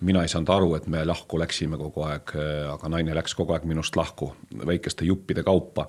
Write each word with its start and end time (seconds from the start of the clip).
mina 0.00 0.22
ei 0.22 0.28
saanud 0.28 0.48
aru, 0.48 0.74
et 0.74 0.86
me 0.86 1.04
lahku 1.04 1.38
läksime 1.40 1.78
kogu 1.80 2.04
aeg, 2.06 2.34
aga 2.72 2.88
naine 2.92 3.14
läks 3.16 3.34
kogu 3.34 3.56
aeg 3.56 3.64
minust 3.64 3.96
lahku 3.96 4.32
väikeste 4.66 5.04
juppide 5.04 5.42
kaupa. 5.42 5.86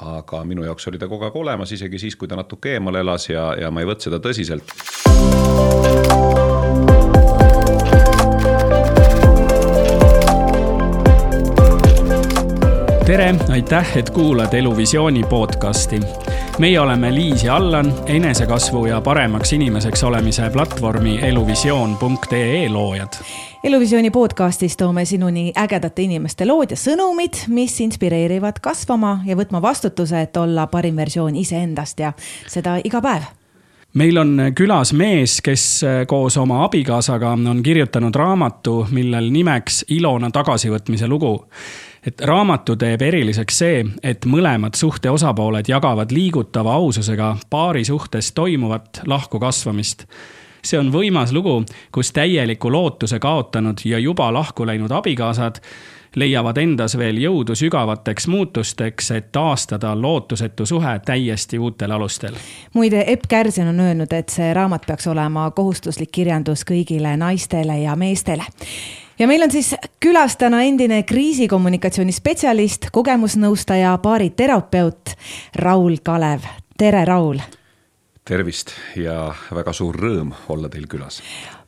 aga 0.00 0.44
minu 0.44 0.64
jaoks 0.64 0.86
oli 0.88 0.98
ta 0.98 1.08
kogu 1.08 1.24
aeg 1.24 1.36
olemas, 1.36 1.72
isegi 1.72 1.98
siis, 1.98 2.16
kui 2.16 2.28
ta 2.28 2.36
natuke 2.36 2.72
eemal 2.72 2.94
elas 2.94 3.28
ja, 3.28 3.54
ja 3.60 3.70
ma 3.70 3.80
ei 3.80 3.86
võtnud 3.86 4.08
seda 4.08 4.18
tõsiselt. 4.18 4.64
tere, 13.10 13.34
aitäh, 13.50 13.96
et 13.96 14.10
kuulad 14.10 14.54
Eluvisiooni 14.54 15.24
podcasti 15.28 16.00
meie 16.60 16.80
oleme 16.80 17.14
Liis 17.14 17.44
ja 17.44 17.56
Allan, 17.56 17.94
enesekasvu 18.06 18.86
ja 18.86 19.00
paremaks 19.00 19.52
inimeseks 19.52 20.02
olemise 20.04 20.50
platvormi 20.52 21.18
eluvisioon.ee 21.22 22.68
loojad. 22.68 23.08
eluvisiooni 23.64 24.10
podcastis 24.10 24.76
toome 24.76 25.04
sinuni 25.04 25.52
ägedate 25.56 26.02
inimeste 26.02 26.46
lood 26.46 26.70
ja 26.70 26.76
sõnumid, 26.76 27.46
mis 27.48 27.80
inspireerivad 27.80 28.60
kasvama 28.60 29.18
ja 29.26 29.36
võtma 29.36 29.62
vastutuse, 29.62 30.20
et 30.20 30.36
olla 30.36 30.66
parim 30.66 30.96
versioon 30.96 31.36
iseendast 31.36 32.00
ja 32.00 32.12
seda 32.46 32.76
iga 32.84 33.00
päev 33.00 33.30
meil 33.94 34.18
on 34.20 34.36
külas 34.54 34.92
mees, 34.92 35.40
kes 35.40 35.84
koos 36.06 36.36
oma 36.36 36.64
abikaasaga 36.64 37.32
on 37.32 37.62
kirjutanud 37.62 38.14
raamatu, 38.14 38.86
millel 38.90 39.32
nimeks 39.32 39.84
Ilona 39.88 40.30
tagasivõtmise 40.30 41.08
lugu 41.08 41.38
et 42.06 42.20
raamatu 42.20 42.76
teeb 42.76 43.02
eriliseks 43.02 43.58
see, 43.58 43.84
et 44.02 44.26
mõlemad 44.26 44.76
suhte 44.78 45.10
osapooled 45.10 45.68
jagavad 45.68 46.12
liigutava 46.12 46.74
aususega 46.74 47.36
paari 47.50 47.84
suhtes 47.84 48.32
toimuvat 48.32 49.02
lahkukasvamist. 49.06 50.04
see 50.62 50.78
on 50.78 50.92
võimas 50.92 51.32
lugu, 51.32 51.64
kus 51.92 52.12
täieliku 52.12 52.72
lootuse 52.72 53.18
kaotanud 53.18 53.80
ja 53.84 53.98
juba 53.98 54.32
lahku 54.32 54.66
läinud 54.66 54.90
abikaasad 54.90 55.60
leiavad 56.16 56.56
endas 56.58 56.98
veel 56.98 57.16
jõudu 57.22 57.54
sügavateks 57.54 58.26
muutusteks, 58.26 59.10
et 59.10 59.32
taastada 59.32 59.94
lootusetu 60.02 60.66
suhe 60.66 60.98
täiesti 61.04 61.58
uutel 61.58 61.90
alustel. 61.90 62.34
muide, 62.74 63.04
Epp 63.06 63.28
Kärsin 63.28 63.68
on 63.68 63.80
öelnud, 63.80 64.12
et 64.12 64.28
see 64.28 64.54
raamat 64.54 64.86
peaks 64.86 65.06
olema 65.06 65.50
kohustuslik 65.50 66.10
kirjandus 66.12 66.64
kõigile 66.64 67.16
naistele 67.16 67.78
ja 67.78 67.96
meestele 67.96 68.44
ja 69.20 69.26
meil 69.28 69.42
on 69.42 69.50
siis 69.52 69.74
külas 70.00 70.36
täna 70.40 70.62
endine 70.64 71.02
kriisikommunikatsiooni 71.02 72.12
spetsialist, 72.12 72.88
kogemusnõustaja, 72.92 73.98
baariterapeut 74.02 75.14
Raul 75.60 75.96
Kalev. 76.02 76.46
tere, 76.78 77.04
Raul. 77.04 77.40
tervist 78.24 78.72
ja 78.96 79.34
väga 79.54 79.72
suur 79.72 79.96
rõõm 79.96 80.32
olla 80.48 80.68
teil 80.68 80.86
külas 80.88 81.20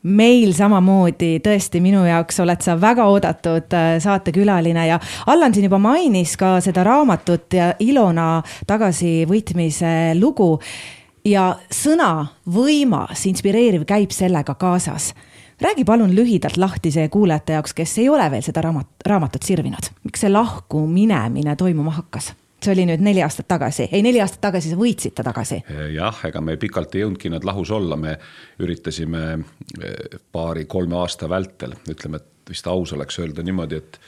meil 0.02 0.52
samamoodi, 0.54 1.38
tõesti, 1.44 1.80
minu 1.80 2.04
jaoks 2.06 2.40
oled 2.40 2.62
sa 2.62 2.74
väga 2.80 3.04
oodatud 3.06 3.74
äh, 3.76 3.98
saatekülaline 4.02 4.86
ja 4.86 4.98
Allan 5.26 5.54
siin 5.54 5.68
juba 5.68 5.78
mainis 5.78 6.36
ka 6.36 6.60
seda 6.60 6.84
raamatut 6.84 7.52
ja 7.52 7.74
Ilona 7.78 8.42
tagasivõitmise 8.66 10.14
lugu. 10.18 10.60
ja 11.24 11.56
sõna 11.70 12.26
võimas, 12.50 13.26
inspireeriv 13.26 13.84
käib 13.86 14.10
sellega 14.10 14.54
kaasas 14.54 15.12
räägi 15.62 15.84
palun 15.84 16.14
lühidalt 16.14 16.56
lahti 16.56 16.90
see 16.90 17.08
kuulajate 17.08 17.56
jaoks, 17.58 17.74
kes 17.74 17.98
ei 17.98 18.08
ole 18.08 18.30
veel 18.30 18.42
seda 18.42 18.62
raamat, 18.64 18.88
raamatut 19.06 19.42
sirvinud. 19.42 19.90
miks 20.04 20.24
see 20.24 20.30
lahku 20.32 20.86
minemine 20.86 21.56
toimuma 21.56 21.90
hakkas? 21.98 22.32
see 22.62 22.72
oli 22.76 22.86
nüüd 22.86 23.02
neli 23.02 23.22
aastat 23.24 23.48
tagasi, 23.50 23.88
ei 23.92 24.02
neli 24.06 24.20
aastat 24.22 24.40
tagasi 24.46 24.70
sa 24.70 24.78
võitsid 24.78 25.16
ta 25.18 25.24
tagasi. 25.26 25.62
jah, 25.94 26.24
ega 26.28 26.40
me 26.40 26.56
pikalt 26.56 26.94
ei 26.94 27.04
jõudnudki 27.04 27.30
nad 27.32 27.44
lahus 27.44 27.70
olla, 27.74 27.96
me 27.96 28.16
üritasime 28.62 29.22
eh, 29.34 30.18
paari-kolme 30.32 30.98
aasta 31.00 31.28
vältel, 31.30 31.74
ütleme, 31.90 32.22
et 32.22 32.50
vist 32.52 32.66
aus 32.66 32.92
oleks 32.92 33.18
öelda 33.18 33.42
niimoodi, 33.42 33.78
et 33.82 33.98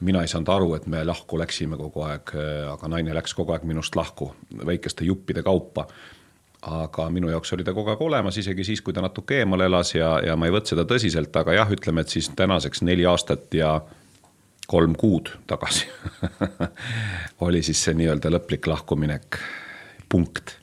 mina 0.00 0.22
ei 0.22 0.30
saanud 0.30 0.52
aru, 0.54 0.74
et 0.78 0.86
me 0.86 1.02
lahku 1.04 1.40
läksime 1.40 1.76
kogu 1.80 2.06
aeg, 2.08 2.32
eh, 2.36 2.62
aga 2.72 2.92
naine 2.94 3.16
läks 3.16 3.36
kogu 3.36 3.56
aeg 3.56 3.66
minust 3.68 3.96
lahku 3.98 4.32
väikeste 4.64 5.08
juppide 5.08 5.44
kaupa 5.44 5.88
aga 6.66 7.06
minu 7.10 7.30
jaoks 7.30 7.52
oli 7.54 7.64
ta 7.64 7.72
kogu 7.74 7.92
aeg 7.92 8.02
olemas, 8.02 8.38
isegi 8.40 8.64
siis, 8.66 8.82
kui 8.82 8.94
ta 8.94 9.02
natuke 9.04 9.42
eemal 9.42 9.62
elas 9.62 9.94
ja, 9.94 10.16
ja 10.26 10.36
ma 10.36 10.48
ei 10.48 10.54
võtnud 10.54 10.72
seda 10.72 10.84
tõsiselt, 10.88 11.34
aga 11.38 11.54
jah, 11.54 11.70
ütleme, 11.70 12.02
et 12.02 12.14
siis 12.14 12.30
tänaseks 12.36 12.82
neli 12.86 13.06
aastat 13.06 13.54
ja 13.54 13.76
kolm 14.68 14.96
kuud 14.98 15.30
tagasi 15.48 15.86
oli 17.46 17.62
siis 17.62 17.84
see 17.84 17.94
nii-öelda 17.98 18.32
lõplik 18.34 18.66
lahkuminek, 18.68 19.38
punkt. 20.08 20.56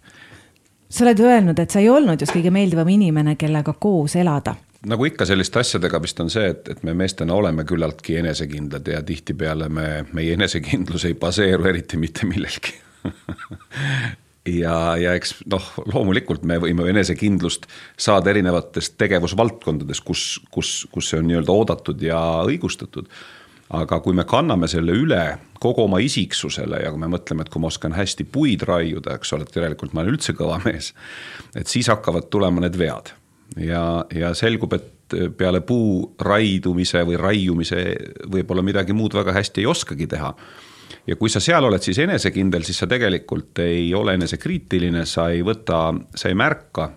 sa 0.90 1.08
oled 1.08 1.24
öelnud, 1.24 1.60
et 1.60 1.72
sa 1.72 1.80
ei 1.80 1.90
olnud 1.90 2.22
just 2.22 2.36
kõige 2.36 2.52
meeldivam 2.54 2.92
inimene, 2.92 3.38
kellega 3.40 3.74
koos 3.80 4.18
elada 4.20 4.58
nagu 4.86 5.08
ikka 5.08 5.26
selliste 5.26 5.64
asjadega 5.64 6.02
vist 6.04 6.20
on 6.22 6.30
see, 6.30 6.52
et, 6.52 6.68
et 6.76 6.84
me 6.86 6.94
meestena 6.94 7.34
oleme 7.34 7.64
küllaltki 7.66 8.20
enesekindlad 8.20 8.92
ja 8.92 9.00
tihtipeale 9.02 9.72
me, 9.72 9.88
meie 10.14 10.36
enesekindlus 10.36 11.08
ei 11.08 11.16
baseeru 11.18 11.72
eriti 11.72 11.98
mitte 11.98 12.28
millelgi 12.30 12.76
ja, 14.50 14.76
ja 15.00 15.14
eks 15.18 15.40
noh, 15.50 15.64
loomulikult 15.92 16.46
me 16.48 16.58
võime 16.62 16.88
enesekindlust 16.92 17.68
saada 17.98 18.32
erinevatest 18.34 18.98
tegevusvaldkondadest, 19.02 20.06
kus, 20.06 20.26
kus, 20.54 20.76
kus 20.92 21.10
see 21.12 21.22
on 21.22 21.30
nii-öelda 21.30 21.56
oodatud 21.56 22.06
ja 22.06 22.20
õigustatud. 22.46 23.10
aga 23.76 23.98
kui 24.00 24.14
me 24.14 24.24
kanname 24.30 24.68
selle 24.70 24.94
üle 24.94 25.38
kogu 25.60 25.84
oma 25.88 25.98
isiksusele 26.00 26.84
ja 26.84 26.92
kui 26.94 27.02
me 27.02 27.10
mõtleme, 27.10 27.42
et 27.42 27.50
kui 27.50 27.62
ma 27.62 27.72
oskan 27.72 27.96
hästi 27.98 28.24
puid 28.24 28.62
raiuda, 28.62 29.16
eks 29.18 29.34
ole, 29.34 29.44
et 29.48 29.56
järelikult 29.56 29.94
ma 29.94 30.04
olen 30.04 30.14
üldse 30.14 30.36
kõva 30.38 30.60
mees. 30.66 30.94
et 31.56 31.68
siis 31.68 31.90
hakkavad 31.90 32.30
tulema 32.30 32.62
need 32.62 32.78
vead 32.78 33.14
ja, 33.58 34.06
ja 34.14 34.34
selgub, 34.38 34.74
et 34.74 34.92
peale 35.38 35.62
puu 35.62 36.16
raidumise 36.22 37.04
või 37.06 37.18
raiumise 37.18 37.82
võib-olla 38.32 38.64
midagi 38.66 38.94
muud 38.94 39.14
väga 39.14 39.34
hästi 39.36 39.62
ei 39.62 39.68
oskagi 39.70 40.08
teha 40.10 40.32
ja 41.08 41.16
kui 41.16 41.30
sa 41.30 41.42
seal 41.44 41.66
oled 41.68 41.84
siis 41.84 42.00
enesekindel, 42.04 42.66
siis 42.66 42.80
sa 42.82 42.88
tegelikult 42.90 43.60
ei 43.64 43.94
ole 43.96 44.16
enesekriitiline, 44.20 45.06
sa 45.10 45.30
ei 45.34 45.44
võta, 45.46 45.88
sa 46.16 46.32
ei 46.32 46.38
märka, 46.38 46.90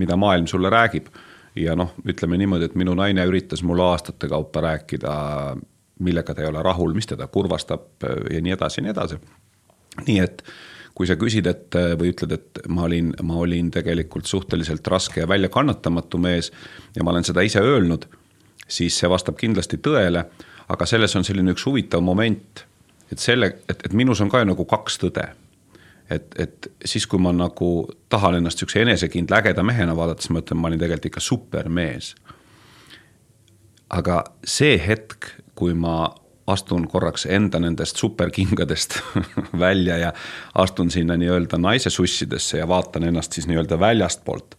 mida 0.00 0.16
maailm 0.16 0.46
sulle 0.50 0.70
räägib. 0.70 1.08
ja 1.54 1.76
noh, 1.78 1.92
ütleme 2.02 2.34
niimoodi, 2.38 2.66
et 2.66 2.74
minu 2.74 2.96
naine 2.98 3.22
üritas 3.30 3.62
mulle 3.62 3.84
aastate 3.86 4.26
kaupa 4.28 4.60
rääkida, 4.60 5.12
millega 6.02 6.34
ta 6.34 6.42
ei 6.42 6.48
ole 6.48 6.62
rahul, 6.62 6.94
mis 6.94 7.06
teda 7.06 7.28
kurvastab 7.30 8.02
ja 8.30 8.40
nii 8.42 8.56
edasi 8.56 8.80
ja 8.80 8.84
nii 8.84 8.90
edasi. 8.90 9.18
nii 10.06 10.18
et 10.18 10.42
kui 10.94 11.06
sa 11.06 11.16
küsid, 11.18 11.46
et 11.50 11.74
või 11.98 12.10
ütled, 12.10 12.34
et 12.34 12.60
ma 12.70 12.86
olin, 12.88 13.12
ma 13.22 13.38
olin 13.42 13.70
tegelikult 13.74 14.26
suhteliselt 14.30 14.86
raske 14.86 15.22
ja 15.22 15.28
väljakannatamatu 15.30 16.18
mees 16.18 16.52
ja 16.94 17.06
ma 17.06 17.14
olen 17.14 17.26
seda 17.26 17.42
ise 17.42 17.62
öelnud, 17.62 18.06
siis 18.66 18.98
see 18.98 19.10
vastab 19.10 19.38
kindlasti 19.38 19.78
tõele, 19.82 20.26
aga 20.68 20.86
selles 20.86 21.14
on 21.18 21.26
selline 21.26 21.54
üks 21.54 21.66
huvitav 21.66 22.02
moment 22.02 22.64
et 23.12 23.18
selle, 23.18 23.46
et, 23.68 23.86
et 23.86 23.92
minus 23.92 24.20
on 24.20 24.30
ka 24.32 24.42
ju 24.42 24.50
nagu 24.50 24.64
kaks 24.68 24.98
tõde. 25.02 25.28
et, 26.10 26.34
et 26.38 26.66
siis, 26.84 27.06
kui 27.06 27.18
ma 27.18 27.32
nagu 27.32 27.68
tahan 28.12 28.36
ennast 28.38 28.58
niisuguse 28.60 28.82
enesekindla 28.84 29.40
ägeda 29.40 29.62
mehena 29.64 29.96
vaadata, 29.96 30.22
siis 30.22 30.34
ma 30.34 30.42
ütlen, 30.42 30.60
ma 30.60 30.68
olin 30.68 30.82
tegelikult 30.82 31.10
ikka 31.12 31.22
supermees. 31.24 32.14
aga 33.90 34.24
see 34.44 34.76
hetk, 34.86 35.30
kui 35.54 35.74
ma 35.74 36.12
astun 36.46 36.84
korraks 36.88 37.24
enda 37.26 37.58
nendest 37.60 37.96
superkingadest 37.96 38.98
välja 39.64 39.96
ja 39.96 40.12
astun 40.54 40.90
sinna 40.90 41.16
nii-öelda 41.16 41.58
naise 41.58 41.90
sussidesse 41.90 42.58
ja 42.58 42.68
vaatan 42.68 43.08
ennast 43.08 43.32
siis 43.32 43.48
nii-öelda 43.48 43.80
väljastpoolt. 43.80 44.58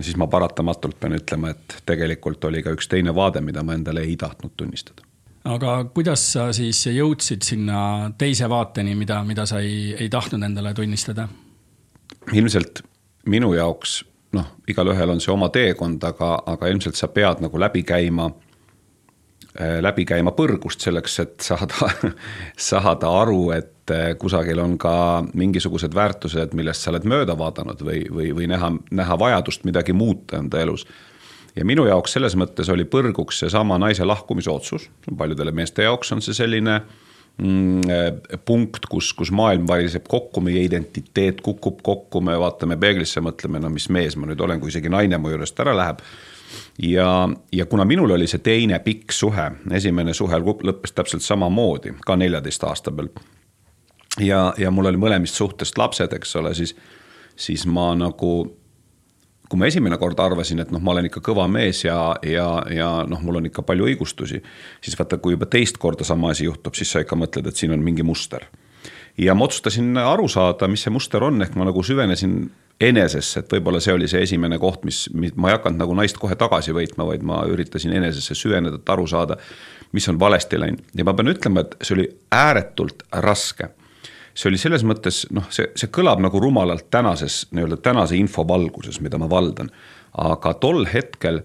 siis 0.00 0.16
ma 0.16 0.26
paratamatult 0.26 1.00
pean 1.00 1.14
ütlema, 1.14 1.50
et 1.50 1.82
tegelikult 1.86 2.44
oli 2.44 2.62
ka 2.62 2.74
üks 2.74 2.88
teine 2.88 3.14
vaade, 3.14 3.40
mida 3.40 3.62
ma 3.62 3.74
endale 3.78 4.00
ei 4.00 4.16
tahtnud 4.16 4.56
tunnistada 4.56 5.11
aga 5.44 5.74
kuidas 5.94 6.22
sa 6.34 6.48
siis 6.54 6.84
jõudsid 6.86 7.42
sinna 7.46 8.12
teise 8.18 8.48
vaateni, 8.50 8.94
mida, 8.98 9.22
mida 9.26 9.46
sa 9.48 9.60
ei, 9.62 9.92
ei 9.98 10.08
tahtnud 10.12 10.42
endale 10.46 10.74
tunnistada? 10.74 11.28
ilmselt 12.32 12.84
minu 13.26 13.50
jaoks, 13.56 14.02
noh, 14.36 14.46
igalühel 14.70 15.10
on 15.10 15.20
see 15.20 15.32
oma 15.32 15.48
teekond, 15.52 16.02
aga, 16.06 16.36
aga 16.54 16.70
ilmselt 16.70 16.98
sa 16.98 17.08
pead 17.10 17.42
nagu 17.42 17.58
läbi 17.58 17.82
käima, 17.86 18.28
äh, 19.58 19.80
läbi 19.82 20.04
käima 20.06 20.30
põrgust 20.36 20.86
selleks, 20.86 21.18
et 21.24 21.34
saada 21.42 21.90
saada 22.70 23.10
aru, 23.22 23.50
et 23.56 23.90
äh, 23.90 24.12
kusagil 24.18 24.62
on 24.62 24.76
ka 24.78 24.94
mingisugused 25.34 25.94
väärtused, 25.98 26.54
millest 26.54 26.86
sa 26.86 26.94
oled 26.94 27.08
mööda 27.10 27.34
vaadanud 27.38 27.82
või, 27.82 28.04
või, 28.10 28.30
või 28.38 28.50
näha, 28.54 28.70
näha 28.94 29.18
vajadust 29.18 29.66
midagi 29.66 29.96
muuta 29.96 30.38
enda 30.38 30.62
elus 30.62 30.86
ja 31.56 31.64
minu 31.68 31.86
jaoks 31.86 32.16
selles 32.16 32.36
mõttes 32.38 32.70
oli 32.72 32.84
põrguks 32.88 33.42
seesama 33.42 33.78
naise 33.80 34.04
lahkumise 34.08 34.50
otsus, 34.50 34.88
paljudele 35.18 35.52
meeste 35.52 35.86
jaoks 35.86 36.12
on 36.14 36.22
see 36.24 36.36
selline 36.36 36.78
mm, 37.38 37.80
eh, 37.92 38.38
punkt, 38.44 38.86
kus, 38.90 39.12
kus 39.16 39.32
maailm 39.34 39.66
variseb 39.68 40.06
kokku, 40.08 40.40
meie 40.44 40.64
identiteet 40.64 41.42
kukub 41.44 41.82
kokku, 41.84 42.22
me 42.24 42.38
vaatame 42.40 42.78
peeglisse, 42.80 43.22
mõtleme, 43.24 43.60
no 43.62 43.72
mis 43.72 43.88
mees 43.92 44.16
ma 44.16 44.30
nüüd 44.30 44.40
olen, 44.40 44.60
kui 44.60 44.72
isegi 44.72 44.92
naine 44.92 45.20
mu 45.20 45.32
juurest 45.32 45.60
ära 45.64 45.76
läheb. 45.76 46.00
ja, 46.78 47.28
ja 47.52 47.66
kuna 47.66 47.84
minul 47.84 48.10
oli 48.10 48.26
see 48.26 48.40
teine 48.44 48.78
pikk 48.78 49.12
suhe, 49.12 49.50
esimene 49.72 50.14
suhe 50.14 50.40
lõppes 50.40 50.96
täpselt 50.96 51.22
samamoodi, 51.22 51.94
ka 52.06 52.16
neljateist 52.16 52.64
aasta 52.64 52.92
peal. 52.92 53.12
ja, 54.20 54.54
ja 54.58 54.70
mul 54.70 54.88
oli 54.88 54.96
mõlemist 54.96 55.36
suhtest 55.36 55.78
lapsed, 55.78 56.12
eks 56.12 56.36
ole, 56.36 56.54
siis, 56.54 56.76
siis 57.36 57.66
ma 57.66 57.92
nagu 57.94 58.61
kui 59.52 59.60
ma 59.60 59.68
esimene 59.68 59.98
kord 60.00 60.20
arvasin, 60.24 60.62
et 60.64 60.70
noh, 60.72 60.80
ma 60.80 60.94
olen 60.94 61.10
ikka 61.10 61.20
kõva 61.26 61.44
mees 61.52 61.82
ja, 61.84 61.98
ja, 62.24 62.46
ja 62.72 62.88
noh, 63.04 63.20
mul 63.20 63.42
on 63.42 63.50
ikka 63.50 63.64
palju 63.68 63.84
õigustusi, 63.90 64.40
siis 64.80 64.96
vaata, 64.96 65.18
kui 65.20 65.34
juba 65.34 65.44
teist 65.52 65.76
korda 65.82 66.06
sama 66.08 66.30
asi 66.32 66.46
juhtub, 66.46 66.72
siis 66.78 66.88
sa 66.94 67.02
ikka 67.04 67.18
mõtled, 67.20 67.50
et 67.50 67.60
siin 67.60 67.74
on 67.76 67.84
mingi 67.84 68.06
muster. 68.06 68.48
ja 69.20 69.34
ma 69.36 69.44
otsustasin 69.44 69.92
aru 70.00 70.24
saada, 70.32 70.68
mis 70.72 70.86
see 70.86 70.94
muster 70.94 71.22
on, 71.22 71.42
ehk 71.44 71.58
ma 71.60 71.68
nagu 71.68 71.82
süvenesin 71.84 72.38
enesesse, 72.80 73.42
et 73.42 73.52
võib-olla 73.52 73.80
see 73.84 73.92
oli 73.92 74.08
see 74.08 74.22
esimene 74.24 74.56
koht, 74.58 74.86
mis, 74.88 75.04
mis, 75.12 75.36
ma 75.36 75.50
ei 75.50 75.58
hakanud 75.58 75.84
nagu 75.84 75.94
naist 76.00 76.16
kohe 76.18 76.36
tagasi 76.40 76.72
võitma, 76.72 77.04
vaid 77.10 77.22
ma 77.28 77.42
üritasin 77.44 77.92
enesesse 77.98 78.34
süveneda, 78.38 78.80
et 78.80 78.96
aru 78.96 79.04
saada, 79.06 79.36
mis 79.92 80.08
on 80.08 80.16
valesti 80.20 80.58
läinud 80.64 80.96
ja 80.96 81.04
ma 81.04 81.12
pean 81.18 81.28
ütlema, 81.34 81.66
et 81.66 81.76
see 81.84 81.98
oli 81.98 82.08
ääretult 82.32 83.04
raske 83.20 83.68
see 84.34 84.48
oli 84.50 84.60
selles 84.60 84.84
mõttes 84.86 85.24
noh, 85.34 85.46
see, 85.52 85.68
see 85.78 85.90
kõlab 85.92 86.22
nagu 86.24 86.40
rumalalt 86.40 86.88
tänases 86.92 87.46
nii-öelda 87.52 87.78
tänase 87.84 88.16
info 88.16 88.44
valguses, 88.48 89.00
mida 89.04 89.20
ma 89.20 89.28
valdan. 89.30 89.70
aga 90.12 90.54
tol 90.60 90.86
hetkel 90.92 91.42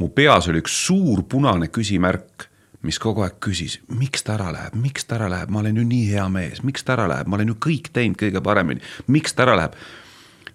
mu 0.00 0.08
peas 0.08 0.48
oli 0.48 0.62
üks 0.62 0.76
suur 0.86 1.22
punane 1.28 1.68
küsimärk, 1.72 2.48
mis 2.84 2.98
kogu 3.00 3.24
aeg 3.24 3.36
küsis, 3.44 3.78
miks 3.92 4.24
ta 4.24 4.38
ära 4.38 4.48
läheb, 4.54 4.76
miks 4.80 5.04
ta 5.04 5.18
ära 5.18 5.28
läheb, 5.32 5.50
ma 5.52 5.60
olen 5.60 5.76
ju 5.76 5.84
nii 5.84 6.06
hea 6.14 6.28
mees, 6.32 6.62
miks 6.64 6.84
ta 6.84 6.96
ära 6.96 7.08
läheb, 7.10 7.28
ma 7.28 7.36
olen 7.36 7.52
ju 7.52 7.58
kõik 7.60 7.92
teinud 7.92 8.16
kõige 8.20 8.40
paremini, 8.44 8.80
miks 9.12 9.36
ta 9.36 9.44
ära 9.44 9.58
läheb. 9.60 9.76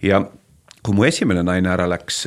ja 0.01 0.23
kui 0.85 0.93
mu 0.93 1.05
esimene 1.05 1.41
naine 1.45 1.69
ära 1.73 1.87
läks 1.89 2.23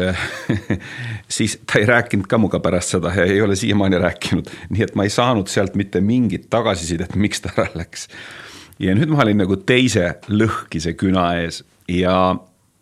siis 1.36 1.58
ta 1.66 1.78
ei 1.78 1.86
rääkinud 1.86 2.26
ka 2.30 2.38
minuga 2.38 2.58
pärast 2.62 2.94
seda 2.94 3.12
ja 3.14 3.26
ei 3.26 3.40
ole 3.42 3.56
siiamaani 3.58 3.98
rääkinud, 4.02 4.50
nii 4.70 4.86
et 4.86 4.94
ma 4.98 5.06
ei 5.06 5.14
saanud 5.14 5.50
sealt 5.50 5.78
mitte 5.78 6.02
mingit 6.02 6.48
tagasisidet, 6.50 7.14
miks 7.18 7.42
ta 7.42 7.54
ära 7.54 7.68
läks 7.78 8.08
ja 8.78 8.94
nüüd 8.94 9.10
ma 9.12 9.22
olin 9.24 9.42
nagu 9.42 9.56
teise 9.56 10.14
lõhkise 10.28 10.94
küna 10.98 11.32
ees 11.42 11.64
ja 11.88 12.36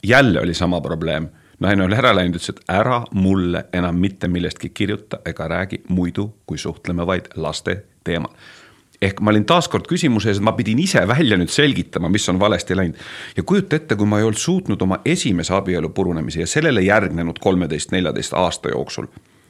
jälle 0.05 0.41
oli 0.41 0.55
sama 0.55 0.81
probleem. 0.81 1.29
naine 1.61 1.85
oli 1.85 1.97
ära 1.97 2.13
läinud, 2.15 2.37
ütles, 2.37 2.51
et 2.53 2.61
ära 2.69 3.05
mulle 3.13 3.65
enam 3.73 3.97
mitte 3.97 4.29
millestki 4.29 4.69
kirjuta 4.69 5.19
ega 5.27 5.49
räägi 5.49 5.83
muidu, 5.89 6.35
kui 6.47 6.59
suhtleme 6.59 7.07
vaid 7.07 7.29
laste 7.37 7.85
teemal 8.05 8.33
ehk 9.03 9.21
ma 9.21 9.31
olin 9.31 9.45
taaskord 9.45 9.87
küsimuse 9.89 10.31
ees, 10.31 10.41
et 10.41 10.45
ma 10.45 10.55
pidin 10.57 10.79
ise 10.81 11.03
välja 11.09 11.37
nüüd 11.37 11.53
selgitama, 11.53 12.09
mis 12.09 12.29
on 12.29 12.41
valesti 12.41 12.77
läinud. 12.77 12.97
ja 13.37 13.43
kujuta 13.43 13.77
ette, 13.77 13.97
kui 13.97 14.07
ma 14.07 14.19
ei 14.19 14.25
olnud 14.25 14.41
suutnud 14.41 14.83
oma 14.83 15.01
esimese 15.05 15.55
abielu 15.55 15.89
purunemise 15.89 16.41
ja 16.41 16.47
sellele 16.47 16.83
järgnenud 16.83 17.39
kolmeteist, 17.41 17.93
neljateist 17.93 18.35
aasta 18.35 18.73
jooksul 18.73 19.07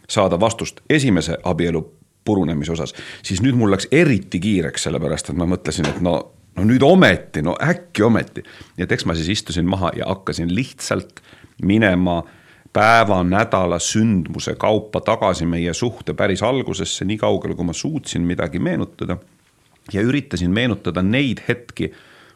saada 0.09 0.41
vastust 0.41 0.81
esimese 0.91 1.39
abielu 1.45 1.83
purunemise 2.25 2.73
osas, 2.73 2.95
siis 3.23 3.43
nüüd 3.43 3.55
mul 3.55 3.71
läks 3.71 3.89
eriti 3.95 4.41
kiireks, 4.43 4.89
sellepärast 4.89 5.31
et 5.31 5.39
ma 5.39 5.47
mõtlesin, 5.47 5.87
et 5.87 6.01
no 6.03 6.17
no 6.57 6.65
nüüd 6.65 6.83
ometi, 6.83 7.43
no 7.45 7.57
äkki 7.63 8.05
ometi. 8.07 8.43
nii 8.77 8.85
et 8.85 8.93
eks 8.93 9.07
ma 9.07 9.15
siis 9.15 9.29
istusin 9.37 9.69
maha 9.69 9.93
ja 9.97 10.09
hakkasin 10.09 10.55
lihtsalt 10.55 11.21
minema 11.63 12.23
päeva, 12.77 13.23
nädala, 13.25 13.79
sündmuse 13.81 14.55
kaupa 14.61 15.01
tagasi 15.01 15.47
meie 15.47 15.73
suhte 15.75 16.15
päris 16.15 16.43
algusesse, 16.43 17.05
nii 17.09 17.17
kaugele, 17.19 17.55
kui 17.57 17.65
ma 17.65 17.73
suutsin 17.73 18.23
midagi 18.23 18.59
meenutada. 18.59 19.17
ja 19.93 20.03
üritasin 20.03 20.51
meenutada 20.51 21.03
neid 21.03 21.41
hetki, 21.49 21.93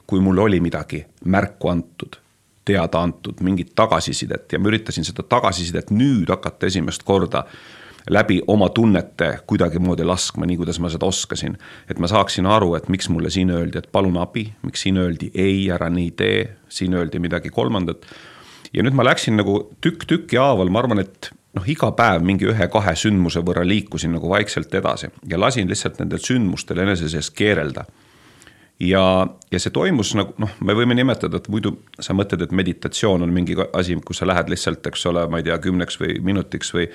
kui 0.06 0.20
mul 0.20 0.38
oli 0.38 0.60
midagi 0.60 1.04
märku 1.24 1.68
antud, 1.68 2.16
teada 2.64 3.00
antud, 3.02 3.40
mingit 3.40 3.74
tagasisidet 3.74 4.52
ja 4.52 4.58
ma 4.58 4.68
üritasin 4.68 5.04
seda 5.04 5.22
tagasisidet 5.22 5.90
nüüd 5.90 6.30
hakata 6.30 6.66
esimest 6.66 7.02
korda 7.02 7.44
läbi 8.10 8.40
oma 8.50 8.68
tunnete 8.74 9.30
kuidagimoodi 9.46 10.04
laskma, 10.04 10.46
nii 10.46 10.58
kuidas 10.58 10.80
ma 10.82 10.90
seda 10.90 11.06
oskasin. 11.06 11.56
et 11.88 11.98
ma 11.98 12.10
saaksin 12.10 12.46
aru, 12.46 12.74
et 12.74 12.88
miks 12.88 13.08
mulle 13.08 13.30
siin 13.30 13.50
öeldi, 13.50 13.78
et 13.78 13.92
palun 13.92 14.16
abi, 14.18 14.48
miks 14.62 14.82
siin 14.86 14.98
öeldi 14.98 15.30
ei, 15.34 15.70
ära 15.70 15.90
nii 15.90 16.10
tee, 16.10 16.56
siin 16.68 16.94
öeldi 16.94 17.18
midagi 17.18 17.50
kolmandat. 17.50 18.06
ja 18.72 18.82
nüüd 18.82 18.94
ma 18.94 19.06
läksin 19.06 19.36
nagu 19.38 19.70
tükk 19.80 20.06
tüki 20.06 20.38
haaval, 20.38 20.68
ma 20.68 20.82
arvan, 20.82 21.04
et 21.06 21.30
noh, 21.54 21.66
iga 21.66 21.90
päev 21.96 22.22
mingi 22.26 22.46
ühe-kahe 22.50 22.94
sündmuse 22.96 23.42
võrra 23.46 23.64
liikusin 23.66 24.12
nagu 24.14 24.28
vaikselt 24.30 24.74
edasi 24.74 25.10
ja 25.28 25.40
lasin 25.40 25.68
lihtsalt 25.68 25.98
nendel 25.98 26.22
sündmustel 26.22 26.78
enese 26.78 27.08
sees 27.10 27.30
keerelda 27.30 27.86
ja, 28.80 29.26
ja 29.52 29.60
see 29.60 29.72
toimus 29.74 30.12
nagu 30.18 30.34
noh, 30.40 30.52
me 30.64 30.76
võime 30.76 30.96
nimetada, 30.96 31.40
et 31.40 31.48
muidu 31.52 31.74
sa 32.00 32.14
mõtled, 32.16 32.44
et 32.46 32.54
meditatsioon 32.56 33.26
on 33.26 33.34
mingi 33.34 33.56
asi, 33.76 33.96
kus 34.06 34.22
sa 34.22 34.28
lähed 34.28 34.52
lihtsalt, 34.52 34.86
eks 34.90 35.06
ole, 35.10 35.26
ma 35.30 35.40
ei 35.40 35.48
tea, 35.48 35.58
kümneks 35.62 36.00
või 36.00 36.16
minutiks 36.30 36.72
või 36.76 36.86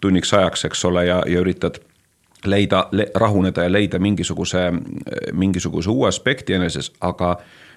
tunniks 0.00 0.32
ajaks, 0.34 0.64
eks 0.68 0.84
ole, 0.84 1.06
ja, 1.06 1.22
ja 1.26 1.40
üritad 1.40 1.80
leida 2.46 2.86
le,, 2.92 3.08
rahuneda 3.14 3.66
ja 3.66 3.72
leida 3.72 3.98
mingisuguse, 3.98 4.68
mingisuguse 5.32 5.90
uue 5.90 6.08
aspekti 6.08 6.54
eneses, 6.56 6.92
aga 7.00 7.36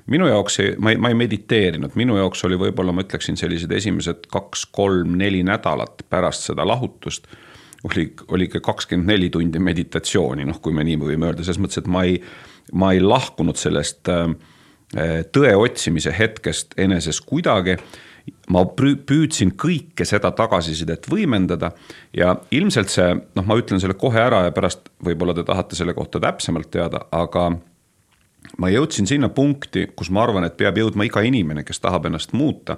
minu 0.10 0.28
jaoks 0.28 0.60
ei, 0.60 0.74
ma 0.78 0.94
ei, 0.94 0.98
ma 1.02 1.12
ei 1.12 1.18
mediteerinud, 1.18 1.96
minu 2.00 2.18
jaoks 2.18 2.44
oli 2.48 2.58
võib-olla, 2.60 2.94
ma 2.96 3.06
ütleksin, 3.06 3.38
sellised 3.40 3.72
esimesed 3.72 4.30
kaks-kolm-neli 4.32 5.44
nädalat 5.48 6.04
pärast 6.10 6.50
seda 6.50 6.68
lahutust 6.68 7.28
oli, 7.88 8.14
oli 8.28 8.50
ikka 8.50 8.60
kakskümmend 8.60 9.08
neli 9.08 9.30
tundi 9.30 9.60
meditatsiooni, 9.60 10.46
noh, 10.46 10.60
kui 10.62 10.76
me 10.76 10.84
nii 10.84 11.00
võime 11.00 11.30
öelda, 11.30 11.46
selles 11.46 11.62
mõttes, 11.64 11.82
et 11.82 11.88
ma 11.92 12.04
ei, 12.08 12.20
ma 12.74 12.92
ei 12.96 13.04
lahkunud 13.04 13.60
sellest 13.60 14.12
äh, 14.12 14.28
tõe 15.32 15.54
otsimise 15.56 16.14
hetkest 16.18 16.76
eneses 16.78 17.22
kuidagi 17.22 17.78
ma 18.50 18.64
püüdsin 18.66 19.54
kõike 19.60 20.06
seda 20.08 20.32
tagasisidet 20.36 21.06
võimendada 21.12 21.72
ja 22.16 22.34
ilmselt 22.56 22.90
see, 22.90 23.10
noh, 23.38 23.46
ma 23.46 23.58
ütlen 23.60 23.82
selle 23.82 23.98
kohe 24.00 24.22
ära 24.22 24.46
ja 24.48 24.54
pärast 24.56 24.90
võib-olla 25.06 25.36
te 25.38 25.46
tahate 25.46 25.78
selle 25.78 25.94
kohta 25.98 26.22
täpsemalt 26.24 26.72
teada, 26.74 27.04
aga 27.12 27.52
ma 28.58 28.72
jõudsin 28.74 29.08
sinna 29.10 29.30
punkti, 29.30 29.88
kus 29.96 30.10
ma 30.10 30.24
arvan, 30.26 30.48
et 30.48 30.58
peab 30.58 30.80
jõudma 30.82 31.06
iga 31.06 31.22
inimene, 31.26 31.64
kes 31.68 31.82
tahab 31.84 32.10
ennast 32.10 32.34
muuta. 32.34 32.78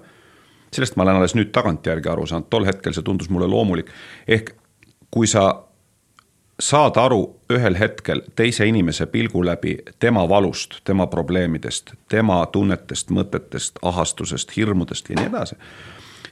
sellest 0.71 0.95
ma 0.95 1.03
olen 1.03 1.19
alles 1.19 1.35
nüüd 1.35 1.51
tagantjärgi 1.51 2.09
aru 2.09 2.25
saanud, 2.27 2.47
tol 2.49 2.65
hetkel 2.65 2.93
see 2.93 3.03
tundus 3.03 3.29
mulle 3.29 3.47
loomulik. 3.47 3.91
ehk 4.27 4.55
kui 5.11 5.27
sa 5.27 5.70
saad 6.61 6.97
aru 6.97 7.21
ühel 7.49 7.75
hetkel 7.79 8.21
teise 8.35 8.65
inimese 8.69 9.05
pilgu 9.05 9.45
läbi 9.45 9.77
tema 9.99 10.29
valust, 10.29 10.77
tema 10.83 11.07
probleemidest, 11.07 11.93
tema 12.09 12.45
tunnetest, 12.45 13.09
mõtetest, 13.09 13.81
ahastusest, 13.81 14.53
hirmudest 14.55 15.09
ja 15.09 15.17
nii 15.17 15.29
edasi, 15.31 15.57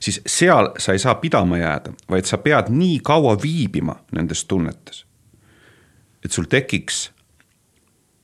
siis 0.00 0.20
seal 0.26 0.70
sa 0.78 0.94
ei 0.94 1.02
saa 1.02 1.14
pidama 1.18 1.58
jääda, 1.58 1.92
vaid 2.10 2.30
sa 2.30 2.38
pead 2.38 2.70
nii 2.70 3.00
kaua 3.04 3.36
viibima 3.42 3.98
nendes 4.14 4.44
tunnetes, 4.44 5.04
et 6.24 6.30
sul 6.32 6.46
tekiks 6.48 7.08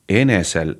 enesel 0.09 0.75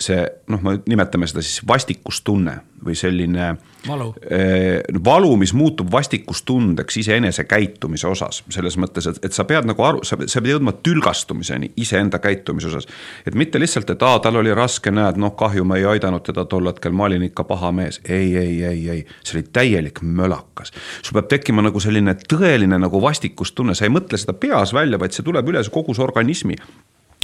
see 0.00 0.20
noh, 0.50 0.62
me 0.64 0.78
nimetame 0.88 1.28
seda 1.28 1.42
siis 1.44 1.60
vastikustunne 1.68 2.56
või 2.84 2.96
selline 2.96 3.50
valu, 3.88 4.08
eh, 4.24 4.80
valu, 5.04 5.34
mis 5.40 5.52
muutub 5.56 5.90
vastikustundeks 5.92 6.96
iseenese 7.02 7.44
käitumise 7.48 8.08
osas, 8.08 8.40
selles 8.52 8.78
mõttes, 8.80 9.08
et, 9.10 9.20
et 9.24 9.36
sa 9.36 9.44
pead 9.48 9.68
nagu 9.68 9.84
aru, 9.84 10.02
sa, 10.06 10.16
sa 10.24 10.40
pead 10.40 10.54
jõudma 10.54 10.72
tülgastumiseni 10.80 11.72
iseenda 11.80 12.18
käitumise 12.22 12.70
osas. 12.72 12.88
et 13.26 13.36
mitte 13.36 13.60
lihtsalt, 13.60 13.90
et 13.92 14.04
aa, 14.06 14.18
tal 14.24 14.40
oli 14.40 14.54
raske, 14.56 14.92
näed, 14.94 15.20
noh, 15.20 15.34
kahju, 15.36 15.64
ma 15.68 15.76
ei 15.80 15.88
aidanud 15.94 16.24
teda 16.26 16.46
tol 16.48 16.70
hetkel, 16.72 16.96
ma 16.96 17.08
olin 17.10 17.26
ikka 17.28 17.44
paha 17.48 17.72
mees. 17.76 18.00
ei, 18.08 18.36
ei, 18.36 18.62
ei, 18.64 18.88
ei, 18.96 19.04
see 19.22 19.38
oli 19.38 19.48
täielik 19.52 20.00
mölakas. 20.02 20.72
sul 21.02 21.18
peab 21.18 21.28
tekkima 21.28 21.64
nagu 21.66 21.80
selline 21.80 22.16
tõeline 22.24 22.80
nagu 22.80 23.02
vastikustunne, 23.02 23.76
sa 23.76 23.84
ei 23.84 23.92
mõtle 23.92 24.20
seda 24.20 24.32
peas 24.32 24.72
välja, 24.76 24.98
vaid 24.98 25.12
see 25.16 25.26
tuleb 25.26 25.52
üle 25.52 25.60
kogu 25.70 25.94
su 25.94 26.02
organismi 26.02 26.56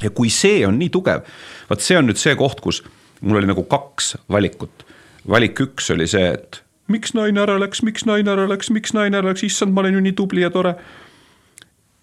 ja 0.03 0.11
kui 0.11 0.31
see 0.33 0.61
on 0.67 0.79
nii 0.81 0.91
tugev, 0.93 1.25
vot 1.71 1.83
see 1.83 1.99
on 1.99 2.09
nüüd 2.11 2.21
see 2.21 2.37
koht, 2.38 2.61
kus 2.65 2.83
mul 3.21 3.41
oli 3.41 3.49
nagu 3.49 3.65
kaks 3.69 4.17
valikut. 4.33 4.85
valik 5.29 5.61
üks 5.61 5.91
oli 5.95 6.07
see, 6.07 6.29
et 6.37 6.61
miks 6.93 7.15
naine 7.17 7.43
ära 7.43 7.57
läks, 7.59 7.83
miks 7.83 8.07
naine 8.07 8.31
ära 8.31 8.47
läks, 8.50 8.71
miks 8.71 8.95
naine 8.95 9.19
ära 9.19 9.33
läks, 9.33 9.45
issand, 9.47 9.75
ma 9.75 9.83
olen 9.83 9.99
ju 9.99 10.05
nii 10.05 10.17
tubli 10.19 10.45
ja 10.45 10.50
tore. 10.55 10.76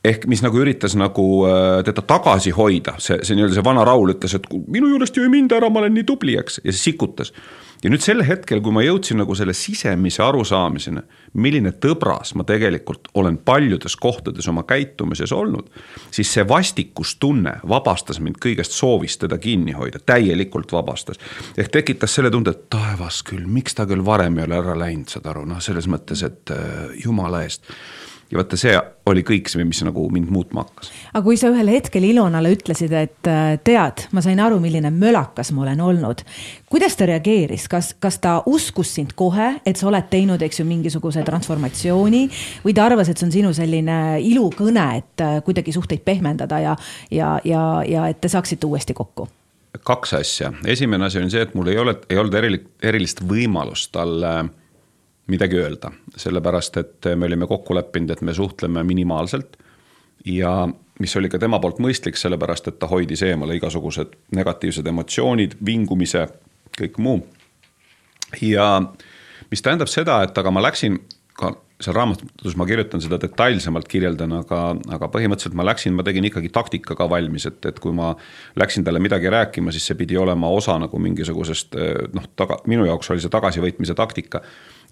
ehk 0.03 0.25
mis 0.27 0.41
nagu 0.43 0.59
üritas 0.59 0.97
nagu 0.99 1.45
äh, 1.47 1.83
teda 1.87 2.03
tagasi 2.03 2.51
hoida, 2.51 2.97
see, 2.99 3.21
see 3.23 3.37
nii-öelda 3.37 3.55
see 3.55 3.63
vana 3.63 3.85
Raul 3.87 4.11
ütles, 4.11 4.33
et 4.35 4.49
minu 4.67 4.89
juurest 4.91 5.15
ju 5.15 5.23
ei 5.23 5.31
minda 5.31 5.55
ära, 5.61 5.69
ma 5.71 5.79
olen 5.79 5.93
nii 5.95 6.03
tubli, 6.09 6.35
eks, 6.39 6.59
ja 6.63 6.73
siis 6.73 6.83
sikutas 6.89 7.31
ja 7.83 7.91
nüüd 7.91 8.03
sel 8.03 8.23
hetkel, 8.23 8.61
kui 8.63 8.73
ma 8.75 8.83
jõudsin 8.85 9.19
nagu 9.19 9.35
selle 9.35 9.55
sisemise 9.57 10.23
arusaamiseni, 10.23 11.03
milline 11.43 11.73
tõbras 11.83 12.33
ma 12.37 12.45
tegelikult 12.47 13.09
olen 13.19 13.37
paljudes 13.43 13.97
kohtades 13.99 14.47
oma 14.51 14.63
käitumises 14.67 15.33
olnud, 15.35 15.67
siis 16.13 16.31
see 16.33 16.45
vastikustunne 16.47 17.57
vabastas 17.69 18.21
mind 18.23 18.39
kõigest 18.43 18.77
soovist 18.77 19.23
teda 19.25 19.39
kinni 19.41 19.75
hoida, 19.77 19.99
täielikult 19.99 20.71
vabastas. 20.71 21.19
ehk 21.57 21.71
tekitas 21.73 22.15
selle 22.15 22.31
tunde, 22.31 22.55
et 22.55 22.69
taevas 22.69 23.23
küll, 23.27 23.45
miks 23.47 23.75
ta 23.75 23.87
küll 23.89 24.05
varem 24.05 24.39
ei 24.39 24.47
ole 24.47 24.61
ära 24.61 24.77
läinud, 24.79 25.09
saad 25.11 25.27
aru, 25.33 25.45
noh, 25.49 25.61
selles 25.61 25.89
mõttes, 25.91 26.23
et 26.23 26.55
äh, 26.55 26.95
jumala 27.03 27.43
eest 27.43 27.67
ja 28.33 28.39
vaata, 28.39 28.57
see 28.57 28.73
oli 29.09 29.21
kõik 29.25 29.49
see, 29.51 29.63
mis 29.67 29.79
nagu 29.85 30.03
mind 30.11 30.31
muutma 30.33 30.63
hakkas. 30.63 30.89
aga 31.11 31.21
kui 31.25 31.37
sa 31.37 31.51
ühel 31.53 31.69
hetkel 31.69 32.05
Ilonale 32.07 32.53
ütlesid, 32.55 32.93
et 32.97 33.29
äh, 33.29 33.55
tead, 33.63 34.07
ma 34.15 34.23
sain 34.25 34.41
aru, 34.41 34.57
milline 34.63 34.89
mölakas 34.93 35.53
ma 35.53 35.65
olen 35.67 35.83
olnud. 35.85 36.23
kuidas 36.71 36.97
ta 36.97 37.05
reageeris, 37.09 37.67
kas, 37.69 37.93
kas 38.01 38.17
ta 38.23 38.39
uskus 38.49 38.95
sind 38.97 39.13
kohe, 39.19 39.53
et 39.65 39.77
sa 39.77 39.87
oled 39.91 40.09
teinud, 40.09 40.41
eks 40.41 40.63
ju, 40.63 40.65
mingisuguse 40.67 41.23
transformatsiooni 41.27 42.23
või 42.65 42.73
ta 42.73 42.87
arvas, 42.89 43.11
et 43.11 43.21
see 43.21 43.29
on 43.29 43.35
sinu 43.37 43.53
selline 43.53 43.99
ilukõne, 44.25 44.87
et 45.03 45.25
äh, 45.25 45.37
kuidagi 45.45 45.75
suhteid 45.75 46.01
pehmendada 46.05 46.59
ja, 46.63 46.75
ja, 47.11 47.37
ja, 47.45 47.63
ja 47.87 48.09
et 48.09 48.21
te 48.21 48.31
saaksite 48.33 48.67
uuesti 48.69 48.97
kokku? 48.97 49.29
kaks 49.83 50.11
asja, 50.13 50.51
esimene 50.69 51.07
asi 51.07 51.17
on 51.17 51.31
see, 51.33 51.41
et 51.41 51.55
mul 51.57 51.71
ei 51.71 51.79
ole, 51.81 51.95
ei 52.09 52.19
olnud 52.21 52.35
erili-, 52.37 52.61
erilist 52.85 53.23
võimalust 53.25 53.89
talle 53.95 54.33
midagi 55.27 55.59
öelda, 55.59 55.91
sellepärast 56.19 56.77
et 56.81 57.11
me 57.15 57.27
olime 57.29 57.47
kokku 57.47 57.75
leppinud, 57.75 58.11
et 58.11 58.21
me 58.21 58.33
suhtleme 58.33 58.83
minimaalselt 58.83 59.57
ja 60.25 60.67
mis 60.99 61.15
oli 61.17 61.29
ka 61.29 61.39
tema 61.39 61.59
poolt 61.59 61.79
mõistlik, 61.83 62.19
sellepärast 62.19 62.67
et 62.69 62.79
ta 62.79 62.87
hoidis 62.91 63.23
eemale 63.27 63.57
igasugused 63.57 64.13
negatiivsed 64.35 64.87
emotsioonid, 64.87 65.57
vingumise, 65.65 66.27
kõik 66.77 66.99
muu. 66.99 67.25
ja 68.41 68.81
mis 69.51 69.61
tähendab 69.61 69.91
seda, 69.91 70.23
et 70.23 70.37
aga 70.37 70.51
ma 70.51 70.63
läksin 70.63 70.99
ka 71.37 71.53
seal 71.83 71.95
raamatus 71.97 72.55
ma 72.55 72.65
kirjutan 72.67 73.01
seda 73.03 73.17
detailsemalt, 73.21 73.87
kirjeldan, 73.91 74.35
aga, 74.39 74.59
aga 74.95 75.09
põhimõtteliselt 75.11 75.57
ma 75.57 75.65
läksin, 75.67 75.95
ma 75.97 76.05
tegin 76.05 76.27
ikkagi 76.29 76.51
taktika 76.53 76.95
ka 76.97 77.07
valmis, 77.11 77.47
et, 77.49 77.59
et 77.67 77.79
kui 77.83 77.93
ma 77.95 78.13
läksin 78.59 78.85
talle 78.87 79.01
midagi 79.03 79.31
rääkima, 79.33 79.73
siis 79.73 79.89
see 79.89 79.99
pidi 79.99 80.17
olema 80.19 80.51
osa 80.53 80.77
nagu 80.81 81.01
mingisugusest 81.03 81.75
noh, 82.15 82.29
taga, 82.39 82.61
minu 82.71 82.87
jaoks 82.87 83.11
oli 83.13 83.23
see 83.23 83.33
tagasivõitmise 83.33 83.97
taktika. 83.99 84.43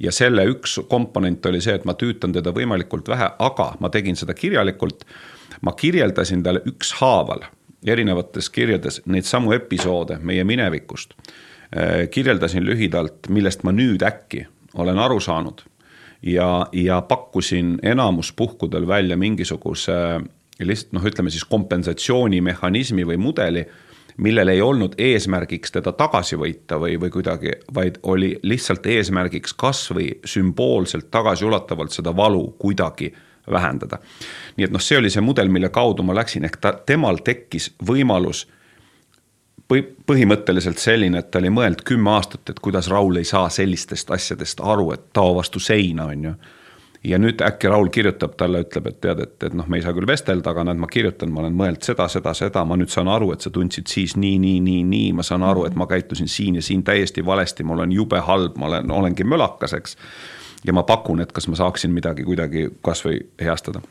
Ja 0.02 0.12
selle 0.12 0.46
üks 0.50 0.80
komponent 0.90 1.46
oli 1.46 1.62
see, 1.62 1.76
et 1.78 1.86
ma 1.86 1.94
tüütan 1.94 2.34
teda 2.34 2.54
võimalikult 2.56 3.10
vähe, 3.12 3.30
aga 3.40 3.72
ma 3.80 3.90
tegin 3.94 4.18
seda 4.18 4.34
kirjalikult. 4.34 5.06
ma 5.62 5.72
kirjeldasin 5.78 6.44
talle 6.44 6.62
ükshaaval 6.66 7.44
erinevates 7.86 8.50
kirjades 8.50 9.02
neid 9.06 9.26
samu 9.26 9.54
episoode 9.54 10.18
meie 10.22 10.44
minevikust. 10.44 11.14
kirjeldasin 12.12 12.66
lühidalt, 12.66 13.30
millest 13.30 13.64
ma 13.64 13.72
nüüd 13.72 14.02
äkki 14.04 14.48
olen 14.74 14.98
aru 15.00 15.20
saanud 15.20 15.62
ja, 16.24 16.68
ja 16.74 17.02
pakkusin 17.02 17.80
enamus 17.84 18.34
puhkudel 18.34 18.88
välja 18.88 19.18
mingisuguse 19.18 19.94
lihtsalt 20.60 20.94
noh, 20.94 21.06
ütleme 21.06 21.32
siis 21.34 21.46
kompensatsioonimehhanismi 21.50 23.06
või 23.08 23.18
mudeli, 23.18 23.66
millel 24.18 24.48
ei 24.48 24.62
olnud 24.62 24.96
eesmärgiks 24.98 25.72
teda 25.72 25.92
tagasi 25.92 26.38
võita 26.40 26.80
või, 26.80 26.98
või 27.02 27.10
kuidagi, 27.10 27.52
vaid 27.74 28.00
oli 28.04 28.36
lihtsalt 28.44 28.86
eesmärgiks 28.86 29.54
kasvõi 29.54 30.10
sümboolselt 30.26 31.12
tagasiulatavalt 31.12 31.92
seda 31.92 32.16
valu 32.16 32.56
kuidagi 32.60 33.14
vähendada. 33.52 33.98
nii 34.58 34.66
et 34.66 34.72
noh, 34.72 34.82
see 34.82 34.98
oli 34.98 35.10
see 35.10 35.22
mudel, 35.22 35.50
mille 35.50 35.70
kaudu 35.70 36.04
ma 36.04 36.16
läksin, 36.16 36.46
ehk 36.46 36.58
ta, 36.62 36.74
temal 36.86 37.22
tekkis 37.26 37.72
võimalus 37.88 38.48
põhimõtteliselt 40.06 40.82
selline, 40.84 41.20
et 41.20 41.32
ta 41.32 41.40
oli 41.40 41.50
mõelnud 41.54 41.84
kümme 41.88 42.12
aastat, 42.12 42.50
et 42.50 42.60
kuidas 42.60 42.90
Raul 42.92 43.22
ei 43.22 43.28
saa 43.28 43.50
sellistest 43.50 44.12
asjadest 44.12 44.60
aru, 44.60 44.92
et 44.92 45.12
tao 45.14 45.36
vastu 45.38 45.60
seina, 45.64 46.10
on 46.12 46.26
ju. 46.26 46.34
Ja 47.04 47.18
nüüd 47.18 47.42
äkki 47.42 47.70
Raul 47.70 47.90
kirjutab 47.94 48.36
talle, 48.38 48.62
ütleb, 48.66 48.88
et 48.92 49.00
tead, 49.02 49.22
et, 49.24 49.38
et 49.44 49.56
noh, 49.58 49.68
me 49.70 49.80
ei 49.80 49.86
saa 49.86 49.94
küll 49.98 50.08
vestelda, 50.08 50.52
aga 50.54 50.66
näed, 50.68 50.82
ma 50.82 50.90
kirjutan, 50.92 51.32
ma 51.34 51.42
olen 51.44 51.56
mõelnud 51.58 51.86
seda, 51.86 52.06
seda, 52.12 52.34
seda, 52.38 52.66
ma 52.68 52.78
nüüd 52.78 52.92
saan 52.94 53.10
aru, 53.12 53.32
et 53.34 53.42
sa 53.42 53.54
tundsid 53.54 53.90
siis 53.90 54.14
nii, 54.20 54.38
nii, 54.42 54.60
nii, 54.66 54.84
nii, 54.92 55.08
ma 55.18 55.26
saan 55.26 55.46
aru, 55.48 55.66
et 55.70 55.78
ma 55.80 55.88
käitusin 55.90 56.30
siin 56.30 56.60
ja 56.60 56.66
siin 56.66 56.84
täiesti 56.88 57.26
valesti, 57.26 57.66
mul 57.66 57.82
on 57.86 57.96
jube 57.96 58.22
halb, 58.28 58.60
ma 58.62 58.70
olen, 58.70 58.94
olengi 59.02 59.26
mölakas, 59.26 59.74
eks. 59.80 59.98
ja 60.66 60.78
ma 60.78 60.86
pakun, 60.86 61.24
et 61.26 61.34
kas 61.34 61.50
ma 61.50 61.58
saaksin 61.58 61.94
midagi 61.96 62.28
kuidagi 62.28 62.70
kasvõi 62.86 63.18
heastada. 63.42 63.82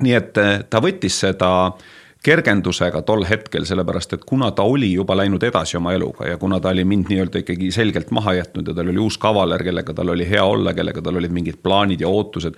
nii 0.00 0.14
et 0.14 0.38
eh, 0.38 0.56
ta 0.70 0.82
võttis 0.82 1.18
seda 1.26 1.50
äh, 1.66 1.92
kergendusega 2.24 3.02
tol 3.04 3.26
hetkel, 3.28 3.66
sellepärast 3.68 4.16
et 4.16 4.24
kuna 4.24 4.50
ta 4.56 4.64
oli 4.64 4.92
juba 4.94 5.16
läinud 5.18 5.42
edasi 5.44 5.76
oma 5.76 5.92
eluga 5.92 6.30
ja 6.30 6.38
kuna 6.40 6.60
ta 6.60 6.72
oli 6.72 6.84
mind 6.88 7.12
nii-öelda 7.12 7.44
ikkagi 7.44 7.68
selgelt 7.74 8.10
maha 8.16 8.38
jätnud 8.40 8.68
ja 8.68 8.74
tal 8.74 8.88
oli 8.92 9.02
uus 9.04 9.18
kavaler, 9.20 9.62
kellega 9.64 9.94
tal 9.94 10.14
oli 10.14 10.28
hea 10.28 10.44
olla, 10.44 10.72
kellega 10.74 11.04
tal 11.04 11.20
olid 11.20 11.34
mingid 11.36 11.60
plaanid 11.62 12.00
ja 12.00 12.08
ootused, 12.08 12.56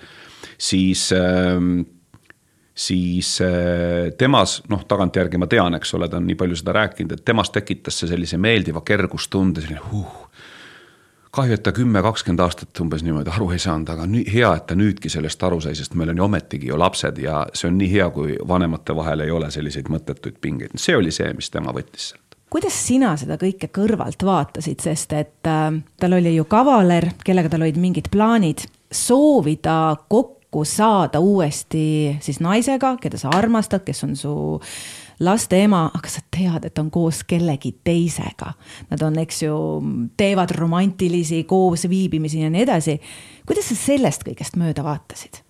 siis 0.59 1.09
äh, 1.17 1.59
siis 2.77 3.41
äh, 3.41 4.13
temas, 4.19 4.61
noh, 4.69 4.85
tagantjärgi 4.89 5.41
ma 5.41 5.49
tean, 5.49 5.79
eks 5.79 5.95
ole, 5.97 6.11
ta 6.13 6.21
on 6.21 6.27
nii 6.29 6.37
palju 6.39 6.59
seda 6.61 6.77
rääkinud, 6.77 7.17
et 7.17 7.25
temas 7.25 7.51
tekitas 7.55 8.03
see 8.03 8.11
sellise 8.11 8.39
meeldiva 8.39 8.85
kergustunde, 8.85 9.65
selline 9.65 9.83
huh, 9.91 10.27
kahju, 11.37 11.57
et 11.57 11.63
ta 11.63 11.73
kümme, 11.77 12.03
kakskümmend 12.05 12.43
aastat 12.45 12.81
umbes 12.83 13.05
niimoodi 13.05 13.33
aru 13.35 13.51
ei 13.55 13.61
saanud, 13.63 13.91
aga 13.93 14.07
nii 14.11 14.25
hea, 14.33 14.53
et 14.59 14.67
ta 14.71 14.77
nüüdki 14.79 15.11
sellest 15.13 15.43
aru 15.47 15.61
sai, 15.65 15.75
sest 15.79 15.97
meil 15.99 16.13
on 16.13 16.23
ju 16.23 16.27
ometigi 16.27 16.71
ju 16.71 16.79
lapsed 16.81 17.19
ja 17.23 17.43
see 17.57 17.71
on 17.71 17.77
nii 17.81 17.91
hea, 17.93 18.09
kui 18.15 18.37
vanemate 18.49 18.97
vahel 18.97 19.25
ei 19.27 19.33
ole 19.35 19.51
selliseid 19.55 19.91
mõttetuid 19.93 20.41
pingeid, 20.41 20.77
see 20.81 20.97
oli 20.97 21.13
see, 21.15 21.29
mis 21.37 21.53
tema 21.53 21.75
võttis 21.77 22.13
sealt. 22.13 22.23
Kuidas 22.53 22.77
sina 22.79 23.11
seda 23.19 23.37
kõike 23.41 23.69
kõrvalt 23.75 24.23
vaatasid, 24.23 24.81
sest 24.81 25.13
et 25.19 25.51
äh, 25.51 25.69
tal 26.01 26.17
oli 26.17 26.37
ju 26.37 26.47
kavaler, 26.49 27.11
kellega 27.27 27.51
tal 27.53 27.67
olid 27.67 27.81
mingid 27.83 28.09
plaanid, 28.13 28.63
soovida 28.93 29.97
kokku 30.09 30.63
saada 30.65 31.21
uuesti 31.21 32.17
siis 32.23 32.39
naisega, 32.41 32.95
keda 33.03 33.19
sa 33.21 33.35
armastad, 33.35 33.83
kes 33.85 34.07
on 34.07 34.15
su 34.17 34.37
äh, 34.61 35.06
laste 35.21 35.61
ema, 35.65 35.87
aga 35.95 36.11
sa 36.11 36.21
tead, 36.31 36.69
et 36.69 36.79
on 36.79 36.91
koos 36.91 37.23
kellegi 37.29 37.77
teisega. 37.85 38.53
Nad 38.91 39.03
on, 39.07 39.19
eks 39.23 39.43
ju, 39.43 39.57
teevad 40.17 40.53
romantilisi 40.57 41.45
koosviibimisi 41.49 42.43
ja 42.43 42.51
nii 42.51 42.63
edasi. 42.67 43.01
kuidas 43.47 43.69
sa 43.71 43.77
sellest 43.79 44.27
kõigest 44.27 44.57
mööda 44.61 44.85
vaatasid? 44.85 45.43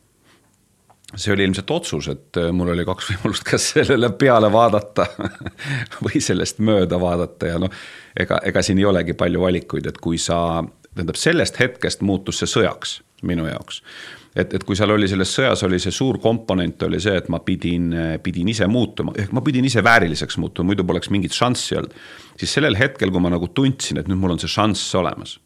see 1.17 1.33
oli 1.33 1.45
ilmselt 1.47 1.71
otsus, 1.71 2.09
et 2.11 2.37
äh, 2.37 2.51
mul 2.53 2.73
oli 2.75 2.85
kaks 2.85 3.07
võimalust, 3.13 3.45
kas 3.47 3.71
sellele 3.77 4.11
peale 4.19 4.51
vaadata 4.53 5.07
või 6.05 6.21
sellest 6.21 6.59
mööda 6.59 6.99
vaadata 7.01 7.53
ja 7.53 7.61
noh, 7.63 7.73
ega, 8.19 8.41
ega 8.45 8.63
siin 8.63 8.83
ei 8.83 8.89
olegi 8.91 9.15
palju 9.15 9.41
valikuid, 9.41 9.87
et 9.87 10.01
kui 10.03 10.19
sa, 10.19 10.65
tähendab 10.93 11.17
sellest 11.17 11.61
hetkest 11.63 12.03
muutus 12.03 12.43
see 12.43 12.51
sõjaks 12.51 12.99
minu 13.23 13.47
jaoks 13.49 13.83
et, 14.37 14.55
et 14.55 14.65
kui 14.67 14.77
seal 14.77 14.93
oli 14.93 15.09
selles 15.11 15.33
sõjas 15.39 15.65
oli 15.67 15.79
see 15.83 15.95
suur 15.95 16.19
komponent 16.23 16.87
oli 16.87 17.01
see, 17.03 17.17
et 17.21 17.31
ma 17.33 17.41
pidin, 17.45 17.89
pidin 18.23 18.53
ise 18.53 18.69
muutuma, 18.71 19.15
ehk 19.17 19.33
ma 19.37 19.43
pidin 19.45 19.67
ise 19.69 19.85
vääriliseks 19.85 20.39
muutuma, 20.43 20.73
muidu 20.73 20.85
poleks 20.87 21.11
mingit 21.15 21.37
šanssi 21.37 21.81
olnud. 21.81 21.97
siis 22.37 22.53
sellel 22.59 22.77
hetkel, 22.79 23.11
kui 23.11 23.23
ma 23.23 23.33
nagu 23.33 23.49
tundsin, 23.49 24.01
et 24.01 24.11
nüüd 24.11 24.21
mul 24.21 24.37
on 24.37 24.43
see 24.43 24.53
šanss 24.53 24.95
olemas 25.01 25.39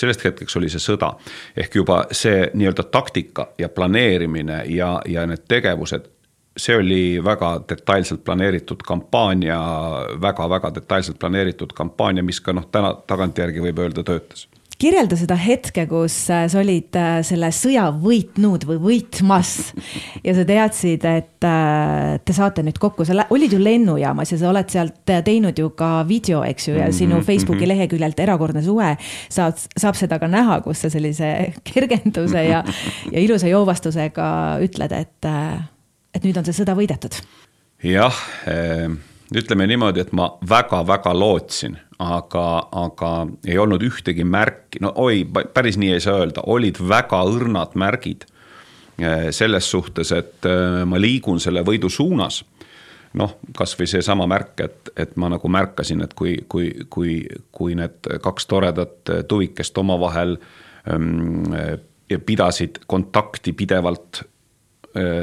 sellest 0.00 0.22
hetkeks 0.24 0.56
oli 0.56 0.70
see 0.72 0.80
sõda. 0.80 1.10
ehk 1.56 1.74
juba 1.76 2.04
see 2.14 2.46
nii-öelda 2.54 2.86
taktika 2.94 3.50
ja 3.58 3.68
planeerimine 3.68 4.62
ja, 4.70 4.94
ja 5.06 5.26
need 5.26 5.44
tegevused, 5.50 6.06
see 6.56 6.76
oli 6.76 7.02
väga 7.24 7.50
detailselt 7.68 8.24
planeeritud 8.24 8.86
kampaania 8.86 9.58
väga,, 9.58 10.22
väga-väga 10.22 10.74
detailselt 10.78 11.18
planeeritud 11.18 11.74
kampaania, 11.76 12.22
mis 12.22 12.40
ka 12.40 12.54
noh, 12.56 12.70
täna 12.72 12.94
tagantjärgi 13.06 13.66
võib 13.66 13.84
öelda, 13.84 14.06
töötas 14.06 14.46
kirjelda 14.80 15.16
seda 15.18 15.36
hetke, 15.38 15.84
kus 15.90 16.14
äh, 16.32 16.46
sa 16.50 16.60
olid 16.62 16.96
äh, 16.98 17.20
selle 17.26 17.50
sõja 17.54 17.88
võitnud 17.92 18.64
või 18.68 18.78
võitmas. 18.84 19.72
Ja 20.24 20.34
sa 20.36 20.44
teadsid, 20.48 21.04
et 21.08 21.46
äh, 21.46 22.16
te 22.24 22.36
saate 22.36 22.64
nüüd 22.66 22.80
kokku, 22.80 23.04
sa 23.06 23.26
olid 23.34 23.54
ju 23.54 23.60
lennujaamas 23.62 24.34
ja 24.34 24.40
sa 24.40 24.50
oled 24.52 24.72
sealt 24.72 25.12
teinud 25.26 25.58
ju 25.58 25.72
ka 25.76 25.90
video, 26.08 26.42
eks 26.46 26.70
ju, 26.70 26.76
ja 26.78 26.88
mhm, 26.88 26.96
sinu 26.96 27.18
mhm, 27.18 27.26
Facebooki 27.28 27.68
leheküljelt 27.68 28.20
Erakordne 28.20 28.64
suve 28.64 28.94
saad, 29.32 29.60
saab 29.74 29.98
seda 29.98 30.20
ka 30.22 30.30
näha, 30.30 30.60
kus 30.64 30.84
sa 30.84 30.92
sellise 30.92 31.30
kergenduse 31.70 32.46
ja, 32.46 32.64
ja 33.10 33.22
ilusa 33.22 33.50
joovastusega 33.50 34.30
ütled, 34.64 34.96
et, 34.96 35.30
et 36.14 36.26
nüüd 36.26 36.40
on 36.40 36.48
see 36.48 36.56
sõda 36.56 36.76
võidetud. 36.78 37.20
jah 37.84 38.16
ütleme 39.30 39.66
niimoodi, 39.70 40.02
et 40.02 40.12
ma 40.16 40.32
väga-väga 40.48 41.12
lootsin, 41.14 41.78
aga, 42.00 42.44
aga 42.72 43.10
ei 43.46 43.58
olnud 43.60 43.82
ühtegi 43.84 44.24
märki, 44.24 44.80
no 44.84 44.92
oi, 45.02 45.24
päris 45.54 45.78
nii 45.80 45.94
ei 45.96 46.04
saa 46.04 46.22
öelda, 46.22 46.44
olid 46.48 46.80
väga 46.88 47.20
õrnad 47.28 47.76
märgid 47.80 48.24
eh, 49.00 49.28
selles 49.36 49.68
suhtes, 49.70 50.12
et 50.16 50.48
eh, 50.48 50.80
ma 50.88 51.00
liigun 51.00 51.40
selle 51.42 51.64
võidu 51.66 51.92
suunas. 51.92 52.44
noh, 53.18 53.32
kasvõi 53.58 53.88
seesama 53.90 54.22
märk, 54.30 54.60
et, 54.62 54.90
et 55.02 55.16
ma 55.18 55.26
nagu 55.32 55.48
märkasin, 55.50 56.04
et 56.04 56.12
kui, 56.14 56.36
kui, 56.48 56.68
kui, 56.94 57.16
kui 57.50 57.74
need 57.74 58.06
kaks 58.22 58.46
toredat 58.46 59.10
tuvikest 59.26 59.78
omavahel 59.82 60.36
ähm, 60.86 61.42
pidasid 62.26 62.78
kontakti 62.86 63.52
pidevalt 63.52 64.22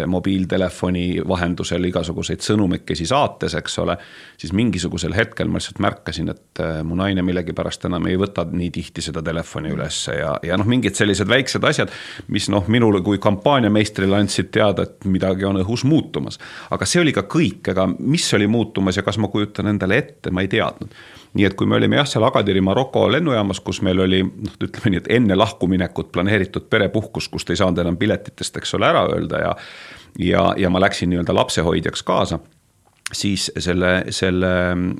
mobiiltelefoni 0.08 1.22
vahendusel 1.28 1.84
igasuguseid 1.90 2.40
sõnumikesi 2.40 3.04
saates, 3.10 3.56
eks 3.60 3.80
ole. 3.84 3.98
siis 4.38 4.54
mingisugusel 4.56 5.12
hetkel 5.16 5.50
ma 5.52 5.60
lihtsalt 5.60 5.82
märkasin, 5.84 6.30
et 6.32 6.62
äh, 6.64 6.80
mu 6.88 6.96
naine 6.96 7.22
millegipärast 7.26 7.86
enam 7.90 8.08
ei 8.08 8.16
võta 8.20 8.46
nii 8.48 8.70
tihti 8.72 9.04
seda 9.04 9.22
telefoni 9.26 9.74
ülesse 9.76 10.16
ja, 10.20 10.38
ja 10.44 10.58
noh, 10.58 10.68
mingid 10.70 10.96
sellised 10.96 11.28
väiksed 11.28 11.68
asjad. 11.68 11.92
mis 12.28 12.48
noh, 12.54 12.68
minule 12.68 13.02
kui 13.04 13.20
kampaaniameistrile 13.20 14.16
andsid 14.16 14.52
teada, 14.56 14.88
et 14.88 15.06
midagi 15.06 15.46
on 15.46 15.60
õhus 15.64 15.84
muutumas. 15.84 16.40
aga 16.72 16.86
see 16.86 17.04
oli 17.04 17.14
ka 17.14 17.28
kõik, 17.28 17.68
ega 17.74 17.90
mis 18.00 18.34
oli 18.34 18.48
muutumas 18.48 18.98
ja 18.98 19.04
kas 19.04 19.20
ma 19.20 19.28
kujutan 19.28 19.68
endale 19.68 19.98
ette, 19.98 20.32
ma 20.32 20.46
ei 20.46 20.52
teadnud 20.52 20.96
nii 21.38 21.46
et 21.46 21.56
kui 21.58 21.70
me 21.70 21.77
olime 21.77 22.00
jah, 22.00 22.08
seal 22.10 22.25
Agadiri 22.25 22.62
Maroko 22.65 23.06
lennujaamas, 23.13 23.62
kus 23.65 23.84
meil 23.86 24.01
oli 24.03 24.24
noh, 24.25 24.58
ütleme 24.63 24.94
nii, 24.94 25.03
et 25.03 25.10
enne 25.20 25.38
lahkuminekut 25.38 26.12
planeeritud 26.15 26.65
perepuhkus, 26.72 27.29
kust 27.29 27.53
ei 27.53 27.60
saanud 27.60 27.84
enam 27.84 27.98
piletitest, 28.00 28.58
eks 28.58 28.74
ole, 28.77 28.89
ära 28.89 29.06
öelda 29.13 29.44
ja 29.46 29.56
ja, 30.17 30.48
ja 30.58 30.70
ma 30.74 30.82
läksin 30.82 31.12
nii-öelda 31.12 31.36
lapsehoidjaks 31.36 32.03
kaasa 32.03 32.39
siis 33.13 33.51
selle, 33.60 34.03
selle 34.10 34.50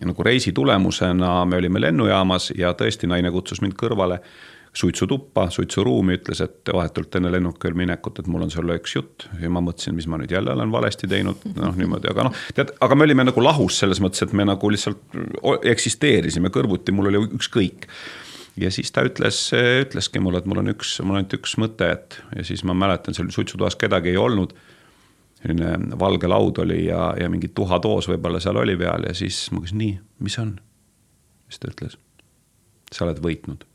nagu 0.06 0.24
reisi 0.24 0.52
tulemusena 0.56 1.46
me 1.46 1.58
olime 1.58 1.82
lennujaamas 1.82 2.52
ja 2.58 2.72
tõesti 2.78 3.10
naine 3.10 3.32
kutsus 3.34 3.62
mind 3.62 3.76
kõrvale 3.80 4.22
suitsutuppa, 4.78 5.48
suitsuruumi, 5.54 6.20
ütles, 6.20 6.42
et 6.44 6.70
vahetult 6.74 7.16
enne 7.18 7.32
lennukil 7.34 7.76
minekut, 7.78 8.22
et 8.22 8.30
mul 8.30 8.46
on 8.46 8.54
sulle 8.54 8.78
üks 8.78 8.94
jutt. 8.98 9.28
ja 9.42 9.50
ma 9.50 9.64
mõtlesin, 9.64 9.96
mis 9.98 10.08
ma 10.10 10.20
nüüd 10.22 10.32
jälle 10.34 10.54
olen 10.54 10.72
valesti 10.74 11.10
teinud, 11.10 11.44
noh 11.58 11.76
niimoodi, 11.78 12.12
aga 12.12 12.28
noh, 12.28 12.46
tead, 12.58 12.76
aga 12.86 12.98
me 12.98 13.08
olime 13.08 13.26
nagu 13.30 13.44
lahus 13.44 13.80
selles 13.82 14.02
mõttes, 14.04 14.26
et 14.26 14.36
me 14.38 14.46
nagu 14.48 14.72
lihtsalt 14.74 15.18
eksisteerisime 15.74 16.54
kõrvuti, 16.54 16.96
mul 16.96 17.12
oli 17.12 17.24
ükskõik 17.40 17.90
ja 18.58 18.72
siis 18.74 18.92
ta 18.94 19.04
ütles, 19.08 19.40
ütleski 19.54 20.22
mulle, 20.24 20.42
et 20.42 20.50
mul 20.50 20.62
on 20.64 20.74
üks, 20.74 20.98
mul 21.04 21.18
on 21.18 21.22
ainult 21.22 21.38
üks 21.38 21.58
mõte, 21.62 21.90
et 21.94 22.20
ja 22.36 22.46
siis 22.48 22.64
ma 22.68 22.76
mäletan, 22.78 23.18
seal 23.18 23.30
suitsutoas 23.34 23.78
kedagi 23.80 24.14
ei 24.14 24.22
olnud. 24.22 24.56
selline 25.38 25.98
valge 26.02 26.28
laud 26.28 26.58
oli 26.64 26.88
ja, 26.88 27.14
ja 27.20 27.30
mingi 27.30 27.52
tuhatoos 27.54 28.08
võib-olla 28.10 28.40
seal 28.42 28.58
oli 28.58 28.74
peal 28.78 29.06
ja 29.06 29.14
siis 29.14 29.52
ma 29.54 29.62
küsin, 29.62 29.78
nii, 29.78 29.98
mis 30.26 30.38
on? 30.42 30.56
siis 31.48 31.62
ta 31.62 31.70
ütles, 31.70 31.98
sa 32.92 33.06
oled 33.06 33.22
võitnud. 33.24 33.67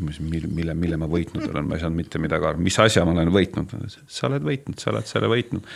Mille, 0.00 0.48
mille, 0.48 0.76
mille 0.78 1.00
ma 1.00 1.08
võitnud 1.10 1.48
olen, 1.50 1.68
ma 1.68 1.76
ei 1.76 1.84
saanud 1.84 2.00
mitte 2.00 2.22
midagi 2.22 2.48
aru, 2.50 2.62
mis 2.64 2.78
asja 2.82 3.04
ma 3.06 3.14
olen 3.16 3.32
võitnud, 3.34 3.74
sa 4.06 4.30
oled 4.30 4.46
võitnud, 4.46 4.80
sa 4.80 4.94
oled 4.94 5.10
selle 5.10 5.30
võitnud 5.30 5.68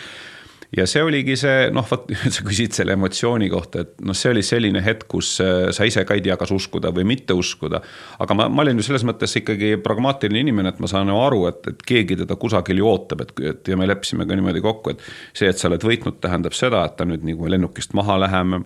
ja 0.77 0.87
see 0.91 1.03
oligi 1.05 1.37
see, 1.39 1.69
noh, 1.75 1.87
vot 1.89 2.11
sa 2.35 2.45
küsid 2.47 2.75
selle 2.77 2.95
emotsiooni 2.97 3.49
kohta, 3.53 3.85
et 3.85 3.95
noh, 4.05 4.17
see 4.17 4.33
oli 4.33 4.43
selline 4.47 4.83
hetk, 4.85 5.07
kus 5.11 5.37
äh, 5.45 5.69
sa 5.75 5.87
ise 5.89 6.05
ka 6.07 6.17
ei 6.17 6.25
tea, 6.25 6.37
kas 6.41 6.53
uskuda 6.55 6.93
või 6.95 7.07
mitte 7.15 7.37
uskuda. 7.37 7.81
aga 8.25 8.37
ma, 8.39 8.49
ma 8.51 8.65
olin 8.65 8.81
ju 8.81 8.87
selles 8.89 9.05
mõttes 9.07 9.37
ikkagi 9.41 9.75
pragmaatiline 9.85 10.45
inimene, 10.45 10.75
et 10.75 10.83
ma 10.83 10.91
saan 10.91 11.11
ju 11.13 11.19
aru, 11.21 11.45
et, 11.51 11.73
et 11.73 11.85
keegi 11.93 12.19
teda 12.25 12.39
kusagil 12.41 12.81
ju 12.83 12.89
ootab, 12.91 13.25
et, 13.27 13.35
et 13.53 13.73
ja 13.73 13.79
me 13.81 13.89
leppisime 13.91 14.27
ka 14.29 14.39
niimoodi 14.39 14.65
kokku, 14.65 14.95
et 14.95 15.05
see, 15.33 15.51
et 15.51 15.61
sa 15.61 15.71
oled 15.71 15.85
võitnud, 15.85 16.19
tähendab 16.23 16.57
seda, 16.57 16.85
et 16.89 16.97
ta 16.99 17.07
nüüd 17.09 17.27
nii 17.27 17.39
kui 17.39 17.53
lennukist 17.55 17.95
maha 17.99 18.19
läheme 18.27 18.65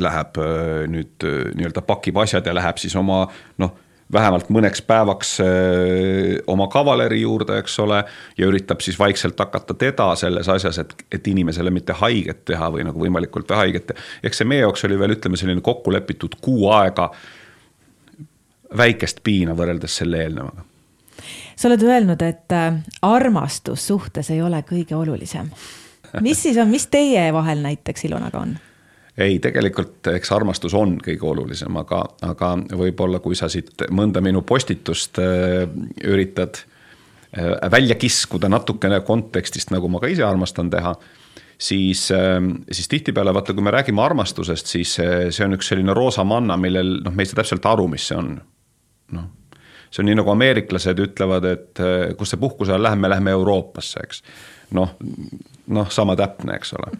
läheb 0.00 0.38
äh, 0.40 0.84
nüüd 0.88 1.28
äh, 1.28 1.48
nii-öelda 1.56 1.84
pakib 1.84 2.20
asjad 2.22 2.46
ja 2.48 2.54
läheb 2.56 2.80
siis 2.80 2.96
oma 2.96 3.24
noh 3.60 3.74
vähemalt 4.12 4.50
mõneks 4.52 4.82
päevaks 4.86 5.36
äh, 5.40 5.48
oma 6.46 6.68
kavaleri 6.72 7.20
juurde, 7.20 7.58
eks 7.62 7.78
ole, 7.82 8.02
ja 8.38 8.48
üritab 8.48 8.80
siis 8.84 8.98
vaikselt 8.98 9.38
hakata 9.40 9.74
teda 9.74 10.12
selles 10.20 10.48
asjas, 10.48 10.78
et, 10.82 10.94
et 11.12 11.28
inimesele 11.32 11.70
mitte 11.70 11.96
haiget 11.96 12.44
teha 12.48 12.70
või 12.74 12.84
nagu 12.88 13.00
võimalikult 13.00 13.50
vähe 13.50 13.66
haiget 13.66 13.92
eks 14.22 14.42
see 14.42 14.48
meie 14.48 14.64
jaoks 14.64 14.84
oli 14.88 14.98
veel, 14.98 15.16
ütleme, 15.16 15.38
selline 15.40 15.64
kokku 15.64 15.92
lepitud 15.92 16.36
kuu 16.40 16.68
aega 16.72 17.10
väikest 18.76 19.22
piina 19.24 19.56
võrreldes 19.56 19.96
selle 20.02 20.22
eelnevaga. 20.24 20.64
sa 21.56 21.68
oled 21.68 21.86
öelnud, 21.86 22.22
et 22.22 22.52
äh, 22.56 22.74
armastus 23.02 23.86
suhtes 23.86 24.30
ei 24.30 24.42
ole 24.42 24.64
kõige 24.68 24.96
olulisem. 24.96 25.50
mis 26.20 26.42
siis 26.42 26.58
on, 26.58 26.68
mis 26.68 26.86
teie 26.86 27.32
vahel 27.32 27.64
näiteks 27.64 28.04
Ilonaga 28.04 28.38
on? 28.38 28.56
Ei, 29.18 29.38
tegelikult 29.42 30.08
eks 30.14 30.32
armastus 30.32 30.74
on 30.76 30.96
kõige 31.02 31.26
olulisem, 31.28 31.76
aga, 31.80 32.02
aga 32.24 32.52
võib-olla 32.78 33.20
kui 33.24 33.36
sa 33.38 33.50
siit 33.52 33.84
mõnda 33.92 34.22
minu 34.24 34.44
postitust 34.46 35.20
äh, 35.20 35.66
üritad 36.08 36.62
äh, 37.36 37.58
välja 37.72 37.98
kiskuda 38.00 38.50
natukene 38.52 39.02
kontekstist, 39.06 39.72
nagu 39.74 39.90
ma 39.92 40.00
ka 40.02 40.10
ise 40.12 40.24
armastan 40.26 40.72
teha, 40.72 40.94
siis, 41.58 42.06
äh, 42.16 42.40
siis 42.72 42.88
tihtipeale 42.88 43.34
vaata, 43.36 43.56
kui 43.56 43.64
me 43.66 43.74
räägime 43.74 44.04
armastusest, 44.04 44.72
siis 44.72 44.96
see 44.96 45.44
on 45.44 45.58
üks 45.58 45.68
selline 45.72 45.94
roosa 45.96 46.24
manna, 46.24 46.56
millel 46.60 46.98
noh, 47.04 47.14
me 47.14 47.26
ei 47.26 47.30
saa 47.30 47.42
täpselt 47.42 47.68
aru, 47.68 47.88
mis 47.92 48.08
see 48.08 48.18
on. 48.18 48.34
noh, 49.12 49.30
see 49.92 50.00
on 50.00 50.08
nii 50.08 50.22
nagu 50.22 50.32
ameeriklased 50.32 51.00
ütlevad, 51.04 51.44
et 51.52 51.80
kus 52.16 52.32
see 52.32 52.40
puhkuse 52.40 52.72
ajal 52.72 52.88
läheme, 52.88 53.12
läheme 53.12 53.34
Euroopasse, 53.36 54.00
eks 54.06 54.22
noh, 54.72 54.94
noh, 55.72 55.90
sama 55.90 56.16
täpne, 56.16 56.56
eks 56.56 56.74
ole. 56.78 56.92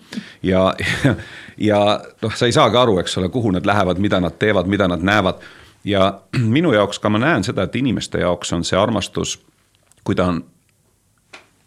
ja, 0.43 0.63
ja, 1.05 1.15
ja 1.59 1.81
noh, 2.23 2.35
sa 2.35 2.47
ei 2.47 2.55
saagi 2.55 2.77
aru, 2.77 2.99
eks 3.03 3.19
ole, 3.21 3.29
kuhu 3.33 3.53
nad 3.55 3.67
lähevad, 3.67 4.01
mida 4.03 4.21
nad 4.21 4.39
teevad, 4.39 4.71
mida 4.71 4.89
nad 4.89 5.03
näevad. 5.03 5.43
ja 5.85 6.21
minu 6.57 6.73
jaoks 6.73 6.99
ka 6.99 7.11
ma 7.11 7.19
näen 7.19 7.45
seda, 7.45 7.67
et 7.67 7.77
inimeste 7.77 8.23
jaoks 8.23 8.53
on 8.53 8.65
see 8.65 8.79
armastus, 8.79 9.39
kui 10.05 10.15
ta 10.19 10.31
on 10.33 10.45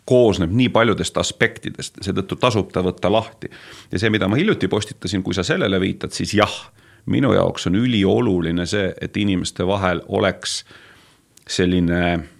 koosneb 0.05 0.51
nii 0.53 0.69
paljudest 0.69 1.17
aspektidest, 1.17 1.97
seetõttu 2.05 2.37
tasub 2.37 2.69
ta 2.73 2.83
võtta 2.85 3.11
lahti. 3.11 3.49
ja 3.91 3.99
see, 3.99 4.09
mida 4.09 4.27
ma 4.27 4.37
hiljuti 4.37 4.67
postitasin, 4.67 5.23
kui 5.23 5.33
sa 5.33 5.43
sellele 5.43 5.79
viitad, 5.81 6.13
siis 6.13 6.33
jah, 6.37 6.53
minu 7.05 7.33
jaoks 7.33 7.67
on 7.67 7.75
ülioluline 7.81 8.65
see, 8.69 8.93
et 9.01 9.17
inimeste 9.17 9.65
vahel 9.67 10.01
oleks 10.07 10.63
selline 11.47 12.34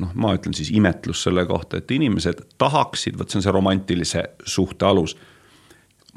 noh, 0.00 0.14
ma 0.14 0.34
ütlen 0.36 0.56
siis 0.56 0.72
imetlus 0.74 1.22
selle 1.26 1.44
kohta, 1.46 1.80
et 1.80 1.90
inimesed 1.90 2.44
tahaksid, 2.58 3.18
vot 3.18 3.30
see 3.30 3.40
on 3.40 3.46
see 3.46 3.54
romantilise 3.54 4.24
suhte 4.44 4.88
alus. 4.88 5.16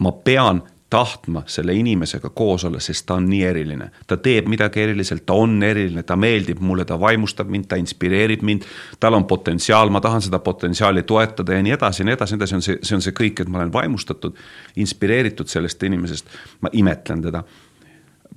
ma 0.01 0.11
pean 0.11 0.63
tahtma 0.93 1.41
selle 1.49 1.73
inimesega 1.73 2.29
koos 2.29 2.65
olla, 2.65 2.79
sest 2.79 3.05
ta 3.09 3.15
on 3.17 3.25
nii 3.29 3.43
eriline. 3.43 3.89
ta 4.07 4.17
teeb 4.17 4.45
midagi 4.47 4.81
eriliselt, 4.81 5.25
ta 5.25 5.33
on 5.33 5.55
eriline, 5.63 6.03
ta 6.03 6.15
meeldib 6.15 6.59
mulle, 6.61 6.85
ta 6.85 6.99
vaimustab 6.99 7.49
mind, 7.49 7.65
ta 7.67 7.79
inspireerib 7.81 8.43
mind. 8.45 8.67
tal 8.99 9.17
on 9.17 9.25
potentsiaal, 9.25 9.89
ma 9.89 10.01
tahan 10.01 10.21
seda 10.21 10.39
potentsiaali 10.39 11.03
toetada 11.03 11.57
ja 11.57 11.63
nii 11.65 11.73
edasi 11.73 12.01
ja 12.01 12.05
nii 12.05 12.13
edasi, 12.13 12.35
nii 12.35 12.41
edasi, 12.43 12.55
on 12.55 12.65
see, 12.67 12.77
see 12.81 12.97
on 12.99 13.01
see 13.01 13.15
kõik, 13.17 13.41
et 13.41 13.49
ma 13.49 13.63
olen 13.63 13.73
vaimustatud, 13.73 14.37
inspireeritud 14.85 15.49
sellest 15.49 15.83
inimesest, 15.83 16.29
ma 16.61 16.69
imetlen 16.73 17.25
teda 17.25 17.41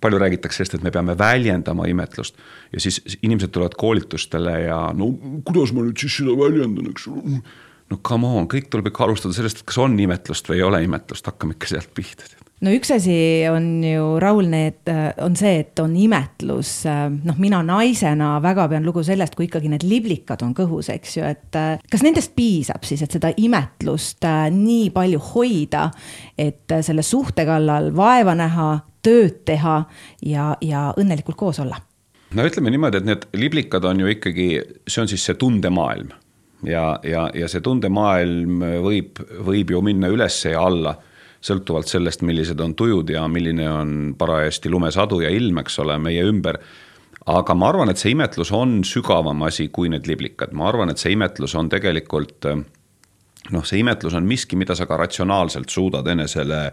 palju 0.00 0.20
räägitakse 0.22 0.60
sellest, 0.60 0.78
et 0.78 0.86
me 0.86 0.92
peame 0.94 1.16
väljendama 1.18 1.86
imetlust. 1.90 2.38
Ja 2.72 2.80
siis 2.82 3.00
inimesed 3.22 3.54
tulevad 3.54 3.76
koolitustele 3.78 4.60
ja 4.66 4.80
no 4.96 5.12
kuidas 5.46 5.74
ma 5.76 5.86
nüüd 5.86 6.00
siis 6.00 6.18
seda 6.20 6.36
väljendan, 6.38 6.90
eks 6.92 7.08
ole. 7.12 7.42
no 7.90 8.00
come 8.02 8.32
on, 8.40 8.48
kõik 8.50 8.70
tuleb 8.70 8.90
ikka 8.90 9.06
alustada 9.06 9.36
sellest, 9.36 9.62
et 9.62 9.68
kas 9.68 9.78
on 9.82 9.94
imetlust 10.00 10.50
või 10.50 10.60
ei 10.60 10.66
ole 10.66 10.82
imetlust, 10.86 11.28
hakkame 11.30 11.54
ikka 11.58 11.74
sealt 11.74 11.94
pihta. 11.94 12.36
No 12.64 12.72
üks 12.72 12.88
asi 12.94 13.44
on 13.52 13.82
ju, 13.84 14.04
Raul, 14.22 14.46
need, 14.48 14.88
on 15.20 15.34
see, 15.36 15.58
et 15.60 15.80
on 15.82 15.92
imetlus, 16.00 16.70
noh, 16.88 17.36
mina 17.36 17.58
naisena 17.60 18.38
väga 18.40 18.64
pean 18.72 18.86
lugu 18.88 19.02
sellest, 19.04 19.36
kui 19.36 19.44
ikkagi 19.44 19.68
need 19.68 19.84
liblikad 19.84 20.40
on 20.46 20.54
kõhus, 20.56 20.88
eks 20.94 21.18
ju, 21.18 21.26
et 21.28 21.58
kas 21.92 22.04
nendest 22.06 22.32
piisab 22.36 22.86
siis, 22.88 23.04
et 23.04 23.12
seda 23.12 23.34
imetlust 23.36 24.24
nii 24.56 24.88
palju 24.96 25.20
hoida, 25.34 25.90
et 26.32 26.78
selle 26.80 27.04
suhte 27.04 27.44
kallal 27.44 27.92
vaeva 27.96 28.32
näha, 28.38 28.70
tööd 29.06 29.42
teha 29.48 29.78
ja, 30.26 30.52
ja 30.60 30.88
õnnelikult 30.98 31.38
koos 31.38 31.62
olla? 31.62 31.80
no 32.34 32.46
ütleme 32.46 32.72
niimoodi, 32.74 33.00
et 33.00 33.08
need 33.08 33.26
liblikad 33.38 33.84
on 33.86 34.02
ju 34.02 34.14
ikkagi, 34.16 34.48
see 34.88 35.02
on 35.04 35.10
siis 35.10 35.24
see 35.28 35.38
tundemaailm 35.40 36.10
ja, 36.66 36.86
ja, 37.06 37.26
ja 37.34 37.50
see 37.50 37.62
tundemaailm 37.64 38.64
võib, 38.84 39.20
võib 39.46 39.70
ju 39.76 39.82
minna 39.84 40.10
üles 40.12 40.40
ja 40.44 40.64
alla 40.66 40.96
sõltuvalt 41.46 41.90
sellest, 41.90 42.24
millised 42.26 42.60
on 42.62 42.74
tujud 42.78 43.10
ja 43.12 43.26
milline 43.30 43.68
on 43.70 43.92
parajasti 44.18 44.72
lumesadu 44.72 45.20
ja 45.22 45.30
ilm, 45.30 45.60
eks 45.62 45.78
ole, 45.84 45.98
meie 46.02 46.24
ümber. 46.26 46.58
aga 47.26 47.54
ma 47.54 47.68
arvan, 47.68 47.90
et 47.90 47.98
see 47.98 48.14
imetlus 48.14 48.52
on 48.54 48.80
sügavam 48.86 49.42
asi 49.46 49.68
kui 49.68 49.90
need 49.90 50.06
liblikad, 50.06 50.52
ma 50.52 50.68
arvan, 50.70 50.90
et 50.90 50.98
see 50.98 51.14
imetlus 51.14 51.54
on 51.54 51.68
tegelikult 51.68 52.46
noh, 52.46 53.64
see 53.64 53.80
imetlus 53.82 54.14
on 54.14 54.26
miski, 54.26 54.56
mida 54.58 54.74
sa 54.74 54.86
ka 54.86 54.98
ratsionaalselt 54.98 55.70
suudad 55.70 56.06
enesele 56.10 56.70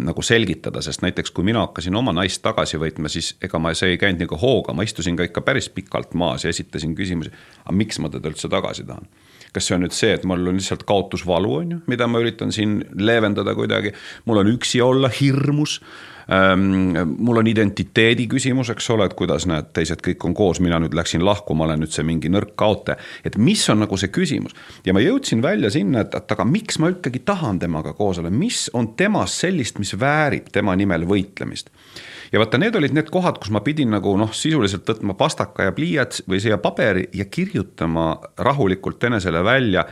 nagu 0.00 0.22
selgitada, 0.22 0.82
sest 0.84 1.02
näiteks 1.04 1.32
kui 1.34 1.46
mina 1.46 1.64
hakkasin 1.64 1.96
oma 1.96 2.14
naist 2.16 2.42
tagasi 2.44 2.78
võtma, 2.80 3.10
siis 3.12 3.34
ega 3.42 3.58
ma, 3.62 3.72
see 3.74 3.94
ei 3.94 4.00
käinud 4.00 4.22
nagu 4.24 4.38
hooga, 4.40 4.74
ma 4.76 4.86
istusin 4.86 5.18
ka 5.18 5.26
ikka 5.26 5.42
päris 5.46 5.70
pikalt 5.72 6.14
maas 6.18 6.46
ja 6.46 6.52
esitasin 6.54 6.94
küsimusi. 6.98 7.32
aga 7.64 7.76
miks 7.76 7.98
ma 7.98 8.10
teda 8.12 8.30
üldse 8.30 8.50
tagasi 8.52 8.86
tahan? 8.88 9.08
kas 9.50 9.66
see 9.66 9.74
on 9.74 9.82
nüüd 9.82 9.94
see, 9.96 10.12
et 10.14 10.24
mul 10.28 10.46
on 10.46 10.58
lihtsalt 10.60 10.84
kaotusvalu, 10.86 11.54
on 11.62 11.74
ju, 11.74 11.80
mida 11.90 12.06
ma 12.06 12.20
üritan 12.22 12.52
siin 12.54 12.80
leevendada 12.94 13.54
kuidagi, 13.58 13.90
mul 14.30 14.44
on 14.44 14.52
üksi 14.52 14.78
olla 14.84 15.10
hirmus 15.10 15.80
mul 16.30 17.40
on 17.40 17.48
identiteedi 17.50 18.28
küsimus, 18.30 18.70
eks 18.70 18.86
ole, 18.94 19.08
et 19.08 19.16
kuidas 19.18 19.46
näed, 19.50 19.72
teised 19.74 20.02
kõik 20.04 20.22
on 20.28 20.34
koos, 20.36 20.60
mina 20.62 20.78
nüüd 20.82 20.94
läksin 20.94 21.24
lahku, 21.26 21.56
ma 21.58 21.66
olen 21.66 21.82
nüüd 21.82 21.94
see 21.94 22.06
mingi 22.06 22.30
nõrk 22.30 22.52
kaotaja. 22.60 23.00
et 23.24 23.36
mis 23.36 23.62
on 23.72 23.82
nagu 23.82 23.98
see 23.98 24.12
küsimus? 24.14 24.54
Ja 24.86 24.94
ma 24.94 25.02
jõudsin 25.02 25.42
välja 25.42 25.70
sinna, 25.74 26.04
et, 26.06 26.14
et 26.14 26.36
aga 26.36 26.46
miks 26.46 26.78
ma 26.78 26.92
ikkagi 26.94 27.24
tahan 27.26 27.58
temaga 27.58 27.94
koos 27.98 28.22
olla, 28.22 28.30
mis 28.30 28.68
on 28.74 28.92
temas 28.94 29.40
sellist, 29.42 29.82
mis 29.82 29.96
väärib 29.98 30.52
tema 30.54 30.76
nimel 30.78 31.08
võitlemist? 31.10 31.74
Ja 32.32 32.38
vaata, 32.38 32.60
need 32.62 32.76
olid 32.78 32.94
need 32.94 33.08
kohad, 33.10 33.40
kus 33.42 33.50
ma 33.50 33.58
pidin 33.66 33.90
nagu 33.90 34.12
noh, 34.18 34.30
sisuliselt 34.30 34.86
võtma 34.86 35.16
pastaka 35.18 35.66
ja 35.66 35.74
pliiats 35.74 36.22
või 36.30 36.38
siia 36.42 36.60
paberi 36.62 37.08
ja 37.18 37.26
kirjutama 37.26 38.12
rahulikult 38.38 39.02
enesele 39.10 39.42
välja 39.42 39.82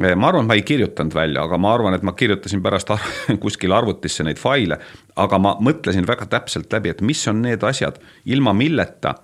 ma 0.00 0.28
arvan, 0.28 0.44
et 0.44 0.48
ma 0.48 0.56
ei 0.58 0.64
kirjutanud 0.66 1.14
välja, 1.14 1.44
aga 1.46 1.58
ma 1.58 1.74
arvan, 1.74 1.94
et 1.94 2.02
ma 2.02 2.14
kirjutasin 2.18 2.62
pärast 2.62 2.90
ar 2.90 3.04
kuskile 3.42 3.76
arvutisse 3.76 4.26
neid 4.26 4.40
faile. 4.42 4.78
aga 5.16 5.38
ma 5.38 5.54
mõtlesin 5.62 6.06
väga 6.06 6.26
täpselt 6.26 6.72
läbi, 6.72 6.90
et 6.90 7.00
mis 7.00 7.22
on 7.30 7.42
need 7.42 7.62
asjad, 7.62 8.00
ilma 8.26 8.52
milleta 8.52 9.14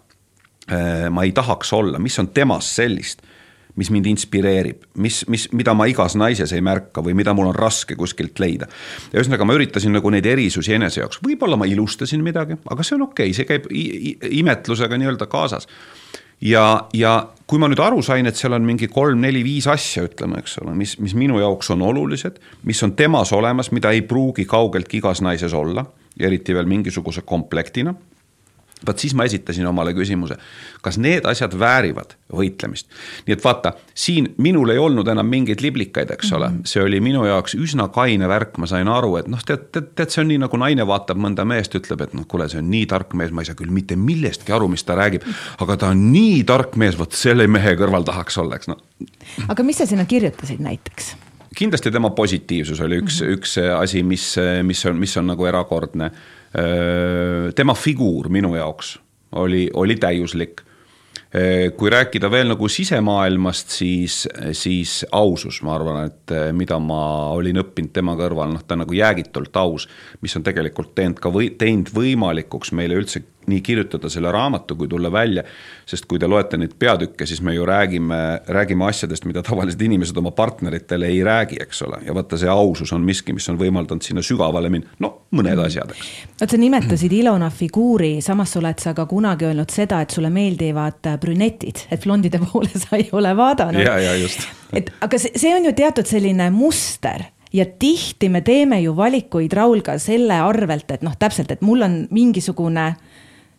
eh, 0.71 1.09
ma 1.11 1.27
ei 1.27 1.33
tahaks 1.33 1.73
olla, 1.73 1.99
mis 1.99 2.19
on 2.23 2.31
temas 2.35 2.71
sellist, 2.77 3.25
mis 3.79 3.91
mind 3.91 4.07
inspireerib, 4.11 4.85
mis, 5.03 5.25
mis, 5.31 5.49
mida 5.57 5.75
ma 5.75 5.87
igas 5.91 6.15
naises 6.19 6.53
ei 6.53 6.63
märka 6.63 7.03
või 7.03 7.15
mida 7.19 7.35
mul 7.35 7.51
on 7.51 7.57
raske 7.57 7.97
kuskilt 7.99 8.39
leida. 8.43 8.69
ja 9.13 9.19
ühesõnaga, 9.19 9.47
ma 9.47 9.57
üritasin 9.59 9.95
nagu 9.95 10.11
neid 10.11 10.27
erisusi 10.27 10.75
enese 10.75 11.03
jaoks, 11.03 11.19
võib-olla 11.27 11.59
ma 11.59 11.67
ilustasin 11.71 12.23
midagi, 12.23 12.59
aga 12.71 12.87
see 12.87 12.99
on 12.99 13.09
okei 13.09 13.33
okay,, 13.33 13.35
see 13.35 13.49
käib 13.49 13.67
imetlusega 14.43 14.99
nii-öelda 15.01 15.27
kaasas 15.31 15.67
ja, 16.41 16.65
ja 16.95 17.15
kui 17.51 17.59
ma 17.59 17.69
nüüd 17.71 17.81
aru 17.83 18.03
sain, 18.07 18.29
et 18.31 18.39
seal 18.39 18.55
on 18.55 18.67
mingi 18.67 18.89
kolm-neli-viis 18.91 19.67
asja, 19.73 20.05
ütleme, 20.07 20.39
eks 20.43 20.61
ole, 20.63 20.75
mis, 20.79 20.97
mis 21.03 21.17
minu 21.19 21.41
jaoks 21.43 21.73
on 21.75 21.83
olulised, 21.83 22.39
mis 22.69 22.83
on 22.87 22.95
temas 22.99 23.33
olemas, 23.37 23.73
mida 23.75 23.91
ei 23.95 24.05
pruugi 24.07 24.47
kaugeltki 24.49 25.01
igas 25.01 25.23
naises 25.25 25.55
olla, 25.57 25.85
eriti 26.21 26.55
veel 26.55 26.71
mingisuguse 26.71 27.25
komplektina. 27.27 27.95
Vot 28.87 28.99
siis 28.99 29.15
ma 29.15 29.25
esitasin 29.29 29.67
omale 29.67 29.93
küsimuse, 29.97 30.37
kas 30.83 30.99
need 30.99 31.27
asjad 31.29 31.55
väärivad 31.59 32.15
võitlemist. 32.33 32.89
nii 33.27 33.37
et 33.37 33.45
vaata, 33.45 33.73
siin 33.95 34.31
minul 34.39 34.73
ei 34.73 34.79
olnud 34.79 35.09
enam 35.09 35.27
mingeid 35.27 35.61
liblikaid, 35.61 36.11
eks 36.11 36.33
ole 36.33 36.49
-hmm. 36.49 36.65
see 36.65 36.83
oli 36.83 37.01
minu 37.01 37.25
jaoks 37.27 37.55
üsna 37.55 37.89
kaine 37.89 38.29
värk, 38.29 38.59
ma 38.59 38.67
sain 38.67 38.89
aru, 38.89 39.17
et 39.17 39.29
noh, 39.29 39.43
tead, 39.45 39.69
tead, 39.73 39.93
tead, 39.95 40.11
see 40.11 40.23
on 40.25 40.29
nii 40.33 40.43
nagu 40.45 40.57
naine 40.57 40.87
vaatab 40.87 41.19
mõnda 41.21 41.45
meest, 41.45 41.75
ütleb, 41.75 42.01
et 42.01 42.15
noh, 42.15 42.27
kuule, 42.29 42.49
see 42.49 42.63
on 42.63 42.71
nii 42.71 42.87
tark 42.87 43.15
mees, 43.15 43.31
ma 43.31 43.43
ei 43.43 43.51
saa 43.51 43.59
küll 43.59 43.73
mitte 43.75 43.97
millestki 43.97 44.53
aru, 44.53 44.69
mis 44.69 44.85
ta 44.85 44.97
räägib. 44.99 45.27
aga 45.59 45.77
ta 45.77 45.95
on 45.95 46.13
nii 46.13 46.45
tark 46.45 46.77
mees, 46.77 46.99
vot 46.99 47.13
selle 47.13 47.47
mehe 47.47 47.75
kõrval 47.77 48.05
tahaks 48.05 48.39
olla, 48.39 48.57
eks 48.57 48.69
noh. 48.69 48.79
aga 49.49 49.63
mis 49.63 49.79
sa 49.83 49.87
sinna 49.87 50.05
kirjutasid 50.05 50.61
näiteks? 50.61 51.17
kindlasti 51.57 51.91
tema 51.91 52.11
positiivsus 52.11 52.81
oli 52.81 53.01
üks 53.03 53.21
mm, 53.21 53.27
-hmm. 53.27 53.33
üks 53.39 53.57
asi, 53.79 54.03
mis, 54.03 54.37
mis 54.63 54.85
on, 54.87 54.97
mis 54.97 55.17
on 55.17 55.27
nagu 55.27 55.47
erakordne 55.47 56.11
tema 56.51 57.77
figuur 57.79 58.27
minu 58.33 58.57
jaoks 58.57 58.97
oli, 59.39 59.69
oli 59.75 59.95
täiuslik. 59.97 60.65
kui 61.77 61.91
rääkida 61.91 62.27
veel 62.31 62.49
nagu 62.51 62.67
sisemaailmast, 62.69 63.71
siis, 63.71 64.25
siis 64.53 65.05
ausus, 65.15 65.61
ma 65.63 65.77
arvan, 65.77 66.09
et 66.09 66.33
mida 66.59 66.75
ma 66.83 67.29
olin 67.31 67.61
õppinud 67.63 67.93
tema 67.95 68.17
kõrval, 68.19 68.51
noh, 68.51 68.65
ta 68.67 68.75
nagu 68.75 68.97
jäägitult 68.99 69.55
aus, 69.63 69.87
mis 70.27 70.35
on 70.35 70.43
tegelikult 70.43 70.91
teinud 70.99 71.23
ka 71.23 71.31
või 71.31 71.53
teinud 71.55 71.93
võimalikuks 71.95 72.75
meile 72.75 72.99
üldse 72.99 73.23
nii 73.47 73.61
kirjutada 73.61 74.09
selle 74.09 74.33
raamatu 74.33 74.77
kui 74.77 74.89
tulla 74.89 75.13
välja. 75.13 75.43
sest 75.87 76.05
kui 76.07 76.19
te 76.23 76.29
loete 76.31 76.55
neid 76.61 76.77
peatükke, 76.79 77.27
siis 77.27 77.41
me 77.43 77.55
ju 77.55 77.65
räägime, 77.67 78.41
räägime 78.47 78.85
asjadest, 78.87 79.25
mida 79.27 79.43
tavalised 79.43 79.81
inimesed 79.83 80.17
oma 80.17 80.31
partneritele 80.31 81.07
ei 81.07 81.25
räägi, 81.25 81.57
eks 81.61 81.83
ole. 81.83 81.99
ja 82.07 82.15
vaata, 82.15 82.39
see 82.39 82.49
ausus 82.49 82.93
on 82.93 83.03
miski, 83.03 83.33
mis 83.33 83.49
on 83.51 83.59
võimaldanud 83.59 84.07
sinna 84.07 84.23
sügavale 84.23 84.71
minna, 84.71 84.93
no 84.99 85.13
mõned 85.35 85.57
mm. 85.57 85.65
asjad, 85.67 85.97
eks. 85.97 86.13
vot 86.41 86.55
sa 86.55 86.61
nimetasid 86.61 87.13
Ilona 87.13 87.51
figuuri, 87.51 88.13
samas 88.23 88.55
oled 88.61 88.79
sa 88.79 88.95
ka 88.95 89.07
kunagi 89.11 89.49
öelnud 89.51 89.75
seda, 89.75 90.01
et 90.05 90.15
sulle 90.15 90.31
meeldivad 90.31 91.11
brünetid, 91.21 91.87
et 91.91 92.07
blondide 92.07 92.39
poole 92.47 92.71
sa 92.77 93.01
ei 93.01 93.09
ole 93.13 93.35
vaadanud. 93.37 93.83
ja, 93.83 93.99
ja 93.99 94.15
just. 94.21 94.47
et 94.79 94.93
aga 95.01 95.19
see, 95.19 95.35
see 95.37 95.55
on 95.57 95.67
ju 95.67 95.75
teatud 95.75 96.07
selline 96.07 96.51
muster 96.55 97.27
ja 97.53 97.67
tihti 97.67 98.29
me 98.29 98.41
teeme 98.41 98.81
ju 98.81 98.97
valikuid, 98.97 99.53
Raul, 99.53 99.83
ka 99.83 99.99
selle 99.99 100.39
arvelt, 100.43 100.91
et 100.91 101.03
noh, 101.03 101.17
täpselt, 101.19 101.51
et 101.51 101.63
mul 101.67 101.83
on 101.83 101.97
mingisugune 102.11 102.93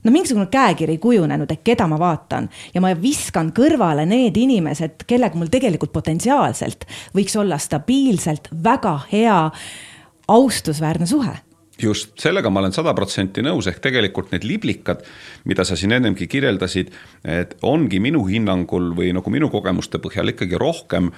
no 0.03 0.11
mingisugune 0.11 0.47
käekiri 0.51 0.97
kujunenud, 1.01 1.51
et 1.51 1.63
keda 1.63 1.87
ma 1.89 1.99
vaatan. 2.01 2.49
Ja 2.73 2.81
ma 2.83 2.93
viskan 2.97 3.51
kõrvale 3.55 4.05
need 4.09 4.37
inimesed, 4.37 5.05
kellega 5.07 5.37
mul 5.37 5.51
tegelikult 5.53 5.93
potentsiaalselt 5.93 6.87
võiks 7.17 7.37
olla 7.39 7.59
stabiilselt 7.61 8.51
väga 8.63 8.97
hea 9.11 9.39
austusväärne 10.31 11.07
suhe. 11.09 11.37
Just, 11.81 12.13
sellega 12.21 12.49
ma 12.53 12.61
olen 12.61 12.73
sada 12.75 12.93
protsenti 12.93 13.41
nõus, 13.41 13.65
ehk 13.69 13.79
tegelikult 13.81 14.33
need 14.33 14.45
liblikad, 14.45 15.01
mida 15.49 15.65
sa 15.65 15.77
siin 15.79 15.95
ennemgi 15.95 16.27
kirjeldasid, 16.29 16.91
et 17.25 17.55
ongi 17.65 17.97
minu 18.03 18.21
hinnangul 18.27 18.91
või 18.97 19.09
nagu 19.17 19.33
minu 19.33 19.49
kogemuste 19.49 20.01
põhjal 20.03 20.29
ikkagi 20.35 20.59
rohkem 20.61 21.09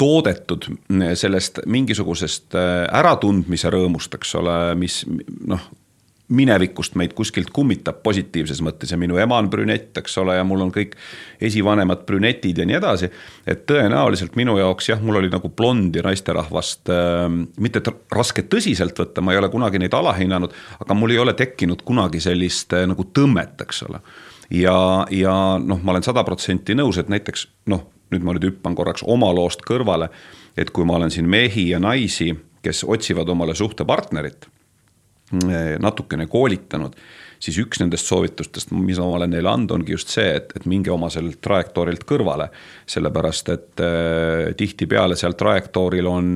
toodetud 0.00 0.66
sellest 1.14 1.60
mingisugusest 1.70 2.56
äh, 2.58 2.72
äratundmise 2.98 3.70
rõõmust, 3.70 4.16
eks 4.18 4.34
ole, 4.40 4.56
mis 4.78 5.04
noh, 5.46 5.68
minevikust 6.34 6.96
meid 6.98 7.14
kuskilt 7.16 7.50
kummitab 7.54 8.02
positiivses 8.04 8.60
mõttes 8.64 8.92
ja 8.92 8.98
minu 9.00 9.18
ema 9.22 9.38
on 9.40 9.48
brünett, 9.50 9.92
eks 9.98 10.18
ole, 10.22 10.36
ja 10.38 10.44
mul 10.46 10.66
on 10.66 10.72
kõik 10.74 10.96
esivanemad 11.44 12.04
brünetid 12.08 12.58
ja 12.60 12.66
nii 12.68 12.78
edasi. 12.78 13.10
et 13.46 13.64
tõenäoliselt 13.70 14.36
minu 14.36 14.56
jaoks 14.58 14.88
jah, 14.88 15.02
mul 15.02 15.20
oli 15.20 15.30
nagu 15.32 15.48
blondi 15.48 16.02
naisterahvast 16.04 16.92
äh, 16.92 17.24
mitte 17.58 17.82
raske 18.12 18.46
tõsiselt 18.50 18.98
võtta, 18.98 19.24
ma 19.24 19.34
ei 19.34 19.40
ole 19.40 19.50
kunagi 19.52 19.80
neid 19.82 19.94
alahinnanud, 19.94 20.54
aga 20.80 20.98
mul 20.98 21.14
ei 21.14 21.18
ole 21.22 21.34
tekkinud 21.38 21.82
kunagi 21.86 22.20
sellist 22.20 22.72
äh, 22.74 22.86
nagu 22.90 23.06
tõmmet, 23.14 23.60
eks 23.66 23.84
ole. 23.88 24.00
ja, 24.50 24.78
ja 25.10 25.34
noh, 25.60 25.82
ma 25.82 25.94
olen 25.94 26.06
sada 26.06 26.24
protsenti 26.24 26.74
nõus, 26.74 26.98
et 26.98 27.12
näiteks 27.12 27.48
noh, 27.72 27.86
nüüd 28.12 28.24
ma 28.24 28.34
nüüd 28.34 28.50
hüppan 28.50 28.74
korraks 28.78 29.04
oma 29.06 29.32
loost 29.34 29.64
kõrvale, 29.66 30.10
et 30.56 30.70
kui 30.70 30.86
ma 30.86 30.98
olen 30.98 31.10
siin 31.10 31.28
mehi 31.28 31.70
ja 31.70 31.80
naisi, 31.82 32.32
kes 32.64 32.84
otsivad 32.88 33.28
omale 33.28 33.54
suhtepartnerit 33.54 34.48
natukene 35.32 36.26
koolitanud, 36.30 36.94
siis 37.42 37.56
üks 37.62 37.80
nendest 37.80 38.08
soovitustest, 38.10 38.72
mis 38.76 39.00
ma 39.00 39.08
olen 39.16 39.32
neile 39.34 39.50
andnud, 39.50 39.78
ongi 39.78 39.94
just 39.96 40.12
see, 40.12 40.36
et, 40.36 40.52
et 40.56 40.66
minge 40.70 40.92
oma 40.92 41.10
sellelt 41.12 41.40
trajektoorilt 41.44 42.04
kõrvale. 42.08 42.50
sellepärast, 42.86 43.48
et 43.54 43.82
äh, 43.84 44.52
tihtipeale 44.56 45.16
seal 45.16 45.36
trajektooril 45.38 46.08
on 46.10 46.30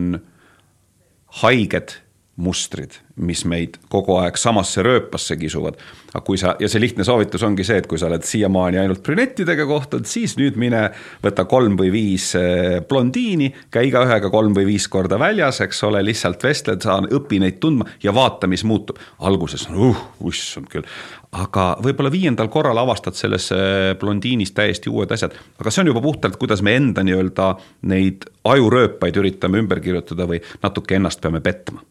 haiged 1.43 1.95
mustrid, 2.39 2.95
mis 3.19 3.43
meid 3.51 3.77
kogu 3.91 4.15
aeg 4.21 4.37
samasse 4.39 4.83
rööpasse 4.87 5.37
kisuvad. 5.37 5.79
aga 6.09 6.23
kui 6.25 6.39
sa, 6.41 6.55
ja 6.57 6.69
see 6.71 6.81
lihtne 6.81 7.05
soovitus 7.05 7.43
ongi 7.45 7.67
see, 7.67 7.83
et 7.83 7.87
kui 7.91 7.99
sa 8.01 8.07
oled 8.09 8.25
siiamaani 8.25 8.79
ainult 8.81 9.03
brünettidega 9.05 9.67
kohtunud, 9.69 10.07
siis 10.09 10.39
nüüd 10.39 10.57
mine 10.57 10.87
võta 11.25 11.45
kolm 11.51 11.77
või 11.77 11.91
viis 11.93 12.31
eh, 12.39 12.79
blondiini, 12.89 13.51
käi 13.75 13.91
igaühega 13.91 14.31
kolm 14.33 14.55
või 14.57 14.71
viis 14.71 14.87
korda 14.89 15.19
väljas, 15.21 15.61
eks 15.67 15.83
ole, 15.85 16.01
lihtsalt 16.07 16.47
vestled, 16.47 16.81
sa 16.87 17.01
õpi 17.03 17.43
neid 17.43 17.59
tundma 17.61 17.91
ja 18.03 18.15
vaata, 18.15 18.49
mis 18.49 18.65
muutub. 18.65 18.97
alguses 19.19 19.67
on 19.69 19.91
uh, 19.91 20.01
issand 20.31 20.71
küll, 20.73 20.87
aga 21.37 21.69
võib-olla 21.85 22.15
viiendal 22.15 22.49
korral 22.49 22.79
avastad 22.81 23.19
selles 23.19 23.51
blondiinis 24.01 24.55
täiesti 24.57 24.89
uued 24.89 25.13
asjad, 25.13 25.37
aga 25.59 25.75
see 25.75 25.85
on 25.85 25.93
juba 25.93 26.07
puhtalt, 26.07 26.39
kuidas 26.41 26.63
me 26.65 26.79
enda 26.79 27.05
nii-öelda 27.05 27.53
neid 27.91 28.31
ajurööpaid 28.49 29.21
üritame 29.21 29.61
ümber 29.61 29.83
kirjutada 29.85 30.29
või 30.31 30.41
natuke 30.63 30.97
ennast 30.97 31.21
peame 31.21 31.43
petma. 31.45 31.83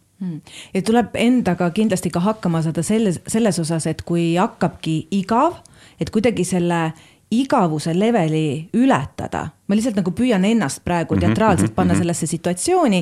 Ja 0.74 0.82
tuleb 0.82 1.14
endaga 1.14 1.70
kindlasti 1.72 2.10
ka 2.10 2.20
hakkama 2.26 2.64
saada 2.66 2.84
selles, 2.84 3.20
selles 3.28 3.60
osas, 3.60 3.86
et 3.88 4.02
kui 4.02 4.36
hakkabki 4.38 5.08
igav, 5.12 5.60
et 6.02 6.10
kuidagi 6.14 6.46
selle 6.48 6.92
igavuse 7.32 7.92
leveli 8.00 8.70
ületada. 8.74 9.50
ma 9.68 9.76
lihtsalt 9.76 9.98
nagu 10.00 10.14
püüan 10.16 10.46
ennast 10.48 10.80
praegu 10.86 11.18
mhm, 11.18 11.26
teatraalselt 11.26 11.74
mhm, 11.74 11.76
panna 11.76 11.92
mhm. 11.94 12.00
sellesse 12.00 12.28
situatsiooni, 12.32 13.02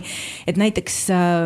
et 0.49 0.57
näiteks 0.57 0.95
äh, 1.13 1.43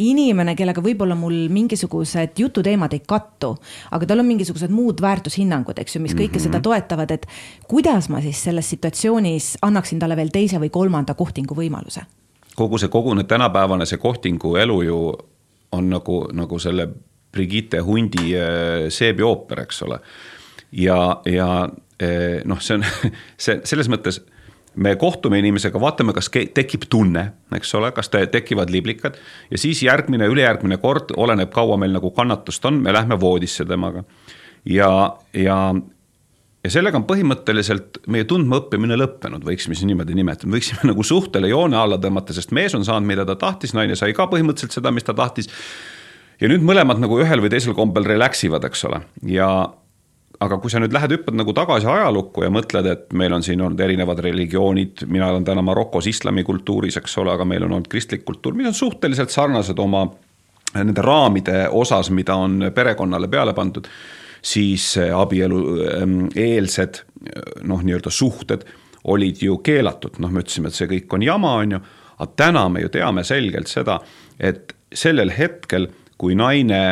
inimene, 0.00 0.54
kellega 0.56 0.80
võib-olla 0.80 1.14
mul 1.18 1.42
mingisugused 1.52 2.40
jututeemad 2.40 2.96
ei 2.96 3.04
kattu, 3.04 3.52
aga 3.92 4.08
tal 4.08 4.24
on 4.24 4.30
mingisugused 4.32 4.72
muud 4.72 5.04
väärtushinnangud, 5.04 5.76
eks 5.84 5.98
ju, 5.98 6.04
mis 6.06 6.16
kõike 6.16 6.40
seda 6.40 6.62
toetavad, 6.64 7.12
et 7.12 7.28
kuidas 7.68 8.08
ma 8.08 8.24
siis 8.24 8.40
selles 8.48 8.72
situatsioonis 8.72 9.58
annaksin 9.68 10.00
talle 10.00 10.16
veel 10.16 10.32
teise 10.32 10.62
või 10.62 10.72
kolmanda 10.72 11.14
kohtingu 11.14 11.58
võimaluse 11.58 12.08
kogu 12.56 12.78
see 12.80 12.92
kogune 12.92 13.24
tänapäevane 13.28 13.86
see 13.86 14.00
kohtingu 14.00 14.56
elu 14.56 14.82
ju 14.82 15.00
on 15.72 15.90
nagu, 15.90 16.22
nagu 16.32 16.58
selle 16.58 16.88
Brigitte 17.32 17.82
Hundi 17.84 18.32
äh, 18.38 18.86
seebiooper, 18.88 19.60
eks 19.66 19.82
ole. 19.82 20.00
ja, 20.72 21.20
ja 21.24 21.50
äh, 22.02 22.40
noh, 22.44 22.60
see 22.60 22.78
on 22.78 22.86
see 23.44 23.60
selles 23.64 23.90
mõttes 23.92 24.22
me 24.76 24.92
kohtume 25.00 25.38
inimesega, 25.40 25.80
vaatame, 25.80 26.12
kas 26.16 26.28
tekib 26.30 26.84
tunne, 26.92 27.22
eks 27.56 27.74
ole, 27.78 27.90
kas 27.96 28.10
te, 28.12 28.20
tekivad 28.28 28.70
liblikad 28.72 29.16
ja 29.50 29.60
siis 29.60 29.80
järgmine, 29.82 30.28
ülejärgmine 30.28 30.76
kord, 30.82 31.14
oleneb, 31.16 31.48
kaua 31.54 31.78
meil 31.80 31.94
nagu 31.96 32.10
kannatust 32.16 32.64
on, 32.68 32.82
me 32.84 32.92
lähme 32.92 33.20
voodisse 33.20 33.64
temaga. 33.64 34.04
ja, 34.64 34.90
ja 35.32 35.58
ja 36.66 36.72
sellega 36.74 36.98
on 36.98 37.06
põhimõtteliselt 37.06 38.00
meie 38.12 38.26
tundmaõppimine 38.28 38.98
lõppenud, 38.98 39.44
võiksime 39.46 39.76
siis 39.78 39.86
niimoodi 39.86 40.16
nimetada, 40.18 40.50
võiksime 40.50 40.90
nagu 40.90 41.06
suhtele 41.06 41.50
joone 41.52 41.78
alla 41.78 42.00
tõmmata, 42.02 42.34
sest 42.34 42.54
mees 42.56 42.74
on 42.74 42.84
saanud, 42.86 43.06
mida 43.08 43.26
ta 43.28 43.38
tahtis, 43.38 43.74
naine 43.76 43.96
sai 43.98 44.16
ka 44.16 44.26
põhimõtteliselt 44.32 44.80
seda, 44.80 44.92
mis 44.94 45.06
ta 45.06 45.14
tahtis. 45.16 45.50
ja 46.40 46.50
nüüd 46.50 46.64
mõlemad 46.66 47.00
nagu 47.02 47.20
ühel 47.22 47.42
või 47.44 47.52
teisel 47.54 47.76
kombel 47.78 48.04
relax 48.04 48.44
ivad, 48.48 48.66
eks 48.66 48.84
ole, 48.90 49.00
ja 49.30 49.48
aga 50.42 50.58
kui 50.60 50.72
sa 50.72 50.82
nüüd 50.82 50.92
lähed, 50.92 51.14
hüppad 51.14 51.38
nagu 51.38 51.54
tagasi 51.56 51.88
ajalukku 51.88 52.44
ja 52.44 52.50
mõtled, 52.52 52.90
et 52.90 53.14
meil 53.16 53.32
on 53.32 53.44
siin 53.46 53.62
olnud 53.62 53.80
erinevad 53.80 54.20
religioonid, 54.26 55.06
mina 55.08 55.30
olen 55.30 55.46
täna 55.46 55.62
Marokos 55.64 56.10
islamikultuuris, 56.10 56.98
eks 57.00 57.16
ole, 57.22 57.32
aga 57.32 57.46
meil 57.48 57.64
on 57.64 57.78
olnud 57.78 57.88
kristlik 57.88 58.26
kultuur, 58.26 58.58
mis 58.58 58.68
on 58.68 58.76
suhteliselt 58.76 59.32
sarnased 59.32 59.78
oma 59.80 60.04
nende 60.76 61.02
raamide 61.02 61.68
osas, 61.72 62.10
mida 62.12 62.36
on 62.36 62.66
perekonnale 62.74 63.30
peale 63.32 63.54
pandud 63.56 63.86
siis 64.46 64.92
abielu 65.02 65.60
ähm, 65.90 66.18
eelsed 66.38 67.02
noh, 67.66 67.82
nii-öelda 67.82 68.12
suhted 68.14 68.66
olid 69.10 69.42
ju 69.42 69.58
keelatud, 69.62 70.18
noh, 70.22 70.30
me 70.30 70.42
ütlesime, 70.42 70.70
et 70.70 70.78
see 70.78 70.88
kõik 70.90 71.14
on 71.14 71.24
jama, 71.26 71.52
on 71.62 71.76
ju. 71.76 71.82
aga 72.16 72.32
täna 72.36 72.68
me 72.72 72.80
ju 72.82 72.88
teame 72.94 73.24
selgelt 73.24 73.68
seda, 73.70 74.00
et 74.38 74.72
sellel 74.94 75.30
hetkel, 75.34 75.88
kui 76.18 76.34
naine 76.34 76.82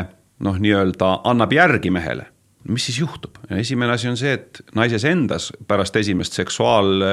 noh, 0.45 0.59
nii-öelda 0.61 1.21
annab 1.25 1.53
järgi 1.55 1.90
mehele 1.95 2.29
mis 2.68 2.87
siis 2.88 2.98
juhtub? 3.00 3.38
esimene 3.50 3.92
asi 3.92 4.09
on 4.09 4.16
see, 4.16 4.33
et 4.38 4.61
naises 4.74 5.05
endas 5.09 5.50
pärast 5.68 5.96
esimest 5.96 6.37
seksuaal, 6.38 7.05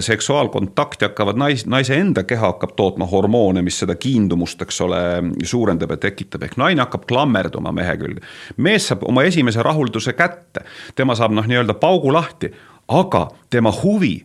seksuaalkontakti 0.00 1.06
hakkavad 1.08 1.38
nais, 1.38 1.66
naise 1.70 1.96
enda 2.00 2.24
keha 2.28 2.52
hakkab 2.54 2.74
tootma 2.78 3.06
hormoone, 3.10 3.62
mis 3.62 3.78
seda 3.82 3.96
kiindumust, 3.98 4.62
eks 4.66 4.80
ole, 4.86 5.02
suurendab 5.46 5.94
ja 5.94 6.00
tekitab, 6.08 6.48
ehk 6.48 6.58
naine 6.60 6.84
hakkab 6.84 7.06
klammerduma 7.08 7.72
mehe 7.74 7.96
külge. 8.00 8.26
mees 8.56 8.90
saab 8.90 9.06
oma 9.08 9.24
esimese 9.28 9.62
rahulduse 9.62 10.16
kätte, 10.18 10.66
tema 10.98 11.16
saab 11.18 11.34
noh, 11.36 11.46
nii-öelda 11.46 11.78
paugu 11.80 12.12
lahti, 12.12 12.52
aga 12.88 13.28
tema 13.50 13.72
huvi 13.82 14.18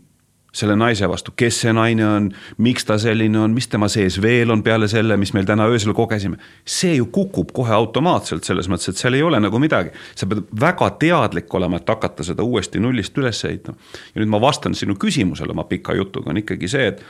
selle 0.53 0.75
naise 0.79 1.07
vastu, 1.09 1.33
kes 1.37 1.59
see 1.63 1.73
naine 1.75 2.05
on, 2.07 2.27
miks 2.63 2.85
ta 2.87 2.97
selline 3.01 3.39
on, 3.39 3.53
mis 3.55 3.67
tema 3.69 3.89
sees 3.91 4.17
veel 4.21 4.51
on 4.53 4.63
peale 4.65 4.87
selle, 4.91 5.17
mis 5.19 5.33
meil 5.35 5.45
täna 5.47 5.67
öösel 5.69 5.93
kogesime. 5.97 6.37
see 6.65 6.95
ju 6.95 7.05
kukub 7.13 7.51
kohe 7.53 7.73
automaatselt 7.73 8.47
selles 8.47 8.69
mõttes, 8.71 8.89
et 8.89 9.01
seal 9.01 9.17
ei 9.17 9.23
ole 9.23 9.39
nagu 9.43 9.59
midagi. 9.59 9.91
sa 10.15 10.25
pead 10.25 10.45
väga 10.59 10.89
teadlik 10.99 11.53
olema, 11.53 11.77
et 11.77 11.89
hakata 11.89 12.23
seda 12.23 12.43
uuesti 12.43 12.79
nullist 12.79 13.17
üles 13.17 13.43
ehitama. 13.45 13.77
ja 14.15 14.21
nüüd 14.21 14.31
ma 14.31 14.41
vastan 14.41 14.75
sinu 14.75 14.95
küsimusele 14.95 15.51
oma 15.51 15.63
pika 15.63 15.95
jutuga, 15.95 16.31
on 16.31 16.37
ikkagi 16.43 16.67
see, 16.67 16.87
et, 16.87 17.03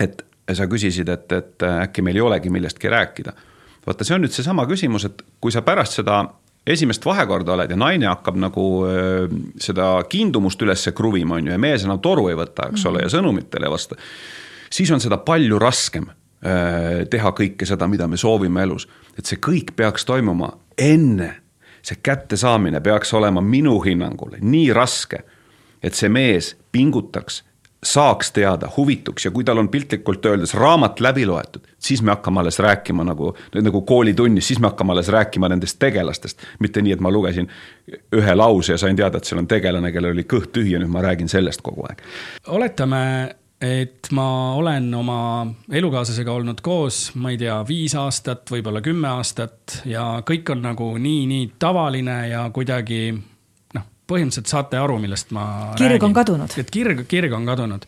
et 0.00 0.24
sa 0.54 0.66
küsisid, 0.66 1.08
et, 1.08 1.32
et 1.32 1.62
äkki 1.62 2.02
meil 2.02 2.16
ei 2.16 2.26
olegi 2.26 2.50
millestki 2.50 2.88
rääkida. 2.88 3.32
vaata, 3.86 4.04
see 4.04 4.14
on 4.18 4.26
nüüd 4.26 4.34
seesama 4.34 4.66
küsimus, 4.66 5.06
et 5.06 5.22
kui 5.40 5.54
sa 5.54 5.62
pärast 5.62 6.02
seda 6.02 6.24
esimest 6.66 7.04
vahekorda 7.06 7.54
oled 7.54 7.70
ja 7.70 7.78
naine 7.78 8.08
hakkab 8.10 8.38
nagu 8.40 8.66
äh, 8.88 9.30
seda 9.62 9.94
kiindumust 10.10 10.62
üles 10.66 10.88
kruvima, 10.96 11.38
on 11.38 11.48
ju, 11.48 11.54
ja 11.54 11.62
mees 11.62 11.86
enam 11.86 12.00
toru 12.02 12.28
ei 12.32 12.38
võta, 12.38 12.70
eks 12.72 12.86
ole, 12.90 13.04
ja 13.04 13.12
sõnumitele 13.12 13.68
ei 13.68 13.72
vasta. 13.72 13.98
siis 14.70 14.90
on 14.90 15.00
seda 15.00 15.18
palju 15.22 15.58
raskem 15.62 16.08
äh, 16.10 17.06
teha 17.10 17.32
kõike 17.32 17.68
seda, 17.68 17.88
mida 17.88 18.08
me 18.08 18.16
soovime 18.16 18.62
elus. 18.66 18.88
et 19.18 19.26
see 19.26 19.38
kõik 19.38 19.74
peaks 19.76 20.04
toimuma 20.04 20.52
enne, 20.78 21.32
see 21.82 22.02
kättesaamine 22.02 22.80
peaks 22.80 23.14
olema 23.14 23.40
minu 23.40 23.78
hinnangul 23.84 24.38
nii 24.40 24.72
raske, 24.74 25.22
et 25.82 25.94
see 25.94 26.08
mees 26.08 26.56
pingutaks 26.72 27.44
saaks 27.86 28.32
teada, 28.32 28.68
huvituks 28.76 29.24
ja 29.24 29.30
kui 29.30 29.44
tal 29.44 29.60
on 29.62 29.68
piltlikult 29.68 30.26
öeldes 30.26 30.54
raamat 30.54 31.00
läbi 31.00 31.26
loetud, 31.26 31.64
siis 31.78 32.02
me 32.02 32.14
hakkame 32.14 32.40
alles 32.40 32.58
rääkima 32.58 33.04
nagu, 33.06 33.32
nagu 33.54 33.82
koolitunnis, 33.86 34.48
siis 34.48 34.60
me 34.60 34.70
hakkame 34.70 34.92
alles 34.92 35.08
rääkima 35.08 35.48
nendest 35.48 35.78
tegelastest. 35.78 36.42
mitte 36.58 36.82
nii, 36.82 36.96
et 36.96 37.00
ma 37.00 37.12
lugesin 37.12 37.48
ühe 38.16 38.34
lause 38.34 38.74
ja 38.74 38.78
sain 38.78 38.96
teada, 38.96 39.18
et 39.18 39.24
seal 39.28 39.42
on 39.42 39.48
tegelane, 39.50 39.92
kellel 39.92 40.16
oli 40.16 40.26
kõht 40.26 40.52
tühi 40.56 40.74
ja 40.74 40.82
nüüd 40.82 40.92
ma 40.92 41.04
räägin 41.04 41.28
sellest 41.28 41.62
kogu 41.62 41.86
aeg. 41.88 42.02
oletame, 42.46 43.02
et 43.60 44.10
ma 44.12 44.54
olen 44.54 44.90
oma 44.94 45.20
elukaaslasega 45.72 46.32
olnud 46.32 46.60
koos, 46.64 47.10
ma 47.14 47.32
ei 47.32 47.38
tea, 47.40 47.60
viis 47.68 47.94
aastat, 47.94 48.44
võib-olla 48.50 48.82
kümme 48.84 49.08
aastat 49.14 49.80
ja 49.88 50.22
kõik 50.26 50.52
on 50.52 50.62
nagu 50.66 50.92
nii, 50.98 51.24
nii 51.30 51.48
tavaline 51.58 52.20
ja 52.28 52.44
kuidagi 52.52 53.14
põhimõtteliselt 54.06 54.50
saate 54.50 54.78
aru, 54.78 54.98
millest 55.02 55.32
ma 55.34 55.72
kirg 55.76 55.96
räägin. 55.96 56.04
on 56.10 56.14
kadunud. 56.14 56.58
et 56.58 56.70
kirg, 56.70 57.06
kirg 57.08 57.32
on 57.32 57.46
kadunud. 57.46 57.86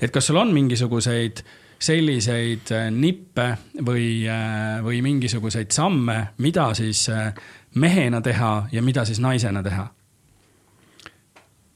et 0.00 0.10
kas 0.14 0.26
sul 0.26 0.36
on 0.36 0.52
mingisuguseid 0.54 1.42
selliseid 1.78 2.72
äh, 2.74 2.88
nippe 2.90 3.52
või, 3.86 4.26
äh, 4.26 4.82
või 4.84 5.02
mingisuguseid 5.02 5.70
samme, 5.70 6.34
mida 6.38 6.72
siis 6.74 7.04
äh, 7.08 7.32
mehena 7.74 8.20
teha 8.20 8.68
ja 8.72 8.82
mida 8.82 9.04
siis 9.04 9.20
naisena 9.22 9.62
teha? 9.62 9.86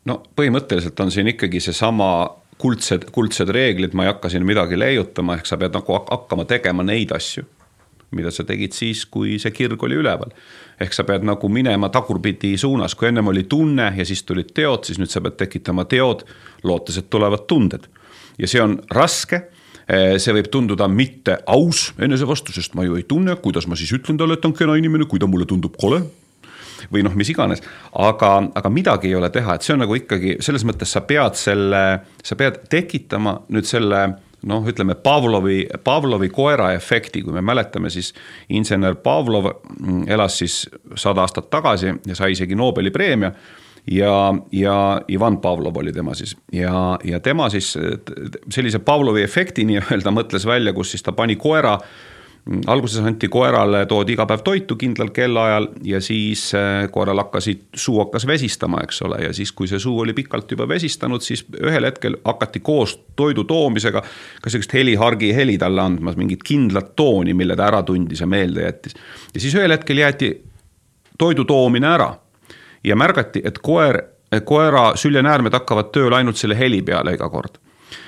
no 0.05 0.23
põhimõtteliselt 0.37 0.99
on 1.01 1.13
siin 1.15 1.31
ikkagi 1.31 1.61
seesama 1.63 2.09
kuldsed, 2.59 3.09
kuldsed 3.15 3.51
reeglid, 3.55 3.95
ma 3.95 4.07
ei 4.07 4.13
hakka 4.13 4.31
siin 4.33 4.47
midagi 4.47 4.79
leiutama, 4.79 5.39
ehk 5.39 5.47
sa 5.47 5.59
pead 5.59 5.75
nagu 5.75 5.99
hakkama 5.99 6.47
tegema 6.51 6.85
neid 6.87 7.15
asju, 7.15 7.47
mida 8.17 8.33
sa 8.33 8.45
tegid 8.49 8.75
siis, 8.77 9.05
kui 9.11 9.39
see 9.43 9.53
kirg 9.55 9.83
oli 9.83 9.99
üleval. 10.01 10.33
Ehk 10.81 10.95
sa 10.97 11.05
pead 11.09 11.25
nagu 11.27 11.49
minema 11.53 11.91
tagurpidi 11.93 12.55
suunas, 12.61 12.97
kui 12.99 13.11
ennem 13.11 13.33
oli 13.33 13.45
tunne 13.49 13.93
ja 13.97 14.07
siis 14.09 14.25
tulid 14.29 14.53
teod, 14.57 14.87
siis 14.89 15.01
nüüd 15.01 15.13
sa 15.13 15.23
pead 15.25 15.39
tekitama 15.41 15.87
teod, 15.91 16.25
lootes, 16.67 16.99
et 17.01 17.11
tulevad 17.11 17.47
tunded. 17.51 17.89
ja 18.39 18.49
see 18.49 18.63
on 18.63 18.79
raske. 18.91 19.43
Eh, 19.93 20.15
see 20.23 20.33
võib 20.33 20.47
tunduda 20.49 20.87
mitte 20.89 21.41
aus 21.51 21.91
enese 21.99 22.27
vastu, 22.27 22.53
sest 22.55 22.77
ma 22.79 22.85
ju 22.87 22.95
ei 22.97 23.03
tunne, 23.03 23.35
kuidas 23.43 23.67
ma 23.67 23.77
siis 23.77 23.91
ütlen 23.93 24.17
talle, 24.17 24.39
et 24.39 24.41
ta 24.41 24.49
on 24.49 24.55
kena 24.55 24.77
inimene, 24.79 25.09
kui 25.11 25.19
ta 25.19 25.27
mulle 25.27 25.47
tundub 25.47 25.77
kole. 25.77 26.03
või 26.91 27.03
noh, 27.07 27.15
mis 27.15 27.29
iganes, 27.31 27.61
aga, 27.95 28.31
aga 28.59 28.71
midagi 28.71 29.07
ei 29.07 29.15
ole 29.15 29.29
teha, 29.31 29.55
et 29.55 29.63
see 29.63 29.75
on 29.75 29.85
nagu 29.85 29.95
ikkagi 29.95 30.37
selles 30.43 30.65
mõttes 30.67 30.91
sa 30.91 31.05
pead 31.07 31.37
selle, 31.39 31.83
sa 32.23 32.35
pead 32.35 32.59
tekitama 32.71 33.37
nüüd 33.55 33.69
selle 33.69 34.01
noh, 34.49 34.67
ütleme 34.69 34.95
Pavlovi, 34.95 35.67
Pavlovi 35.85 36.29
koera 36.33 36.73
efekti, 36.77 37.23
kui 37.23 37.35
me 37.35 37.43
mäletame, 37.45 37.91
siis 37.91 38.13
insener 38.49 38.95
Pavlov 38.95 39.51
mm, 39.53 40.05
elas 40.11 40.39
siis 40.43 40.63
sada 40.97 41.25
aastat 41.27 41.51
tagasi 41.51 41.93
ja 42.07 42.17
sai 42.19 42.33
isegi 42.37 42.59
Nobeli 42.59 42.91
preemia. 42.91 43.33
Ja, 43.91 44.31
ja 44.55 45.03
Ivan 45.11 45.41
Pavlov 45.43 45.77
oli 45.77 45.93
tema 45.93 46.15
siis. 46.15 46.37
Ja, 46.55 46.99
ja 47.05 47.19
tema 47.21 47.49
siis 47.51 47.73
sellise 48.51 48.79
Pavlovi 48.79 49.25
efekti 49.27 49.65
nii-öelda 49.67 50.13
mõtles 50.19 50.47
välja, 50.47 50.73
kus 50.73 50.95
siis 50.95 51.03
ta 51.03 51.13
pani 51.13 51.35
koera 51.37 51.75
äh, 51.75 52.12
alguses 52.67 53.05
anti 53.07 53.29
koerale, 53.29 53.85
toodi 53.87 54.17
iga 54.17 54.25
päev 54.27 54.41
toitu 54.43 54.75
kindlal 54.77 55.13
kellaajal 55.15 55.69
ja 55.87 56.01
siis 56.03 56.49
äh, 56.59 56.89
koeral 56.91 57.21
hakkasid, 57.23 57.61
suu 57.75 58.01
hakkas 58.01 58.27
vesistama, 58.27 58.81
eks 58.83 59.03
ole, 59.07 59.21
ja 59.23 59.33
siis, 59.33 59.53
kui 59.53 59.69
see 59.71 59.79
suu 59.79 60.01
oli 60.03 60.15
pikalt 60.15 60.51
juba 60.51 60.67
vesistanud, 60.69 61.23
siis 61.23 61.45
ühel 61.61 61.87
hetkel 61.87 62.17
hakati 62.25 62.61
koos 62.61 62.97
toidu 63.17 63.45
toomisega 63.45 64.03
ka 64.43 64.51
sihukest 64.51 64.75
helihargi 64.75 65.31
heli 65.37 65.55
talle 65.59 65.85
andma, 65.85 66.15
mingit 66.19 66.43
kindlat 66.43 66.97
tooni, 66.99 67.35
mille 67.35 67.57
ta 67.57 67.69
ära 67.71 67.83
tundis 67.87 68.21
ja 68.21 68.27
meelde 68.27 68.67
jättis. 68.67 68.99
ja 69.35 69.41
siis 69.41 69.55
ühel 69.55 69.71
hetkel 69.71 70.03
jäeti 70.03 70.33
toidu 71.19 71.45
toomine 71.45 71.93
ära 71.95 72.11
ja 72.85 72.97
märgati, 72.97 73.45
et 73.45 73.63
koer, 73.63 74.01
koera 74.45 74.97
süljenäärmed 74.97 75.55
hakkavad 75.55 75.95
tööle 75.95 76.19
ainult 76.19 76.43
selle 76.43 76.59
heli 76.59 76.83
peale 76.83 77.15
iga 77.15 77.31
kord. 77.31 77.63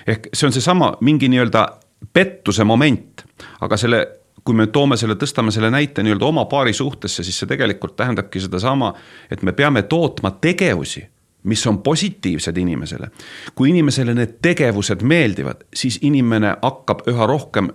ehk 0.06 0.28
see 0.32 0.50
on 0.50 0.58
seesama 0.58 0.96
mingi 1.00 1.30
nii-öelda 1.30 1.68
pettuse 2.12 2.64
moment, 2.64 3.24
aga 3.60 3.76
selle 3.76 4.04
kui 4.44 4.54
me 4.54 4.66
toome 4.66 4.96
selle, 5.00 5.16
tõstame 5.16 5.52
selle 5.54 5.70
näite 5.72 6.04
nii-öelda 6.04 6.26
oma 6.28 6.44
paari 6.50 6.72
suhtesse, 6.76 7.24
siis 7.24 7.38
see 7.40 7.48
tegelikult 7.48 7.96
tähendabki 7.96 8.42
sedasama, 8.44 8.92
et 9.32 9.42
me 9.42 9.52
peame 9.56 9.82
tootma 9.88 10.34
tegevusi, 10.40 11.04
mis 11.48 11.66
on 11.66 11.78
positiivsed 11.84 12.56
inimesele. 12.56 13.10
kui 13.54 13.70
inimesele 13.70 14.14
need 14.14 14.38
tegevused 14.42 15.02
meeldivad, 15.02 15.64
siis 15.74 15.98
inimene 16.02 16.56
hakkab 16.62 17.06
üha 17.08 17.26
rohkem 17.26 17.70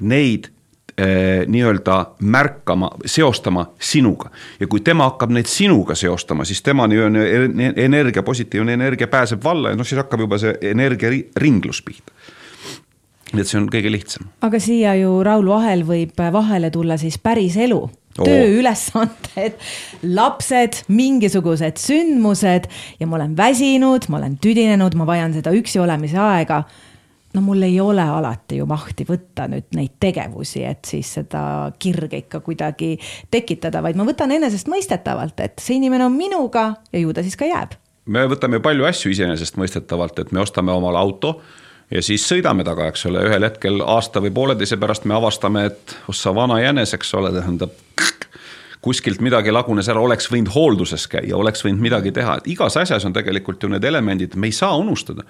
neid 0.00 0.48
eh, 0.96 1.44
nii-öelda 1.46 1.98
märkama, 2.20 2.90
seostama 3.04 3.66
sinuga. 3.80 4.30
ja 4.60 4.66
kui 4.66 4.80
tema 4.80 5.10
hakkab 5.10 5.30
neid 5.30 5.46
sinuga 5.46 5.94
seostama, 5.94 6.44
siis 6.44 6.62
tema 6.62 6.86
nii-öelda 6.86 7.82
energia, 7.84 8.22
positiivne 8.22 8.72
energia 8.72 9.08
pääseb 9.08 9.44
valla 9.44 9.70
ja 9.70 9.76
noh, 9.76 9.86
siis 9.86 10.00
hakkab 10.00 10.20
juba 10.20 10.38
see 10.38 10.56
energiaringlus 10.72 11.82
pihta 11.82 12.12
nii 13.32 13.44
et 13.44 13.50
see 13.50 13.60
on 13.60 13.68
kõige 13.72 13.92
lihtsam. 13.92 14.28
aga 14.44 14.60
siia 14.62 14.94
ju 15.00 15.22
Raul 15.26 15.48
vahel 15.48 15.86
võib 15.88 16.18
vahele 16.32 16.70
tulla 16.74 16.98
siis 17.00 17.18
päris 17.22 17.56
elu 17.60 17.86
tööülesanded, 18.18 19.58
lapsed, 20.02 20.82
mingisugused 20.90 21.78
sündmused 21.78 22.68
ja 22.98 23.06
ma 23.06 23.18
olen 23.18 23.36
väsinud, 23.38 24.08
ma 24.10 24.20
olen 24.20 24.38
tüdinenud, 24.42 24.96
ma 24.98 25.06
vajan 25.08 25.36
seda 25.36 25.52
üksi 25.54 25.80
olemise 25.82 26.18
aega. 26.22 26.64
no 27.34 27.42
mul 27.44 27.62
ei 27.62 27.76
ole 27.80 28.02
alati 28.02 28.56
ju 28.56 28.66
mahti 28.66 29.04
võtta 29.06 29.44
nüüd 29.52 29.68
neid 29.76 29.98
tegevusi, 30.00 30.62
et 30.64 30.88
siis 30.88 31.10
seda 31.18 31.70
kirge 31.78 32.24
ikka 32.24 32.40
kuidagi 32.40 32.96
tekitada, 33.30 33.82
vaid 33.84 34.00
ma 34.00 34.06
võtan 34.08 34.32
enesestmõistetavalt, 34.32 35.40
et 35.44 35.60
see 35.60 35.76
inimene 35.76 36.08
on 36.08 36.16
minuga 36.16 36.72
ja 36.92 37.04
ju 37.04 37.12
ta 37.12 37.22
siis 37.22 37.36
ka 37.36 37.46
jääb. 37.46 37.76
me 38.06 38.24
võtame 38.26 38.62
palju 38.64 38.88
asju 38.88 39.12
iseenesestmõistetavalt, 39.12 40.18
et 40.18 40.32
me 40.32 40.40
ostame 40.40 40.72
omale 40.72 40.98
auto 40.98 41.38
ja 41.90 42.02
siis 42.04 42.24
sõidame 42.28 42.64
taga, 42.66 42.88
eks 42.90 43.06
ole, 43.08 43.22
ühel 43.28 43.46
hetkel 43.46 43.80
aasta 43.84 44.22
või 44.24 44.32
pooleteise 44.34 44.78
pärast 44.80 45.06
me 45.08 45.16
avastame, 45.16 45.64
et 45.70 45.96
ossa 46.08 46.34
vana 46.34 46.60
jänes, 46.62 46.94
eks 46.96 47.14
ole, 47.18 47.32
tähendab 47.34 47.74
kuskilt 48.84 49.22
midagi 49.24 49.52
lagunes 49.52 49.88
ära, 49.90 50.00
oleks 50.00 50.30
võinud 50.30 50.52
hoolduses 50.54 51.08
käia, 51.10 51.36
oleks 51.36 51.64
võinud 51.66 51.82
midagi 51.82 52.12
teha, 52.14 52.38
et 52.38 52.52
igas 52.54 52.76
asjas 52.78 53.04
on 53.08 53.16
tegelikult 53.16 53.62
ju 53.62 53.72
need 53.72 53.84
elemendid, 53.84 54.36
me 54.36 54.50
ei 54.50 54.54
saa 54.54 54.76
unustada. 54.78 55.24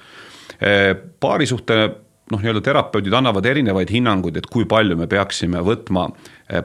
paarisuhte 1.20 1.78
noh, 2.30 2.40
nii-öelda 2.42 2.60
terapeudid 2.60 3.14
annavad 3.14 3.46
erinevaid 3.46 3.90
hinnanguid, 3.90 4.36
et 4.36 4.46
kui 4.46 4.66
palju 4.68 4.96
me 4.96 5.06
peaksime 5.06 5.62
võtma 5.64 6.08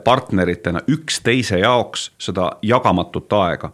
partneritena 0.04 0.84
üksteise 0.92 1.62
jaoks 1.62 2.12
seda 2.20 2.52
jagamatut 2.62 3.34
aega 3.40 3.72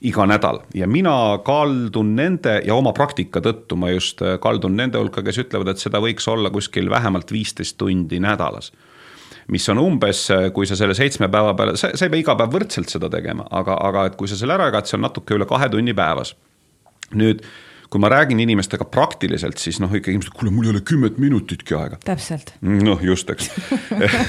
iga 0.00 0.24
nädal 0.28 0.62
ja 0.74 0.86
mina 0.88 1.12
kaldun 1.44 2.14
nende 2.16 2.60
ja 2.64 2.76
oma 2.76 2.92
praktika 2.96 3.42
tõttu 3.44 3.76
ma 3.76 3.90
just 3.92 4.22
äh, 4.24 4.38
kaldun 4.40 4.76
nende 4.76 5.00
hulka, 5.00 5.22
kes 5.24 5.42
ütlevad, 5.44 5.72
et 5.72 5.82
seda 5.82 6.00
võiks 6.00 6.28
olla 6.30 6.52
kuskil 6.52 6.88
vähemalt 6.90 7.32
viisteist 7.32 7.76
tundi 7.80 8.20
nädalas. 8.20 8.72
mis 9.50 9.68
on 9.68 9.78
umbes, 9.78 10.28
äh, 10.30 10.50
kui 10.52 10.66
sa 10.66 10.76
selle 10.76 10.94
seitsme 10.94 11.28
päeva 11.28 11.54
peale, 11.54 11.76
sa, 11.76 11.92
sa 11.94 12.06
ei 12.06 12.12
pea 12.12 12.24
iga 12.24 12.36
päev 12.36 12.54
võrdselt 12.54 12.88
seda 12.88 13.10
tegema, 13.12 13.44
aga, 13.50 13.76
aga 13.76 14.06
et 14.06 14.16
kui 14.16 14.28
sa 14.28 14.36
selle 14.36 14.56
ära 14.56 14.70
jagad, 14.70 14.88
see 14.88 14.96
on 14.96 15.04
natuke 15.08 15.36
üle 15.36 15.48
kahe 15.48 15.68
tunni 15.68 15.94
päevas. 15.96 16.34
nüüd 17.14 17.44
kui 17.90 17.98
ma 17.98 18.08
räägin 18.08 18.38
inimestega 18.40 18.86
praktiliselt, 18.86 19.58
siis 19.58 19.80
noh, 19.82 19.90
ikkagi 19.90 20.14
inimesed, 20.14 20.32
kuule, 20.38 20.52
mul 20.54 20.68
ei 20.68 20.70
ole 20.76 20.80
kümmet 20.86 21.18
minutitki 21.18 21.74
aega. 21.74 21.98
täpselt. 22.04 22.54
noh, 22.62 23.02
just, 23.02 23.30
eks 23.30 23.50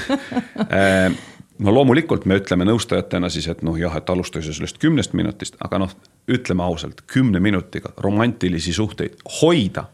äh, 0.68 1.14
no 1.62 1.74
loomulikult 1.74 2.24
me 2.26 2.38
ütleme 2.40 2.66
nõustajatena 2.66 3.30
siis, 3.30 3.46
et 3.48 3.62
noh, 3.66 3.76
jah, 3.78 3.94
et 3.96 4.10
alustage 4.10 4.52
sellest 4.52 4.78
kümnest 4.82 5.14
minutist, 5.18 5.56
aga 5.62 5.82
noh, 5.84 5.92
ütleme 6.30 6.64
ausalt, 6.64 7.04
kümne 7.06 7.40
minutiga 7.40 7.92
romantilisi 8.02 8.72
suhteid 8.72 9.20
hoida 9.40 9.86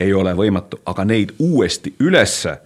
ei 0.00 0.12
ole 0.14 0.34
võimatu, 0.36 0.80
aga 0.86 1.04
neid 1.08 1.34
uuesti 1.38 1.94
ülesse 2.00 2.58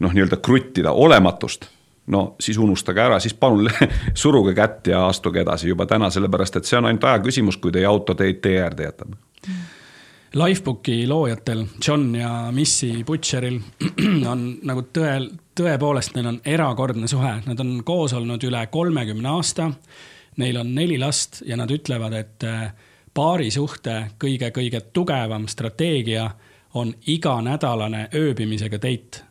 noh, 0.00 0.12
nii-öelda 0.14 0.38
kruttida 0.42 0.92
olematust, 0.92 1.66
no 2.14 2.34
siis 2.40 2.58
unustage 2.58 3.02
ära, 3.02 3.18
siis 3.20 3.34
palun 3.34 3.68
suruge 4.22 4.54
kätt 4.56 4.92
ja 4.92 5.06
astuge 5.08 5.42
edasi 5.44 5.68
juba 5.68 5.86
täna, 5.86 6.10
sellepärast 6.10 6.60
et 6.60 6.70
see 6.70 6.78
on 6.78 6.88
ainult 6.88 7.04
aja 7.04 7.20
küsimus, 7.24 7.60
kui 7.60 7.74
teie 7.74 7.86
auto 7.88 8.14
teid 8.14 8.40
tee 8.44 8.62
äärde 8.62 8.88
jätab 8.88 9.18
Lifebooki 10.34 11.08
loojatel, 11.08 11.64
John 11.86 12.14
ja 12.14 12.48
Missy 12.52 13.04
Butcheril 13.04 13.58
on 14.32 14.44
nagu 14.62 14.84
tõel, 14.94 15.26
tõepoolest, 15.58 16.14
neil 16.14 16.28
on 16.30 16.38
erakordne 16.46 17.08
suhe, 17.10 17.32
nad 17.46 17.60
on 17.60 17.80
koos 17.84 18.14
olnud 18.14 18.44
üle 18.46 18.60
kolmekümne 18.70 19.28
aasta. 19.28 19.70
Neil 20.38 20.60
on 20.60 20.70
neli 20.74 21.00
last 21.02 21.42
ja 21.46 21.58
nad 21.58 21.70
ütlevad, 21.74 22.14
et 22.14 22.46
äh, 22.46 22.70
paarisuhte 23.14 23.96
kõige-kõige 24.22 24.84
tugevam 24.94 25.48
strateegia 25.50 26.28
on 26.78 26.94
iganädalane 27.06 28.08
ööbimisega 28.14 28.78
date. 28.78 29.26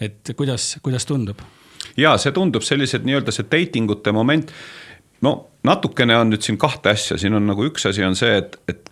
et 0.00 0.30
kuidas, 0.36 0.78
kuidas 0.82 1.06
tundub? 1.06 1.38
ja 1.96 2.16
see 2.18 2.32
tundub 2.32 2.62
sellised 2.62 3.04
nii-öelda 3.04 3.30
see 3.30 3.46
dating 3.50 3.90
ute 3.90 4.12
moment. 4.12 4.50
no 5.20 5.46
natukene 5.62 6.16
on 6.16 6.30
nüüd 6.30 6.42
siin 6.42 6.58
kahte 6.58 6.90
asja, 6.90 7.18
siin 7.18 7.34
on 7.34 7.46
nagu 7.46 7.64
üks 7.64 7.86
asi 7.86 8.04
on 8.04 8.16
see, 8.16 8.36
et, 8.36 8.58
et 8.68 8.89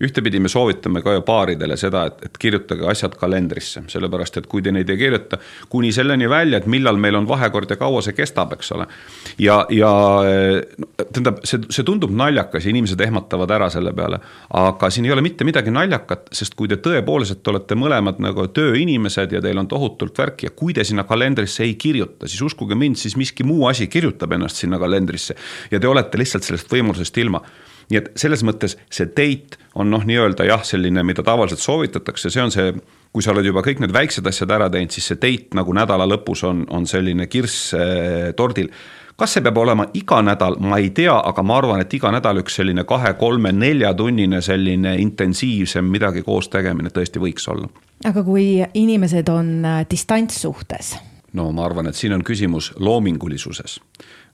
ühtepidi 0.00 0.38
me 0.40 0.48
soovitame 0.48 1.02
ka 1.02 1.16
ju 1.16 1.22
paaridele 1.26 1.76
seda, 1.76 2.04
et, 2.06 2.20
et 2.28 2.38
kirjutage 2.38 2.86
asjad 2.90 3.16
kalendrisse, 3.18 3.82
sellepärast 3.90 4.38
et 4.38 4.46
kui 4.50 4.62
te 4.62 4.72
neid 4.74 4.90
ei 4.90 4.98
kirjuta 5.00 5.40
kuni 5.68 5.90
selleni 5.94 6.28
välja, 6.30 6.60
et 6.60 6.68
millal 6.70 7.00
meil 7.02 7.18
on 7.18 7.26
vahekord 7.28 7.70
ja 7.70 7.78
kaua 7.80 8.02
see 8.06 8.14
kestab, 8.14 8.54
eks 8.54 8.72
ole. 8.76 8.86
ja, 9.42 9.58
ja 9.74 9.90
tähendab, 11.02 11.42
see, 11.48 11.64
see 11.74 11.86
tundub 11.86 12.14
naljakas 12.14 12.66
ja 12.66 12.72
inimesed 12.72 13.00
ehmatavad 13.08 13.54
ära 13.58 13.70
selle 13.74 13.92
peale, 13.96 14.20
aga 14.60 14.90
siin 14.94 15.08
ei 15.08 15.14
ole 15.16 15.24
mitte 15.26 15.46
midagi 15.48 15.74
naljakat, 15.74 16.30
sest 16.32 16.54
kui 16.58 16.70
te 16.70 16.78
tõepoolest 16.82 17.50
olete 17.50 17.78
mõlemad 17.78 18.22
nagu 18.22 18.46
tööinimesed 18.54 19.34
ja 19.34 19.42
teil 19.42 19.58
on 19.58 19.70
tohutult 19.70 20.18
värki 20.18 20.46
ja 20.46 20.54
kui 20.54 20.76
te 20.76 20.86
sinna 20.86 21.04
kalendrisse 21.08 21.66
ei 21.66 21.74
kirjuta, 21.74 22.30
siis 22.30 22.42
uskuge 22.46 22.78
mind, 22.78 23.00
siis 23.00 23.18
miski 23.18 23.46
muu 23.46 23.66
asi 23.66 23.90
kirjutab 23.90 24.36
ennast 24.38 24.62
sinna 24.62 24.78
kalendrisse 24.78 25.34
ja 25.72 25.80
te 25.80 25.90
olete 25.90 26.22
lihtsalt 26.22 26.46
sellest 26.46 26.70
võimalusest 26.70 27.18
ilma 27.18 27.42
nii 27.88 28.00
et 28.00 28.12
selles 28.20 28.44
mõttes 28.46 28.76
see 28.92 29.08
date 29.08 29.58
on 29.78 29.90
noh, 29.90 30.04
nii-öelda 30.04 30.46
jah, 30.48 30.64
selline, 30.66 31.04
mida 31.06 31.24
tavaliselt 31.24 31.62
soovitatakse, 31.62 32.30
see 32.30 32.42
on 32.42 32.54
see, 32.54 32.72
kui 33.14 33.24
sa 33.24 33.32
oled 33.32 33.46
juba 33.46 33.62
kõik 33.64 33.82
need 33.84 33.94
väiksed 33.94 34.26
asjad 34.28 34.52
ära 34.54 34.68
teinud, 34.72 34.92
siis 34.94 35.10
see 35.12 35.20
date 35.20 35.56
nagu 35.58 35.74
nädala 35.76 36.08
lõpus 36.08 36.44
on, 36.48 36.64
on 36.74 36.88
selline 36.88 37.28
kirss 37.30 37.74
eh, 37.78 38.32
tordil 38.36 38.72
kas 39.18 39.34
see 39.34 39.42
peab 39.42 39.58
olema 39.58 39.88
iga 39.98 40.20
nädal, 40.22 40.56
ma 40.62 40.78
ei 40.78 40.92
tea, 40.94 41.16
aga 41.30 41.42
ma 41.42 41.56
arvan, 41.58 41.82
et 41.82 41.94
iga 41.96 42.10
nädal 42.14 42.38
üks 42.44 42.58
selline 42.60 42.84
kahe-kolme-neljatunnine 42.86 44.38
selline 44.44 44.94
intensiivsem 45.02 45.88
midagi 45.90 46.22
koos 46.26 46.50
tegemine 46.52 46.92
tõesti 46.94 47.22
võiks 47.22 47.48
olla. 47.50 47.66
aga 48.06 48.22
kui 48.22 48.62
inimesed 48.62 49.30
on 49.34 49.54
äh, 49.66 49.80
distantssuhtes? 49.90 50.94
no 51.34 51.50
ma 51.52 51.66
arvan, 51.66 51.90
et 51.90 51.98
siin 51.98 52.14
on 52.14 52.22
küsimus 52.24 52.70
loomingulisuses 52.78 53.80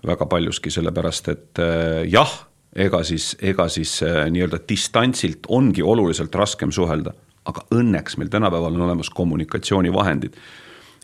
väga 0.04 0.26
paljuski, 0.28 0.70
sellepärast 0.70 1.32
et 1.32 1.64
äh, 1.64 2.02
jah 2.12 2.34
ega 2.76 3.02
siis, 3.04 3.36
ega 3.42 3.68
siis 3.68 4.02
äh, 4.02 4.24
nii-öelda 4.30 4.58
distantsilt 4.68 5.46
ongi 5.48 5.82
oluliselt 5.82 6.34
raskem 6.34 6.72
suhelda. 6.72 7.12
aga 7.44 7.60
õnneks 7.76 8.16
meil 8.16 8.30
tänapäeval 8.32 8.72
on 8.72 8.86
olemas 8.86 9.10
kommunikatsioonivahendid 9.10 10.36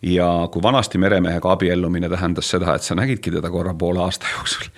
ja 0.03 0.49
kui 0.53 0.63
vanasti 0.63 0.99
meremehega 0.99 1.53
abiellumine 1.53 2.09
tähendas 2.09 2.49
seda, 2.51 2.75
et 2.75 2.83
sa 2.83 2.97
nägidki 2.97 3.31
teda 3.35 3.51
korra 3.53 3.75
poole 3.75 4.01
aasta 4.01 4.27
jooksul, 4.37 4.71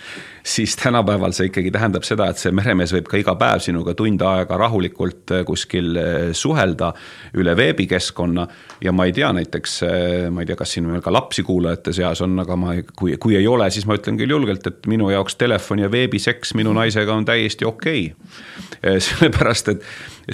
siis 0.43 0.75
tänapäeval 0.77 1.33
see 1.33 1.47
ikkagi 1.47 1.71
tähendab 1.71 2.03
seda, 2.07 2.27
et 2.31 2.41
see 2.43 2.51
meremees 2.55 2.91
võib 2.97 3.07
ka 3.11 3.21
iga 3.21 3.37
päev 3.39 3.63
sinuga 3.63 3.95
tund 3.99 4.23
aega 4.27 4.59
rahulikult 4.59 5.31
eh, 5.37 5.45
kuskil 5.47 5.95
eh, 6.01 6.25
suhelda 6.35 6.91
üle 7.39 7.55
veebikeskkonna. 7.57 8.47
ja 8.83 8.93
ma 8.93 9.07
ei 9.07 9.15
tea, 9.15 9.31
näiteks 9.33 9.77
eh, 9.87 10.27
ma 10.31 10.43
ei 10.43 10.51
tea, 10.51 10.59
kas 10.59 10.75
siin 10.75 10.91
veel 10.91 11.05
ka 11.05 11.15
lapsi 11.15 11.47
kuulajate 11.47 11.95
seas 11.95 12.25
on, 12.27 12.35
aga 12.43 12.59
ma, 12.59 12.75
kui, 12.97 13.15
kui 13.23 13.39
ei 13.39 13.47
ole, 13.47 13.71
siis 13.71 13.87
ma 13.87 13.99
ütlen 14.01 14.19
küll 14.19 14.35
julgelt, 14.35 14.67
et 14.67 14.91
minu 14.91 15.11
jaoks 15.15 15.39
telefon 15.39 15.85
ja 15.85 15.91
veebiseks 15.93 16.57
minu 16.59 16.75
naisega 16.75 17.15
on 17.15 17.29
täiesti 17.29 17.69
okei 17.69 18.09
okay.. 18.11 18.99
sellepärast, 19.07 19.69
et, 19.77 19.87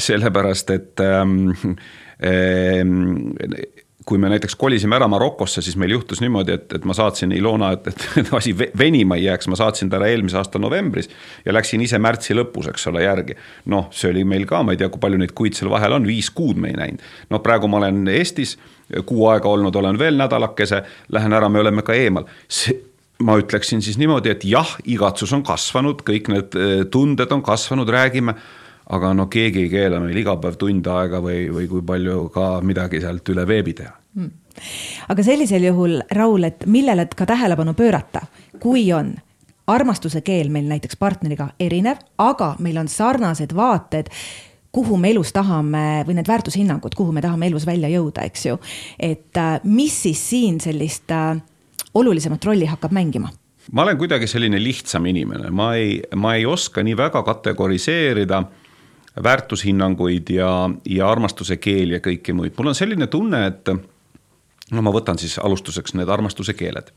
sellepärast, 0.08 0.70
et 0.72 1.04
ähm, 1.04 1.76
kui 4.08 4.18
me 4.18 4.30
näiteks 4.32 4.56
kolisime 4.56 4.96
ära 4.96 5.08
Marokosse, 5.10 5.60
siis 5.62 5.76
meil 5.76 5.92
juhtus 5.92 6.22
niimoodi, 6.24 6.54
et, 6.56 6.72
et 6.78 6.84
ma 6.88 6.94
saatsin 6.96 7.32
Ilona, 7.36 7.74
et, 7.76 7.90
et 8.20 8.30
asi 8.38 8.54
venima 8.56 9.18
ei 9.18 9.26
jääks, 9.26 9.50
ma 9.52 9.58
saatsin 9.60 9.90
ta 9.92 9.98
ära 9.98 10.08
eelmise 10.08 10.38
aasta 10.40 10.60
novembris 10.62 11.10
ja 11.44 11.52
läksin 11.52 11.84
ise 11.84 12.00
märtsi 12.00 12.36
lõpus, 12.36 12.70
eks 12.72 12.88
ole, 12.88 13.04
järgi. 13.04 13.36
noh, 13.68 13.90
see 13.92 14.08
oli 14.12 14.24
meil 14.24 14.46
ka, 14.48 14.62
ma 14.64 14.72
ei 14.72 14.80
tea, 14.80 14.88
kui 14.92 15.02
palju 15.02 15.20
neid 15.20 15.34
kuid 15.36 15.58
seal 15.58 15.68
vahel 15.72 15.98
on, 15.98 16.08
viis 16.08 16.30
kuud 16.32 16.56
me 16.56 16.72
ei 16.72 16.78
näinud. 16.80 17.04
noh, 17.34 17.42
praegu 17.44 17.68
ma 17.68 17.82
olen 17.82 18.06
Eestis, 18.14 18.56
kuu 19.06 19.26
aega 19.28 19.50
olnud 19.52 19.76
olen 19.76 19.98
veel 20.00 20.16
nädalakese, 20.16 20.82
lähen 21.12 21.36
ära, 21.36 21.50
me 21.52 21.60
oleme 21.60 21.84
ka 21.84 21.96
eemal. 21.98 22.24
see, 22.48 22.78
ma 23.28 23.36
ütleksin 23.36 23.82
siis 23.84 23.98
niimoodi, 24.00 24.32
et 24.32 24.46
jah, 24.48 24.76
igatsus 24.88 25.34
on 25.36 25.44
kasvanud, 25.44 26.00
kõik 26.06 26.32
need 26.32 26.56
eh, 26.56 26.80
tunded 26.92 27.32
on 27.34 27.44
kasvanud, 27.44 27.92
räägime 27.92 28.38
aga 28.88 29.12
no 29.14 29.26
keegi 29.26 29.66
ei 29.66 29.70
keela 29.72 30.00
meil 30.00 30.16
iga 30.16 30.36
päev 30.40 30.58
tund 30.60 30.86
aega 30.92 31.20
või, 31.24 31.46
või 31.52 31.68
kui 31.68 31.84
palju 31.86 32.28
ka 32.34 32.58
midagi 32.64 33.02
sealt 33.04 33.28
üle 33.34 33.46
veebi 33.48 33.76
teha 33.78 33.94
mm.. 34.14 34.30
aga 35.08 35.24
sellisel 35.24 35.68
juhul, 35.68 36.00
Raul, 36.16 36.48
et 36.48 36.66
millele 36.66 37.08
ka 37.16 37.26
tähelepanu 37.28 37.74
pöörata, 37.78 38.26
kui 38.60 38.86
on 38.92 39.14
armastuse 39.68 40.22
keel 40.24 40.48
meil 40.52 40.68
näiteks 40.70 40.96
partneriga 40.96 41.50
erinev, 41.60 42.00
aga 42.18 42.54
meil 42.64 42.78
on 42.80 42.88
sarnased 42.88 43.52
vaated 43.56 44.08
kuhu 44.72 44.96
me 45.00 45.10
elus 45.10 45.32
tahame 45.32 46.04
või 46.06 46.18
need 46.18 46.28
väärtushinnangud, 46.28 46.94
kuhu 46.96 47.12
me 47.12 47.22
tahame 47.24 47.48
elus 47.48 47.66
välja 47.66 47.88
jõuda, 47.92 48.24
eks 48.28 48.46
ju. 48.46 48.58
et 48.98 49.36
äh, 49.36 49.60
mis 49.64 50.02
siis 50.02 50.22
siin 50.30 50.60
sellist 50.60 51.10
äh, 51.10 51.36
olulisemat 51.94 52.44
rolli 52.44 52.68
hakkab 52.68 52.92
mängima? 52.92 53.32
ma 53.72 53.82
olen 53.82 53.98
kuidagi 54.00 54.26
selline 54.26 54.60
lihtsam 54.62 55.06
inimene, 55.06 55.50
ma 55.50 55.74
ei, 55.76 55.98
ma 56.16 56.34
ei 56.36 56.46
oska 56.46 56.82
nii 56.84 56.96
väga 56.96 57.22
kategoriseerida 57.22 58.42
väärtushinnanguid 59.24 60.30
ja, 60.30 60.70
ja 60.88 61.10
armastuse 61.10 61.56
keeli 61.56 61.98
ja 61.98 62.02
kõiki 62.04 62.34
muid. 62.36 62.56
mul 62.58 62.72
on 62.72 62.78
selline 62.78 63.06
tunne, 63.06 63.46
et 63.46 63.70
no 64.70 64.84
ma 64.84 64.92
võtan 64.94 65.18
siis 65.20 65.38
alustuseks 65.38 65.96
need 65.98 66.08
armastuse 66.08 66.54
keeled. 66.54 66.92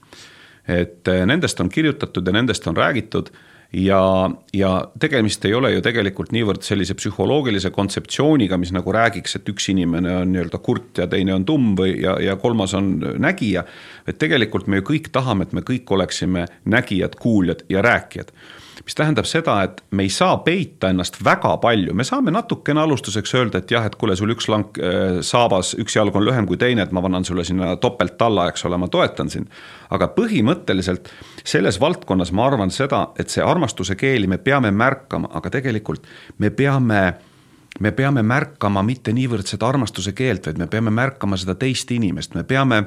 et 0.67 1.07
eh, 1.07 1.23
nendest 1.25 1.60
on 1.60 1.69
kirjutatud 1.69 2.27
ja 2.27 2.34
nendest 2.34 2.67
on 2.67 2.77
räägitud 2.77 3.31
ja, 3.73 4.29
ja 4.53 4.71
tegemist 4.99 5.45
ei 5.45 5.53
ole 5.53 5.71
ju 5.73 5.81
tegelikult 5.81 6.31
niivõrd 6.36 6.62
sellise 6.65 6.93
psühholoogilise 6.99 7.71
kontseptsiooniga, 7.73 8.60
mis 8.62 8.73
nagu 8.75 8.93
räägiks, 8.93 9.36
et 9.39 9.49
üks 9.49 9.69
inimene 9.73 10.15
on 10.21 10.34
nii-öelda 10.34 10.60
kurt 10.63 11.01
ja 11.01 11.07
teine 11.10 11.34
on 11.34 11.45
tumm 11.47 11.73
või, 11.79 11.95
ja, 12.03 12.17
ja 12.21 12.36
kolmas 12.36 12.75
on 12.77 12.93
nägija. 13.17 13.63
et 14.07 14.19
tegelikult 14.21 14.67
me 14.67 14.81
ju 14.81 14.89
kõik 14.93 15.12
tahame, 15.12 15.47
et 15.47 15.53
me 15.53 15.65
kõik 15.65 15.89
oleksime 15.89 16.45
nägijad, 16.65 17.15
kuuljad 17.19 17.65
ja 17.69 17.81
rääkijad 17.81 18.36
mis 18.86 18.95
tähendab 18.97 19.27
seda, 19.29 19.57
et 19.63 19.81
me 19.91 20.05
ei 20.07 20.10
saa 20.10 20.38
peita 20.45 20.89
ennast 20.89 21.19
väga 21.23 21.53
palju, 21.62 21.93
me 21.93 22.05
saame 22.07 22.34
natukene 22.34 22.81
alustuseks 22.81 23.36
öelda, 23.38 23.62
et 23.62 23.71
jah, 23.71 23.86
et 23.86 23.95
kuule, 23.99 24.15
sul 24.17 24.34
üks 24.34 24.49
lank 24.51 24.79
äh, 24.81 25.19
saabas, 25.25 25.73
üks 25.81 25.95
jalg 25.95 26.15
on 26.15 26.25
lühem 26.25 26.47
kui 26.49 26.60
teine, 26.62 26.86
et 26.86 26.93
ma 26.95 27.03
annan 27.05 27.27
sulle 27.27 27.45
sinna 27.47 27.75
topelt 27.81 28.21
alla, 28.21 28.47
eks 28.49 28.65
ole, 28.69 28.79
ma 28.81 28.89
toetan 28.91 29.29
sind. 29.29 29.49
aga 29.91 30.07
põhimõtteliselt 30.15 31.12
selles 31.43 31.79
valdkonnas 31.81 32.31
ma 32.31 32.47
arvan 32.47 32.71
seda, 32.71 33.10
et 33.19 33.29
see 33.29 33.43
armastuse 33.43 33.95
keeli 33.99 34.27
me 34.27 34.38
peame 34.38 34.71
märkama, 34.71 35.29
aga 35.36 35.51
tegelikult 35.60 36.07
me 36.39 36.49
peame 36.49 37.03
me 37.79 37.91
peame 37.91 38.23
märkama 38.23 38.84
mitte 38.84 39.13
niivõrd 39.15 39.47
seda 39.47 39.69
armastuse 39.69 40.13
keelt, 40.17 40.45
vaid 40.47 40.60
me 40.60 40.67
peame 40.67 40.91
märkama 40.93 41.38
seda 41.39 41.55
teist 41.55 41.91
inimest, 41.91 42.36
me 42.36 42.43
peame, 42.43 42.84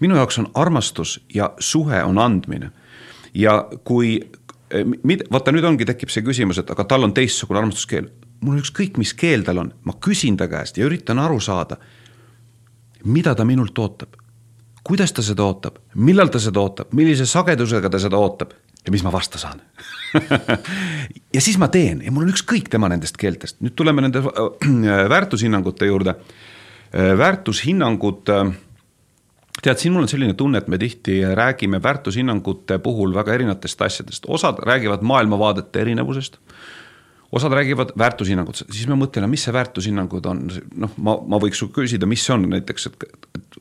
minu 0.00 0.18
jaoks 0.18 0.40
on 0.42 0.50
armastus 0.54 1.18
ja 1.34 1.52
suhe 1.58 2.02
on 2.04 2.18
andmine. 2.18 2.70
Ja 3.34 3.68
kui, 3.84 4.18
mid-, 5.02 5.26
vaata 5.32 5.54
nüüd 5.54 5.66
ongi, 5.66 5.86
tekib 5.88 6.12
see 6.12 6.24
küsimus, 6.26 6.60
et 6.62 6.70
aga 6.70 6.86
tal 6.88 7.06
on 7.06 7.14
teistsugune 7.16 7.62
armastuskeel. 7.62 8.08
mul 8.40 8.56
on 8.56 8.62
ükskõik, 8.62 8.96
mis 9.00 9.12
keel 9.14 9.44
tal 9.44 9.60
on, 9.62 9.72
ma 9.84 9.96
küsin 10.00 10.38
ta 10.40 10.48
käest 10.48 10.78
ja 10.78 10.86
üritan 10.88 11.18
aru 11.18 11.40
saada, 11.40 11.76
mida 13.04 13.34
ta 13.34 13.44
minult 13.44 13.78
ootab. 13.78 14.16
kuidas 14.84 15.12
ta 15.12 15.22
seda 15.22 15.44
ootab, 15.44 15.78
millal 15.94 16.28
ta 16.28 16.38
seda 16.38 16.60
ootab, 16.60 16.92
millise 16.92 17.26
sagedusega 17.26 17.90
ta 17.90 17.98
seda 17.98 18.16
ootab? 18.16 18.52
Ja 18.86 18.92
mis 18.92 19.02
ma 19.04 19.12
vasta 19.12 19.38
saan? 19.38 19.60
Ja 21.34 21.40
siis 21.40 21.58
ma 21.58 21.68
teen. 21.70 22.00
Ja 22.02 22.10
mul 22.10 22.24
on 22.24 22.32
ükskõik 22.32 22.66
tema 22.72 22.88
nendest 22.90 23.14
keeltest, 23.20 23.60
nüüd 23.62 23.76
tuleme 23.78 24.02
nende 24.02 24.18
äh, 24.18 25.04
väärtushinnangute 25.12 25.86
juurde. 25.86 26.16
Äh, 26.90 27.12
väärtushinnangud 27.18 28.32
äh, 28.34 28.50
tead, 29.62 29.80
siin 29.80 29.94
mul 29.94 30.06
on 30.06 30.10
selline 30.10 30.34
tunne, 30.38 30.58
et 30.58 30.68
me 30.68 30.78
tihti 30.80 31.20
räägime 31.36 31.82
väärtushinnangute 31.82 32.78
puhul 32.82 33.14
väga 33.14 33.34
erinevatest 33.34 33.82
asjadest, 33.82 34.28
osad 34.28 34.62
räägivad 34.66 35.02
maailmavaadete 35.06 35.80
erinevusest 35.80 36.40
osad 37.32 37.52
räägivad 37.54 37.92
väärtushinnangutest, 37.98 38.72
siis 38.74 38.88
ma 38.90 38.96
mõtlen, 38.98 39.28
mis 39.30 39.44
see 39.46 39.54
väärtushinnangud 39.54 40.26
on, 40.26 40.40
noh, 40.82 40.94
ma, 40.98 41.14
ma 41.30 41.38
võiks 41.42 41.60
su 41.62 41.68
küsida, 41.74 42.08
mis 42.10 42.24
see 42.26 42.34
on 42.34 42.48
näiteks, 42.50 42.88
et, 42.90 43.04
et. 43.38 43.60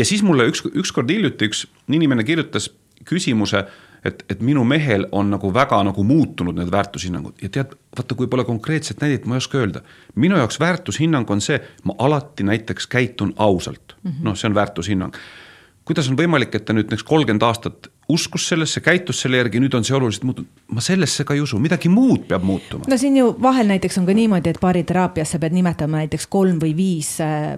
ja 0.00 0.06
siis 0.08 0.22
mulle 0.24 0.46
üks, 0.48 0.64
ükskord 0.72 1.12
hiljuti 1.12 1.50
üks 1.50 1.66
inimene 1.92 2.24
kirjutas 2.24 2.70
küsimuse, 3.04 3.66
et, 4.04 4.24
et 4.28 4.40
minu 4.44 4.64
mehel 4.68 5.06
on 5.12 5.30
nagu 5.32 5.50
väga 5.54 5.80
nagu 5.88 6.04
muutunud 6.04 6.58
need 6.58 6.70
väärtushinnangud 6.72 7.40
ja 7.42 7.48
tead, 7.48 7.72
vaata, 7.96 8.16
kui 8.18 8.28
pole 8.30 8.44
konkreetset 8.44 9.00
näidet, 9.00 9.26
ma 9.26 9.38
ei 9.38 9.44
oska 9.44 9.58
öelda. 9.58 9.80
minu 10.14 10.36
jaoks 10.36 10.60
väärtushinnang 10.60 11.30
on 11.30 11.40
see, 11.40 11.60
ma 11.84 11.96
alati 11.98 12.44
näiteks 12.44 12.86
käitun 12.86 13.34
ausalt 13.36 13.96
mm 14.02 14.10
-hmm., 14.10 14.24
noh, 14.28 14.36
see 14.36 14.48
on 14.48 14.54
väärtushinnang. 14.54 15.12
kuidas 15.84 16.08
on 16.10 16.16
võimalik, 16.16 16.54
et 16.54 16.64
te 16.64 16.72
nüüd 16.72 16.88
näiteks 16.90 17.02
kolmkümmend 17.02 17.42
aastat 17.42 17.90
uskus 18.08 18.48
sellesse, 18.48 18.80
käitus 18.84 19.22
selle 19.24 19.38
järgi, 19.40 19.60
nüüd 19.62 19.74
on 19.76 19.84
see 19.86 19.96
oluliselt 19.96 20.26
muutunud. 20.28 20.50
ma 20.74 20.82
sellesse 20.84 21.24
ka 21.24 21.34
ei 21.36 21.40
usu, 21.40 21.58
midagi 21.62 21.88
muud 21.88 22.26
peab 22.28 22.44
muutuma. 22.44 22.84
no 22.88 22.96
siin 23.00 23.16
ju 23.16 23.30
vahel 23.42 23.68
näiteks 23.70 23.98
on 24.00 24.06
ka 24.06 24.14
niimoodi, 24.16 24.50
et 24.52 24.60
baariteraapias 24.60 25.34
sa 25.34 25.40
pead 25.40 25.54
nimetama 25.56 26.02
näiteks 26.02 26.26
kolm 26.32 26.58
või 26.60 26.74
viis 26.76 27.14
äh, 27.24 27.54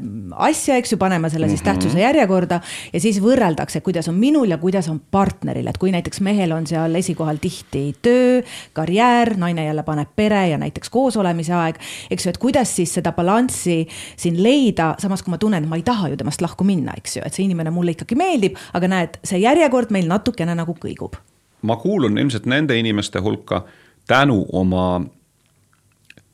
asja, 0.48 0.76
eks 0.80 0.94
ju, 0.94 0.98
panema 1.00 1.28
selle 1.32 1.48
siis 1.48 1.60
mm 1.60 1.66
-hmm. 1.66 1.80
tähtsuse 1.82 2.00
järjekorda 2.00 2.60
ja 2.92 3.00
siis 3.00 3.20
võrreldakse, 3.22 3.80
kuidas 3.80 4.08
on 4.08 4.14
minul 4.14 4.50
ja 4.50 4.58
kuidas 4.58 4.88
on 4.88 5.00
partneril, 5.10 5.66
et 5.66 5.78
kui 5.78 5.90
näiteks 5.92 6.20
mehel 6.20 6.52
on 6.52 6.66
seal 6.66 6.94
esikohal 6.94 7.36
tihti 7.36 7.96
töö, 8.02 8.42
karjäär, 8.72 9.36
naine 9.36 9.66
jälle 9.66 9.82
paneb 9.82 10.08
pere 10.16 10.48
ja 10.48 10.58
näiteks 10.58 10.90
koosolemise 10.90 11.54
aeg, 11.54 11.76
eks 12.10 12.26
ju, 12.26 12.30
et 12.30 12.38
kuidas 12.38 12.76
siis 12.76 12.94
seda 12.94 13.12
balanssi 13.12 13.88
siin 14.16 14.42
leida, 14.42 14.94
samas 14.98 15.22
kui 15.22 15.30
ma 15.30 15.38
tunnen, 15.38 15.62
et 15.62 15.68
ma 15.68 15.76
ei 15.76 15.82
taha 15.82 16.08
ju 16.08 16.16
temast 16.16 16.40
lahku 16.40 16.64
minna, 16.64 16.92
eks 16.96 17.16
ju, 17.16 17.22
et 17.26 17.34
see 17.34 17.44
inimene 17.44 17.70
mulle 17.70 17.96
ikkagi 17.96 18.14
meeldib, 18.14 18.56
aga 18.72 18.88
näed, 18.88 19.18
see 19.24 19.40
järjekord 19.42 19.90
meil 19.90 20.08
natuke 20.08 20.35
natukene 20.36 20.54
nagu 20.54 20.74
kõigub. 20.76 21.16
ma 21.62 21.76
kuulun 21.76 22.18
ilmselt 22.18 22.46
nende 22.46 22.76
inimeste 22.78 23.18
hulka 23.18 23.64
tänu 24.06 24.46
oma 24.52 25.00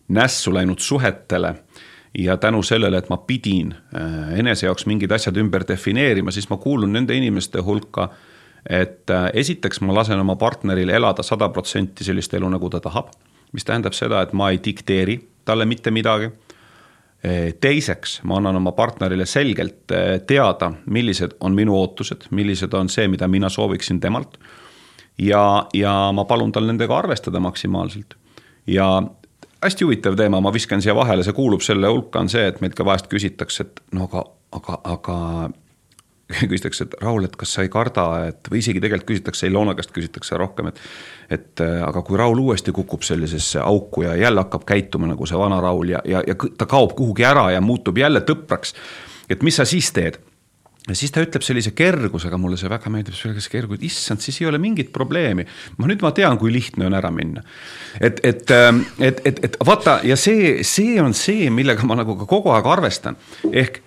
nässu 0.08 0.52
läinud 0.52 0.78
suhetele 0.78 1.54
ja 2.18 2.36
tänu 2.36 2.62
sellele, 2.62 2.98
et 2.98 3.08
ma 3.08 3.16
pidin 3.16 3.72
äh, 3.72 4.38
enese 4.38 4.66
jaoks 4.66 4.86
mingid 4.86 5.10
asjad 5.10 5.36
ümber 5.36 5.64
defineerima, 5.68 6.30
siis 6.30 6.50
ma 6.50 6.56
kuulun 6.56 6.92
nende 6.92 7.14
inimeste 7.14 7.62
hulka, 7.62 8.10
et 8.68 9.10
äh, 9.10 9.30
esiteks 9.32 9.80
ma 9.80 9.94
lasen 9.94 10.20
oma 10.20 10.36
partneril 10.36 10.88
elada 10.88 11.22
sada 11.22 11.48
protsenti 11.48 12.04
sellist 12.04 12.34
elu, 12.34 12.48
nagu 12.48 12.68
ta 12.68 12.80
tahab, 12.80 13.14
mis 13.52 13.64
tähendab 13.64 13.94
seda, 13.94 14.22
et 14.22 14.32
ma 14.32 14.50
ei 14.50 14.58
dikteeri 14.58 15.20
talle 15.44 15.64
mitte 15.64 15.90
midagi 15.90 16.28
teiseks, 17.60 18.16
ma 18.26 18.40
annan 18.40 18.58
oma 18.58 18.72
partnerile 18.74 19.26
selgelt 19.30 19.92
eh, 19.94 20.16
teada, 20.26 20.72
millised 20.90 21.36
on 21.40 21.54
minu 21.54 21.76
ootused, 21.78 22.26
millised 22.34 22.74
on 22.74 22.90
see, 22.90 23.06
mida 23.08 23.28
mina 23.30 23.48
sooviksin 23.48 24.00
temalt. 24.00 24.38
ja, 25.18 25.66
ja 25.74 25.92
ma 26.12 26.24
palun 26.24 26.52
tal 26.52 26.66
nendega 26.66 26.98
arvestada 26.98 27.40
maksimaalselt. 27.40 28.16
ja 28.66 29.02
hästi 29.62 29.84
huvitav 29.84 30.16
teema, 30.18 30.40
ma 30.40 30.52
viskan 30.52 30.82
siia 30.82 30.94
vahele, 30.94 31.22
see 31.22 31.36
kuulub 31.36 31.62
selle 31.62 31.88
hulka, 31.88 32.20
on 32.20 32.28
see, 32.28 32.46
et 32.48 32.60
meilt 32.60 32.74
ka 32.74 32.84
vahest 32.84 33.06
küsitakse, 33.06 33.68
et 33.68 33.82
no 33.94 34.08
aga, 34.10 34.24
aga, 34.58 34.80
aga 34.96 35.18
küsitakse, 36.50 36.88
et 36.88 36.96
Raul, 37.02 37.26
et 37.28 37.36
kas 37.38 37.56
sa 37.56 37.64
ei 37.66 37.70
karda, 37.72 38.06
et 38.30 38.50
või 38.50 38.62
isegi 38.62 38.82
tegelikult 38.82 39.12
küsitakse, 39.12 39.48
Ilona 39.50 39.76
käest 39.78 39.94
küsitakse 39.94 40.40
rohkem, 40.40 40.72
et 40.72 40.80
et 41.32 41.62
äh, 41.64 41.78
aga 41.86 42.02
kui 42.04 42.18
Raul 42.20 42.40
uuesti 42.42 42.74
kukub 42.76 43.04
sellisesse 43.06 43.62
auku 43.62 44.02
ja 44.04 44.16
jälle 44.18 44.42
hakkab 44.42 44.66
käituma 44.68 45.08
nagu 45.08 45.26
see 45.26 45.38
vana 45.38 45.60
Raul 45.64 45.94
ja, 45.94 46.02
ja, 46.04 46.20
ja 46.26 46.36
ta 46.58 46.66
kaob 46.68 46.92
kuhugi 46.98 47.24
ära 47.24 47.46
ja 47.54 47.62
muutub 47.64 47.98
jälle 47.98 48.20
tõpraks, 48.26 48.74
et 49.30 49.42
mis 49.42 49.56
sa 49.56 49.64
siis 49.68 49.88
teed? 49.96 50.18
ja 50.88 50.96
siis 50.98 51.12
ta 51.14 51.22
ütleb 51.22 51.44
sellise 51.46 51.70
kergusega, 51.78 52.38
mulle 52.40 52.56
see 52.58 52.70
väga 52.70 52.90
meeldib, 52.90 53.14
see 53.14 53.30
kergus, 53.52 53.78
et 53.78 53.86
issand, 53.86 54.22
siis 54.22 54.40
ei 54.42 54.48
ole 54.50 54.58
mingit 54.62 54.90
probleemi. 54.94 55.46
ma 55.78 55.88
nüüd 55.88 56.02
ma 56.02 56.10
tean, 56.16 56.38
kui 56.40 56.52
lihtne 56.52 56.88
on 56.88 56.98
ära 56.98 57.10
minna. 57.14 57.44
et, 58.00 58.20
et, 58.26 58.50
ähm, 58.50 58.82
et, 58.98 59.22
et, 59.24 59.38
et 59.46 59.56
vaata 59.64 60.00
ja 60.04 60.18
see, 60.18 60.58
see 60.66 60.98
on 61.02 61.14
see, 61.14 61.50
millega 61.50 61.86
ma 61.86 62.00
nagu 62.02 62.18
ka 62.18 62.26
kogu 62.30 62.50
aeg 62.54 62.66
arvestan, 62.66 63.18
ehk 63.52 63.80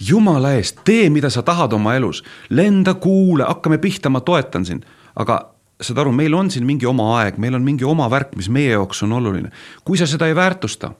jumala 0.00 0.52
eest, 0.58 0.82
tee, 0.84 1.08
mida 1.10 1.30
sa 1.30 1.42
tahad 1.42 1.72
oma 1.72 1.94
elus, 1.98 2.22
lenda, 2.50 2.94
kuule, 2.94 3.44
hakkame 3.48 3.78
pihta, 3.82 4.10
ma 4.10 4.20
toetan 4.20 4.66
sind, 4.66 4.86
aga 5.18 5.40
saad 5.80 6.00
aru, 6.02 6.12
meil 6.14 6.34
on 6.34 6.50
siin 6.50 6.66
mingi 6.66 6.86
oma 6.86 7.10
aeg, 7.20 7.38
meil 7.38 7.54
on 7.58 7.66
mingi 7.66 7.86
oma 7.86 8.08
värk, 8.10 8.34
mis 8.38 8.50
meie 8.50 8.72
jaoks 8.74 9.02
on 9.06 9.12
oluline. 9.18 9.50
kui 9.84 9.98
sa 9.98 10.06
seda 10.06 10.26
ei 10.26 10.34
väärtusta, 10.34 10.90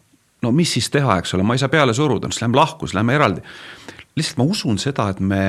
no 0.43 0.53
mis 0.53 0.73
siis 0.73 0.91
teha, 0.91 1.19
eks 1.19 1.35
ole, 1.35 1.43
ma 1.43 1.55
ei 1.55 1.63
saa 1.63 1.73
peale 1.73 1.95
suruda, 1.95 2.31
siis 2.31 2.43
lähme 2.43 2.57
lahku, 2.57 2.87
siis 2.87 2.95
lähme 2.95 3.15
eraldi. 3.15 3.43
lihtsalt 4.17 4.39
ma 4.39 4.45
usun 4.45 4.79
seda, 4.79 5.09
et 5.09 5.21
me 5.21 5.43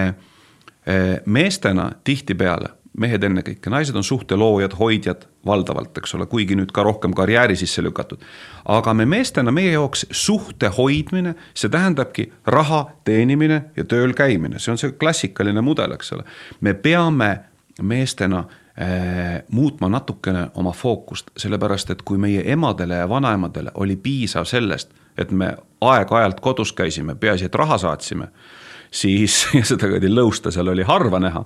eh, 0.85 1.21
meestena 1.25 1.91
tihtipeale 2.03 2.78
mehed 2.99 3.23
ennekõike, 3.23 3.71
naised 3.71 3.95
on 3.95 4.03
suhteloojad, 4.03 4.75
hoidjad 4.79 5.25
valdavalt, 5.45 5.97
eks 6.01 6.15
ole, 6.17 6.27
kuigi 6.29 6.57
nüüd 6.59 6.73
ka 6.75 6.83
rohkem 6.83 7.13
karjääri 7.15 7.55
sisse 7.59 7.83
lükatud. 7.83 8.21
aga 8.65 8.93
me 8.93 9.05
meestena, 9.05 9.51
meie 9.51 9.71
jaoks 9.71 10.05
suhte 10.11 10.71
hoidmine, 10.77 11.35
see 11.53 11.69
tähendabki 11.69 12.29
raha 12.45 12.85
teenimine 13.07 13.61
ja 13.75 13.83
tööl 13.83 14.13
käimine, 14.13 14.59
see 14.59 14.71
on 14.71 14.81
see 14.81 14.91
klassikaline 14.91 15.61
mudel, 15.61 15.95
eks 15.95 16.13
ole. 16.13 16.27
me 16.61 16.73
peame 16.73 17.31
meestena 17.81 18.43
äh, 18.43 19.43
muutma 19.51 19.89
natukene 19.89 20.49
oma 20.55 20.71
fookust, 20.71 21.31
sellepärast 21.37 21.95
et 21.95 22.01
kui 22.01 22.17
meie 22.17 22.43
emadele 22.51 22.99
ja 23.03 23.09
vanaemadele 23.09 23.71
oli 23.73 23.95
piisav 23.95 24.45
sellest, 24.45 24.91
et 25.17 25.31
me 25.31 25.55
aeg-ajalt 25.81 26.39
kodus 26.39 26.73
käisime, 26.73 27.15
peaasi, 27.15 27.45
et 27.45 27.55
raha 27.55 27.77
saatsime 27.77 28.27
siis, 28.91 29.41
ja 29.57 29.63
seda 29.65 29.87
kuradi 29.87 30.11
lõusta 30.11 30.53
seal 30.53 30.71
oli 30.73 30.85
harva 30.87 31.21
näha, 31.21 31.43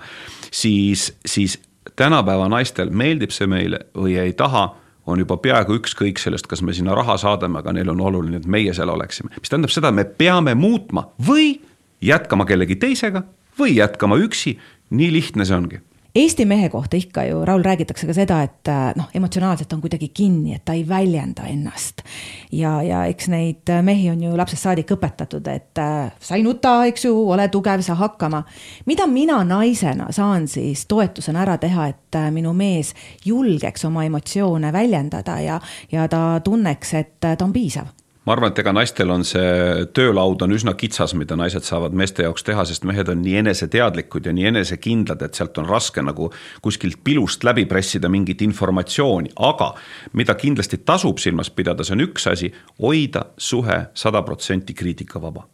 siis, 0.52 1.12
siis 1.26 1.60
tänapäeva 2.00 2.48
naistel 2.52 2.92
meeldib 2.92 3.34
see 3.36 3.48
meile 3.50 3.86
või 3.98 4.18
ei 4.22 4.34
taha, 4.38 4.70
on 5.08 5.20
juba 5.20 5.36
peaaegu 5.44 5.76
ükskõik 5.82 6.20
sellest, 6.22 6.48
kas 6.48 6.62
me 6.64 6.74
sinna 6.74 6.96
raha 6.96 7.18
saadame, 7.20 7.60
aga 7.60 7.74
neil 7.76 7.92
on 7.92 8.02
oluline, 8.02 8.40
et 8.40 8.48
meie 8.48 8.74
seal 8.74 8.90
oleksime. 8.90 9.34
mis 9.36 9.52
tähendab 9.52 9.74
seda, 9.74 9.92
me 9.92 10.06
peame 10.08 10.56
muutma 10.56 11.10
või 11.28 11.58
jätkama 12.04 12.48
kellegi 12.48 12.80
teisega 12.80 13.24
või 13.60 13.76
jätkama 13.78 14.16
üksi, 14.24 14.56
nii 14.96 15.12
lihtne 15.12 15.46
see 15.46 15.58
ongi 15.58 15.82
Eesti 16.16 16.46
mehe 16.46 16.70
kohta 16.70 16.98
ikka 16.98 17.24
ju, 17.26 17.46
Raul, 17.46 17.64
räägitakse 17.66 18.06
ka 18.06 18.14
seda, 18.14 18.36
et 18.46 18.70
äh, 18.70 18.92
noh, 18.96 19.08
emotsionaalselt 19.18 19.72
on 19.74 19.80
kuidagi 19.82 20.12
kinni, 20.14 20.54
et 20.54 20.62
ta 20.66 20.76
ei 20.78 20.84
väljenda 20.86 21.48
ennast. 21.50 22.04
ja, 22.52 22.76
ja 22.86 23.00
eks 23.10 23.28
neid 23.34 23.72
mehi 23.82 24.12
on 24.12 24.22
ju 24.22 24.36
lapsest 24.38 24.62
saadik 24.62 24.94
õpetatud, 24.94 25.50
et 25.50 25.82
äh, 25.82 26.12
sa 26.22 26.38
ei 26.38 26.46
nuta, 26.46 26.76
eks 26.86 27.08
ju, 27.08 27.16
ole 27.34 27.48
tugev, 27.50 27.82
saa 27.82 27.96
hakkama. 27.98 28.44
mida 28.86 29.08
mina 29.08 29.40
naisena 29.44 30.12
saan 30.12 30.48
siis 30.48 30.86
toetusena 30.86 31.42
ära 31.48 31.58
teha, 31.58 31.88
et 31.88 32.22
äh, 32.22 32.30
minu 32.32 32.54
mees 32.54 32.94
julgeks 33.26 33.86
oma 33.90 34.06
emotsioone 34.06 34.74
väljendada 34.74 35.40
ja, 35.42 35.60
ja 35.92 36.08
ta 36.08 36.40
tunneks, 36.46 36.94
et 36.94 37.18
ta 37.24 37.38
on 37.42 37.54
piisav 37.54 37.90
ma 38.26 38.34
arvan, 38.36 38.52
et 38.54 38.60
ega 38.64 38.74
naistel 38.76 39.12
on 39.12 39.26
see 39.28 39.86
töölaud 39.96 40.42
on 40.46 40.56
üsna 40.56 40.74
kitsas, 40.80 41.16
mida 41.20 41.36
naised 41.40 41.66
saavad 41.68 41.96
meeste 41.98 42.24
jaoks 42.24 42.46
teha, 42.48 42.66
sest 42.68 42.88
mehed 42.88 43.12
on 43.12 43.22
nii 43.24 43.40
eneseteadlikud 43.44 44.30
ja 44.30 44.36
nii 44.36 44.50
enesekindlad, 44.54 45.26
et 45.26 45.40
sealt 45.40 45.58
on 45.62 45.70
raske 45.70 46.04
nagu 46.06 46.30
kuskilt 46.64 47.02
pilust 47.04 47.44
läbi 47.44 47.66
pressida 47.70 48.12
mingit 48.12 48.42
informatsiooni, 48.46 49.36
aga 49.50 49.74
mida 50.20 50.38
kindlasti 50.40 50.84
tasub 50.86 51.20
silmas 51.20 51.52
pidada, 51.52 51.84
see 51.84 51.98
on 51.98 52.08
üks 52.08 52.30
asi, 52.32 52.54
hoida 52.80 53.28
suhe 53.38 53.84
sada 53.94 54.24
protsenti 54.24 54.76
kriitikavaba 54.78 55.48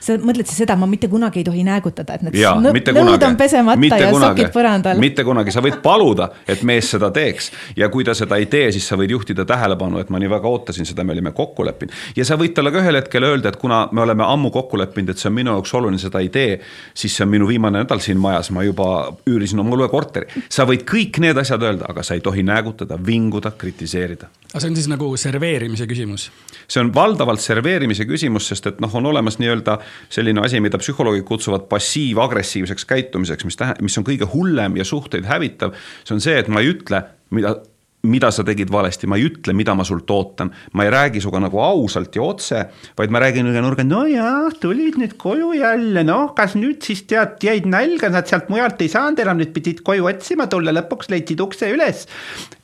sa 0.00 0.16
mõtled 0.20 0.48
siis 0.48 0.62
seda, 0.64 0.76
ma 0.78 0.86
mitte 0.90 1.08
kunagi 1.12 1.42
ei 1.42 1.46
tohi 1.46 1.64
näägutada, 1.66 2.18
et 2.18 2.26
need 2.26 2.38
ja, 2.38 2.54
nõud 2.58 3.26
on 3.26 3.36
pesemata 3.38 3.80
mitte 3.80 4.00
ja 4.00 4.10
kunagi, 4.12 4.42
sokid 4.42 4.54
põrandal. 4.54 5.02
mitte 5.02 5.24
kunagi, 5.26 5.54
sa 5.54 5.62
võid 5.64 5.78
paluda, 5.84 6.28
et 6.48 6.62
mees 6.66 6.90
seda 6.94 7.10
teeks 7.14 7.50
ja 7.76 7.88
kui 7.92 8.04
ta 8.04 8.14
seda 8.18 8.38
ei 8.40 8.48
tee, 8.52 8.70
siis 8.74 8.86
sa 8.88 8.98
võid 9.00 9.14
juhtida 9.14 9.46
tähelepanu, 9.48 10.00
et 10.02 10.10
ma 10.12 10.20
nii 10.22 10.30
väga 10.32 10.48
ootasin 10.48 10.88
seda, 10.88 11.04
me 11.04 11.16
olime 11.16 11.32
kokku 11.36 11.66
leppinud. 11.66 11.94
ja 12.16 12.26
sa 12.28 12.38
võid 12.40 12.54
talle 12.56 12.72
ka 12.74 12.82
ühel 12.82 12.98
hetkel 13.00 13.26
öelda, 13.28 13.52
et 13.52 13.60
kuna 13.60 13.84
me 13.92 14.04
oleme 14.04 14.26
ammu 14.26 14.52
kokku 14.54 14.80
leppinud, 14.80 15.12
et 15.12 15.22
see 15.22 15.30
on 15.30 15.36
minu 15.38 15.54
jaoks 15.56 15.74
oluline, 15.78 16.00
seda 16.02 16.22
ei 16.22 16.30
tee, 16.32 16.60
siis 16.94 17.16
see 17.16 17.26
on 17.26 17.32
minu 17.32 17.48
viimane 17.48 17.82
nädal 17.82 18.02
siin 18.04 18.20
majas, 18.22 18.50
ma 18.54 18.64
juba 18.66 18.88
üürisin 19.28 19.60
oma 19.62 19.76
uue 19.76 19.88
korteri. 19.92 20.28
sa 20.48 20.66
võid 20.68 20.86
kõik 20.88 21.20
need 21.22 21.38
asjad 21.38 21.62
öelda, 21.62 21.88
aga 21.90 22.04
sa 22.06 22.18
ei 22.18 22.24
tohi 22.24 22.44
näägutada, 22.46 22.98
vinguda, 23.06 23.54
kritiseerida. 23.58 24.30
aga 24.52 24.60
see 24.60 24.70
on 24.70 24.76
siis 24.76 24.88
nagu 24.90 25.10
serveerimise 25.16 25.86
küsimus? 25.90 26.30
see 26.68 26.80
on 26.80 26.92
valdavalt 26.94 27.40
serveerimise 27.40 28.06
küsimus, 28.08 28.48
sest 28.48 28.66
et 28.70 28.80
noh, 28.80 28.94
on 28.94 29.06
olemas 29.06 29.38
nii-öelda 29.40 29.71
selline 30.12 30.44
asi, 30.44 30.60
mida 30.64 30.80
psühholoogid 30.80 31.26
kutsuvad 31.28 31.68
passiiv-agressiivseks 31.72 32.88
käitumiseks, 32.88 33.48
mis 33.48 33.60
tähendab, 33.60 33.84
mis 33.86 33.98
on 33.98 34.06
kõige 34.08 34.28
hullem 34.34 34.78
ja 34.80 34.86
suhteid 34.88 35.28
hävitav. 35.28 35.76
see 36.04 36.16
on 36.16 36.24
see, 36.24 36.38
et 36.38 36.48
ma 36.52 36.62
ei 36.62 36.72
ütle, 36.74 37.04
mida 37.30 37.56
mida 38.02 38.32
sa 38.34 38.42
tegid 38.46 38.70
valesti, 38.72 39.06
ma 39.06 39.16
ei 39.18 39.28
ütle, 39.28 39.54
mida 39.54 39.74
ma 39.78 39.84
sult 39.86 40.10
ootan. 40.10 40.50
ma 40.74 40.86
ei 40.86 40.90
räägi 40.90 41.22
sinuga 41.22 41.42
nagu 41.44 41.60
ausalt 41.62 42.16
ja 42.16 42.24
otse, 42.26 42.64
vaid 42.98 43.14
ma 43.14 43.22
räägin 43.22 43.46
üle 43.46 43.62
nurga, 43.62 43.84
nojah, 43.86 44.50
tulid 44.60 44.98
nüüd 44.98 45.14
koju 45.20 45.52
jälle, 45.58 46.02
noh, 46.06 46.32
kas 46.34 46.56
nüüd 46.58 46.82
siis 46.82 47.04
tead, 47.06 47.38
jäid 47.42 47.68
nälga, 47.70 48.10
nad 48.10 48.26
sealt 48.26 48.50
mujalt 48.50 48.82
ei 48.82 48.90
saanud 48.90 49.22
enam, 49.22 49.38
nüüd 49.38 49.54
pidid 49.54 49.84
koju 49.86 50.10
otsima 50.10 50.48
tulla, 50.50 50.74
lõpuks 50.74 51.12
leidsid 51.14 51.42
ukse 51.46 51.70
üles. 51.74 52.06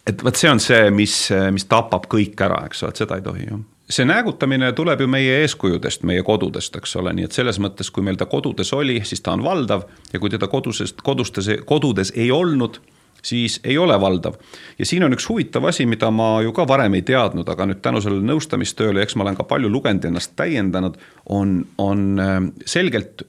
et 0.09 0.25
vot 0.25 0.37
see 0.37 0.51
on 0.51 0.63
see, 0.63 0.91
mis, 0.91 1.17
mis 1.55 1.71
tapab 1.71 2.11
kõik 2.11 2.39
ära, 2.43 2.65
eks 2.67 2.83
ole, 2.83 2.97
et 2.97 3.05
seda 3.05 3.21
ei 3.21 3.27
tohi 3.27 3.47
ju 3.47 3.63
see 3.91 4.05
näägutamine 4.05 4.73
tuleb 4.77 5.01
ju 5.01 5.09
meie 5.09 5.41
eeskujudest, 5.43 6.03
meie 6.09 6.23
kodudest, 6.23 6.77
eks 6.77 6.97
ole, 7.01 7.13
nii 7.17 7.29
et 7.29 7.37
selles 7.37 7.59
mõttes, 7.63 7.91
kui 7.93 8.05
meil 8.05 8.19
ta 8.21 8.29
kodudes 8.29 8.73
oli, 8.77 9.01
siis 9.05 9.23
ta 9.25 9.33
on 9.33 9.45
valdav 9.45 9.87
ja 10.13 10.21
kui 10.21 10.31
teda 10.31 10.49
kodusest, 10.53 11.01
kodustes, 11.05 11.49
kodudes 11.67 12.13
ei 12.17 12.31
olnud, 12.35 12.81
siis 13.25 13.59
ei 13.65 13.79
ole 13.79 14.01
valdav. 14.01 14.37
ja 14.79 14.87
siin 14.87 15.05
on 15.05 15.17
üks 15.17 15.29
huvitav 15.29 15.65
asi, 15.65 15.87
mida 15.87 16.11
ma 16.11 16.43
ju 16.43 16.53
ka 16.53 16.69
varem 16.69 16.95
ei 16.95 17.03
teadnud, 17.03 17.49
aga 17.49 17.67
nüüd 17.67 17.81
tänu 17.83 18.03
sellele 18.05 18.29
nõustamistööle, 18.29 19.03
eks 19.03 19.17
ma 19.17 19.25
olen 19.25 19.41
ka 19.41 19.49
palju 19.49 19.73
lugenud 19.73 20.05
ja 20.05 20.13
ennast 20.13 20.37
täiendanud, 20.37 21.01
on, 21.27 21.65
on 21.79 22.05
äh, 22.21 22.39
selgelt 22.67 23.25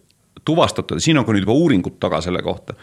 tuvastatud 0.46 1.00
ja 1.00 1.08
siin 1.08 1.18
on 1.18 1.26
ka 1.26 1.34
nüüd 1.34 1.48
juba 1.48 1.56
uuringud 1.56 2.00
taga 2.00 2.22
selle 2.22 2.44
kohta, 2.44 2.76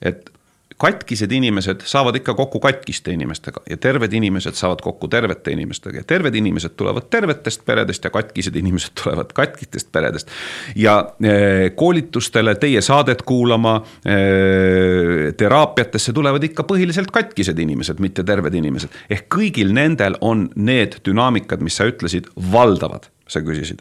et 0.00 0.30
katkised 0.76 1.32
inimesed 1.32 1.80
saavad 1.84 2.16
ikka 2.16 2.34
kokku 2.34 2.60
katkiste 2.60 3.12
inimestega 3.16 3.62
ja 3.70 3.76
terved 3.80 4.12
inimesed 4.12 4.54
saavad 4.54 4.82
kokku 4.84 5.08
tervete 5.08 5.54
inimestega 5.56 6.02
ja 6.02 6.04
terved 6.04 6.34
inimesed 6.34 6.76
tulevad 6.76 7.08
tervetest 7.10 7.64
peredest 7.64 8.04
ja 8.04 8.10
katkised 8.10 8.56
inimesed 8.56 8.92
tulevad 9.02 9.32
katkistest 9.34 9.92
peredest. 9.92 10.28
ja 10.76 10.98
eh, 11.24 11.72
koolitustele, 11.74 12.54
teie 12.54 12.80
saadet 12.80 13.22
kuulama, 13.22 13.80
eh, 14.04 15.32
teraapiatesse 15.36 16.12
tulevad 16.12 16.44
ikka 16.44 16.62
põhiliselt 16.62 17.10
katkised 17.12 17.58
inimesed, 17.58 18.00
mitte 18.00 18.24
terved 18.24 18.54
inimesed. 18.54 18.92
ehk 19.10 19.28
kõigil 19.34 19.72
nendel 19.72 20.20
on 20.20 20.48
need 20.56 21.00
dünaamikad, 21.08 21.64
mis 21.64 21.76
sa 21.76 21.88
ütlesid, 21.88 22.28
valdavad 22.52 23.08
sa 23.28 23.40
küsisid. 23.40 23.80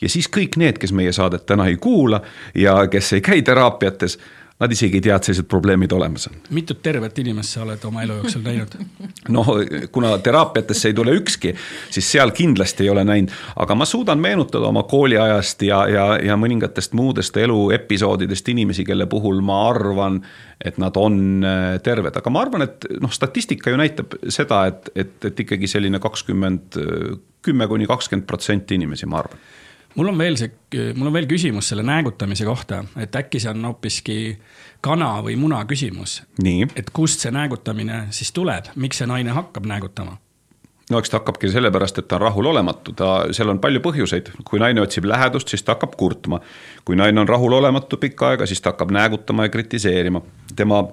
ja 0.00 0.08
siis 0.08 0.28
kõik 0.28 0.58
need, 0.60 0.78
kes 0.78 0.92
meie 0.92 1.12
saadet 1.12 1.46
täna 1.46 1.66
ei 1.72 1.76
kuula 1.76 2.20
ja 2.54 2.86
kes 2.86 3.12
ei 3.12 3.20
käi 3.20 3.42
teraapiates 3.42 4.18
Nad 4.62 4.70
isegi 4.70 5.00
ei 5.00 5.02
tea, 5.02 5.16
et 5.18 5.26
sellised 5.26 5.48
probleemid 5.50 5.92
olemas 5.92 6.28
on. 6.28 6.36
mitut 6.54 6.78
tervet 6.82 7.16
inimest 7.18 7.56
sa 7.56 7.64
oled 7.64 7.82
oma 7.88 8.04
elu 8.04 8.20
jooksul 8.20 8.42
näinud? 8.44 8.76
noh, 9.36 9.48
kuna 9.92 10.12
teraapiatesse 10.22 10.92
ei 10.92 10.94
tule 10.94 11.16
ükski, 11.18 11.50
siis 11.90 12.10
seal 12.12 12.30
kindlasti 12.36 12.86
ei 12.86 12.92
ole 12.92 13.02
näinud, 13.04 13.34
aga 13.64 13.74
ma 13.74 13.88
suudan 13.88 14.22
meenutada 14.22 14.70
oma 14.70 14.84
kooliajast 14.86 15.64
ja, 15.66 15.80
ja, 15.90 16.04
ja 16.22 16.36
mõningatest 16.38 16.94
muudest 16.94 17.36
eluepisoodidest 17.42 18.52
inimesi, 18.54 18.86
kelle 18.86 19.08
puhul 19.10 19.42
ma 19.42 19.58
arvan, 19.72 20.22
et 20.62 20.78
nad 20.78 21.02
on 21.02 21.18
äh, 21.42 21.66
terved, 21.82 22.14
aga 22.22 22.30
ma 22.30 22.46
arvan, 22.46 22.68
et 22.68 22.86
noh, 23.02 23.10
statistika 23.10 23.74
ju 23.74 23.82
näitab 23.82 24.14
seda, 24.28 24.68
et, 24.70 24.86
et, 24.94 25.18
et 25.32 25.44
ikkagi 25.48 25.66
selline 25.74 25.98
kakskümmend, 25.98 26.78
kümme 27.42 27.66
kuni 27.66 27.90
kakskümmend 27.90 28.30
protsenti 28.30 28.78
inimesi, 28.78 29.10
ma 29.10 29.24
arvan 29.24 29.42
mul 29.94 30.08
on 30.08 30.18
veel 30.18 30.36
see, 30.38 30.50
mul 30.96 31.10
on 31.10 31.16
veel 31.16 31.28
küsimus 31.30 31.68
selle 31.70 31.84
näägutamise 31.86 32.46
kohta, 32.48 32.82
et 33.00 33.16
äkki 33.16 33.40
see 33.42 33.52
on 33.52 33.64
hoopiski 33.70 34.18
kana 34.84 35.16
või 35.24 35.36
muna 35.40 35.62
küsimus. 35.70 36.22
et 36.76 36.90
kust 36.92 37.24
see 37.24 37.32
näägutamine 37.34 38.06
siis 38.10 38.32
tuleb, 38.32 38.72
miks 38.76 39.02
see 39.02 39.10
naine 39.10 39.34
hakkab 39.36 39.66
näägutama? 39.66 40.18
no 40.90 40.98
eks 40.98 41.10
ta 41.10 41.20
hakkabki 41.20 41.48
sellepärast, 41.48 41.98
et 41.98 42.08
ta 42.08 42.18
on 42.18 42.26
rahulolematu, 42.26 42.92
ta, 42.92 43.12
seal 43.32 43.48
on 43.48 43.60
palju 43.62 43.80
põhjuseid, 43.84 44.34
kui 44.44 44.60
naine 44.60 44.82
otsib 44.84 45.06
lähedust, 45.08 45.48
siis 45.48 45.62
ta 45.62 45.78
hakkab 45.78 45.96
kurtma. 45.96 46.40
kui 46.84 46.96
naine 46.96 47.20
on 47.20 47.28
rahulolematu 47.28 47.96
pikka 47.96 48.34
aega, 48.34 48.46
siis 48.46 48.60
ta 48.60 48.74
hakkab 48.74 48.92
näägutama 48.92 49.48
ja 49.48 49.54
kritiseerima. 49.54 50.22
tema 50.56 50.84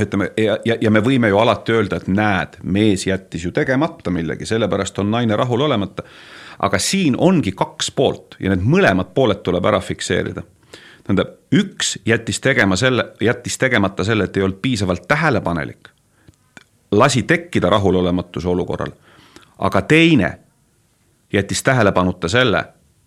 ütleme 0.00 0.30
ja, 0.36 0.58
ja, 0.64 0.76
ja 0.80 0.90
me 0.90 1.00
võime 1.00 1.28
ju 1.28 1.38
alati 1.38 1.72
öelda, 1.72 1.96
et 1.96 2.08
näed, 2.08 2.58
mees 2.62 3.06
jättis 3.06 3.44
ju 3.44 3.52
tegemata 3.52 4.10
millegi, 4.10 4.46
sellepärast 4.46 4.98
on 4.98 5.10
naine 5.10 5.36
rahulolemata 5.36 6.02
aga 6.58 6.78
siin 6.78 7.16
ongi 7.18 7.52
kaks 7.52 7.90
poolt 7.90 8.36
ja 8.40 8.50
need 8.52 8.64
mõlemad 8.64 9.12
pooled 9.14 9.42
tuleb 9.44 9.64
ära 9.64 9.80
fikseerida. 9.80 10.42
tähendab, 11.04 11.28
üks 11.54 11.98
jättis 12.06 12.40
tegema 12.40 12.76
selle, 12.76 13.12
jättis 13.20 13.58
tegemata 13.58 14.04
selle, 14.04 14.24
et 14.24 14.36
ei 14.36 14.42
olnud 14.42 14.58
piisavalt 14.62 15.08
tähelepanelik. 15.08 15.88
lasi 16.92 17.22
tekkida 17.22 17.70
rahulolematuse 17.70 18.48
olukorral. 18.48 18.92
aga 19.58 19.82
teine 19.82 20.38
jättis 21.32 21.62
tähelepanuta 21.62 22.28
selle, 22.28 22.64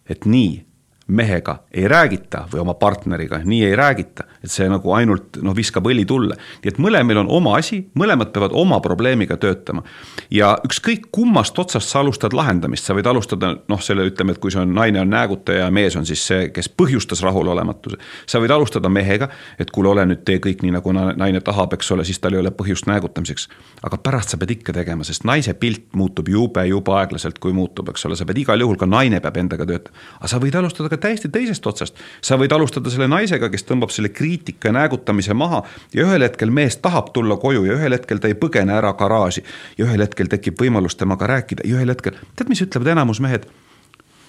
et 0.09 0.25
nii 0.25 0.68
mehega 1.09 1.59
ei 1.73 1.87
räägita 1.87 2.45
või 2.53 2.61
oma 2.63 2.73
partneriga 2.73 3.39
nii 3.45 3.63
ei 3.65 3.75
räägita, 3.75 4.23
et 4.43 4.51
see 4.51 4.67
nagu 4.69 4.93
ainult 4.93 5.39
noh, 5.41 5.55
viskab 5.55 5.87
õli 5.89 6.05
tulle. 6.05 6.35
nii 6.63 6.71
et 6.71 6.79
mõlemil 6.81 7.21
on 7.23 7.29
oma 7.39 7.55
asi, 7.57 7.81
mõlemad 7.99 8.31
peavad 8.33 8.53
oma 8.53 8.79
probleemiga 8.79 9.37
töötama. 9.37 9.83
ja 10.29 10.57
ükskõik 10.65 11.09
kummast 11.11 11.59
otsast 11.59 11.89
sa 11.89 11.99
alustad 11.99 12.33
lahendamist, 12.33 12.85
sa 12.85 12.93
võid 12.93 13.07
alustada 13.09 13.55
noh, 13.67 13.81
selle 13.81 14.05
ütleme, 14.09 14.31
et 14.31 14.41
kui 14.41 14.51
see 14.51 14.61
on 14.61 14.73
naine 14.75 15.01
on 15.01 15.09
näägutaja 15.09 15.65
ja 15.65 15.71
mees 15.71 15.95
on 15.95 16.05
siis 16.05 16.25
see, 16.27 16.49
kes 16.53 16.69
põhjustas 16.69 17.23
rahulolematuse. 17.25 17.97
sa 18.25 18.39
võid 18.39 18.53
alustada 18.53 18.89
mehega, 18.89 19.29
et 19.59 19.71
kuule, 19.71 19.89
ole 19.89 20.05
nüüd 20.05 20.23
tee 20.25 20.39
kõik 20.43 20.63
nii, 20.63 20.71
nagu 20.77 20.93
naine 20.93 21.41
tahab, 21.41 21.73
eks 21.73 21.91
ole, 21.91 22.05
siis 22.05 22.19
tal 22.19 22.33
ei 22.33 22.39
ole 22.39 22.51
põhjust 22.51 22.87
näägutamiseks. 22.87 23.49
aga 23.83 23.97
pärast 23.97 24.29
sa 24.29 24.37
pead 24.37 24.51
ikka 24.57 24.73
tegema, 24.73 25.03
sest 25.03 25.23
naise 25.23 25.53
pilt 25.53 25.93
muutub 25.93 26.29
jube, 26.29 26.65
jube 26.67 26.93
aeglaselt, 26.93 27.39
kui 27.39 27.53
muutub, 27.53 27.89
eks 27.89 28.05
ole, 28.05 28.15
sa 28.15 28.25
pead 28.25 28.37
igal 28.37 28.59
juhul, 28.59 28.77
ka 28.77 28.85
naine 28.85 29.19
peab 29.19 29.37
endaga 29.37 29.65
töötama. 29.65 29.97
aga 30.19 30.27
sa 30.27 30.39
võid 30.39 30.55
alustada 30.55 30.89
ka 30.89 30.98
täiesti 30.99 31.29
teisest 31.29 31.67
otsast. 31.67 31.95
sa 32.21 32.37
võid 32.37 32.53
alustada 32.55 32.89
selle 32.89 33.07
naisega, 33.07 33.49
kes 33.49 33.65
tõmbab 33.67 33.93
selle 33.93 34.09
kriitika 34.09 34.69
ja 34.69 34.77
näägutamise 34.77 35.33
maha 35.33 35.63
ja 35.93 36.05
ühel 36.05 36.23
hetkel 36.23 36.51
mees 36.51 36.77
tahab 36.77 37.13
tulla 37.13 37.37
koju 37.37 37.65
ja 37.65 37.77
ühel 37.77 37.95
hetkel 37.97 38.19
ta 38.19 38.27
ei 38.27 38.37
põgene 38.37 38.75
ära 38.77 38.93
garaaži. 38.93 39.43
ja 39.77 39.85
ühel 39.85 40.05
hetkel 40.05 40.27
tekib 40.27 40.61
võimalus 40.61 40.97
temaga 40.97 41.27
rääkida 41.27 41.65
ja 41.65 41.79
ühel 41.79 41.89
hetkel, 41.89 42.19
tead, 42.35 42.49
mis 42.49 42.61
ütlevad 42.61 42.91
enamus 42.95 43.19
mehed? 43.19 43.47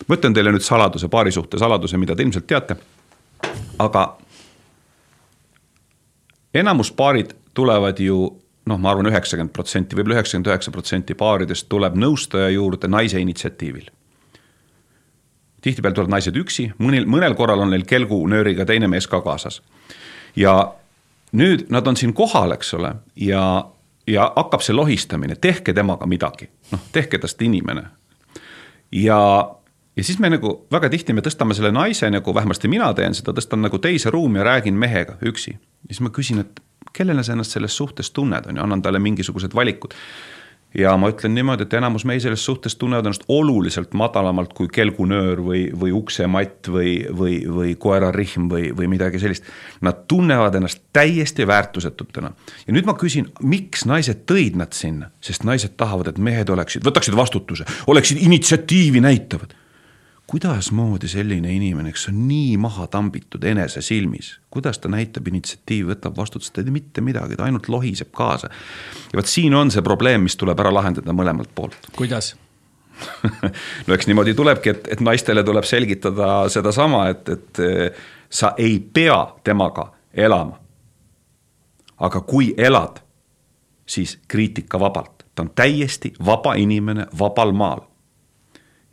ma 0.08 0.16
ütlen 0.16 0.34
teile 0.34 0.52
nüüd 0.52 0.64
saladuse, 0.64 1.08
paari 1.08 1.32
suhte 1.32 1.58
saladuse, 1.58 1.98
mida 1.98 2.16
te 2.16 2.22
ilmselt 2.22 2.46
teate. 2.46 2.76
aga 3.78 4.18
enamus 6.54 6.92
paarid 6.92 7.34
tulevad 7.54 7.98
ju 8.00 8.36
noh, 8.66 8.78
ma 8.78 8.90
arvan, 8.90 9.08
üheksakümmend 9.10 9.52
protsenti, 9.52 9.96
võib-olla 9.96 10.20
üheksakümmend 10.20 10.52
üheksa 10.52 10.70
protsenti 10.74 11.14
paaridest 11.14 11.68
tuleb 11.68 11.96
nõustaja 11.98 12.50
juurde 12.54 12.88
naise 12.88 13.20
initsiatiivil 13.20 13.90
tihtipeale 15.60 15.94
tulevad 15.94 16.16
naised 16.16 16.36
üksi, 16.36 16.70
mõnel, 16.78 17.06
mõnel 17.10 17.34
korral 17.38 17.62
on 17.64 17.72
neil 17.74 17.84
kelgunööriga 17.88 18.66
teine 18.68 18.88
mees 18.88 19.08
ka 19.10 19.20
kaasas. 19.24 19.62
ja 20.36 20.74
nüüd 21.32 21.66
nad 21.70 21.86
on 21.86 21.96
siin 21.96 22.14
kohal, 22.14 22.52
eks 22.52 22.74
ole, 22.74 22.94
ja, 23.16 23.44
ja 24.06 24.32
hakkab 24.36 24.62
see 24.62 24.74
lohistamine, 24.74 25.36
tehke 25.36 25.74
temaga 25.74 26.06
midagi, 26.06 26.50
noh, 26.72 26.82
tehke 26.92 27.18
tast 27.18 27.42
inimene. 27.42 27.84
ja, 28.92 29.20
ja 29.96 30.04
siis 30.04 30.18
me 30.18 30.30
nagu 30.30 30.54
väga 30.72 30.90
tihti 30.90 31.12
me 31.12 31.20
tõstame 31.20 31.54
selle 31.54 31.72
naise 31.72 32.10
nagu, 32.10 32.34
vähemasti 32.34 32.68
mina 32.68 32.92
teen 32.94 33.14
seda, 33.14 33.34
tõstan 33.36 33.62
nagu 33.66 33.78
teise 33.78 34.10
ruumi 34.10 34.38
ja 34.38 34.44
räägin 34.44 34.74
mehega 34.74 35.18
üksi. 35.22 35.58
siis 35.86 36.00
ma 36.00 36.10
küsin, 36.10 36.40
et 36.40 36.60
kellena 36.92 37.22
sa 37.22 37.32
ennast 37.32 37.52
selles 37.52 37.76
suhtes 37.76 38.10
tunned, 38.10 38.46
on 38.46 38.56
ju, 38.56 38.62
annan 38.62 38.82
talle 38.82 38.98
mingisugused 38.98 39.54
valikud 39.54 39.94
ja 40.74 40.92
ma 41.00 41.10
ütlen 41.10 41.34
niimoodi, 41.34 41.66
et 41.66 41.74
enamus 41.74 42.04
mehi 42.08 42.22
selles 42.22 42.44
suhtes 42.44 42.76
tunnevad 42.78 43.08
ennast 43.08 43.24
oluliselt 43.28 43.94
madalamalt 43.98 44.52
kui 44.56 44.68
kelgunöör 44.72 45.42
või, 45.44 45.62
või 45.74 45.94
uksematt 45.96 46.70
või, 46.70 46.94
või, 47.16 47.40
või 47.50 47.74
koerarihm 47.80 48.48
või, 48.52 48.70
või 48.76 48.90
midagi 48.92 49.22
sellist. 49.22 49.46
Nad 49.86 50.04
tunnevad 50.10 50.54
ennast 50.60 50.84
täiesti 50.92 51.46
väärtusetutena. 51.46 52.32
ja 52.66 52.74
nüüd 52.74 52.86
ma 52.86 52.94
küsin, 52.98 53.30
miks 53.42 53.86
naised 53.86 54.26
tõid 54.30 54.58
nad 54.60 54.76
sinna, 54.76 55.10
sest 55.20 55.44
naised 55.44 55.74
tahavad, 55.76 56.12
et 56.12 56.18
mehed 56.18 56.50
oleksid, 56.50 56.84
võtaksid 56.86 57.16
vastutuse, 57.18 57.66
oleksid 57.90 58.22
initsiatiivi 58.22 59.02
näitavad 59.02 59.56
kuidasmoodi 60.30 61.08
selline 61.10 61.50
inimene, 61.52 61.90
kes 61.90 62.06
on 62.12 62.20
nii 62.28 62.54
maha 62.62 62.86
tambitud 62.86 63.42
enese 63.50 63.82
silmis, 63.82 64.36
kuidas 64.50 64.78
ta 64.78 64.88
näitab 64.88 65.26
initsiatiivi, 65.26 65.88
võtab 65.88 66.14
vastutust, 66.20 66.52
ta 66.54 66.62
ei 66.62 66.68
tee 66.68 66.74
mitte 66.74 67.02
midagi, 67.02 67.34
ta 67.38 67.48
ainult 67.48 67.66
lohiseb 67.68 68.12
kaasa. 68.14 68.50
ja 69.10 69.18
vot 69.18 69.26
siin 69.26 69.54
on 69.58 69.74
see 69.74 69.82
probleem, 69.82 70.22
mis 70.22 70.38
tuleb 70.38 70.62
ära 70.62 70.70
lahendada 70.74 71.16
mõlemalt 71.16 71.50
poolt. 71.54 71.90
kuidas 71.96 72.36
no 73.86 73.96
eks 73.96 74.06
niimoodi 74.06 74.36
tulebki, 74.38 74.70
et, 74.70 74.88
et 74.94 75.02
naistele 75.02 75.42
tuleb 75.42 75.66
selgitada 75.66 76.30
sedasama, 76.52 77.08
et, 77.10 77.34
et 77.34 77.64
eh, 77.66 78.00
sa 78.30 78.54
ei 78.58 78.78
pea 78.78 79.18
temaga 79.44 79.90
elama. 80.14 80.60
aga 81.98 82.20
kui 82.20 82.54
elad, 82.56 83.02
siis 83.86 84.18
kriitikavabalt, 84.28 85.26
ta 85.34 85.42
on 85.42 85.50
täiesti 85.54 86.12
vaba 86.24 86.54
inimene 86.54 87.10
vabal 87.18 87.52
maal 87.52 87.89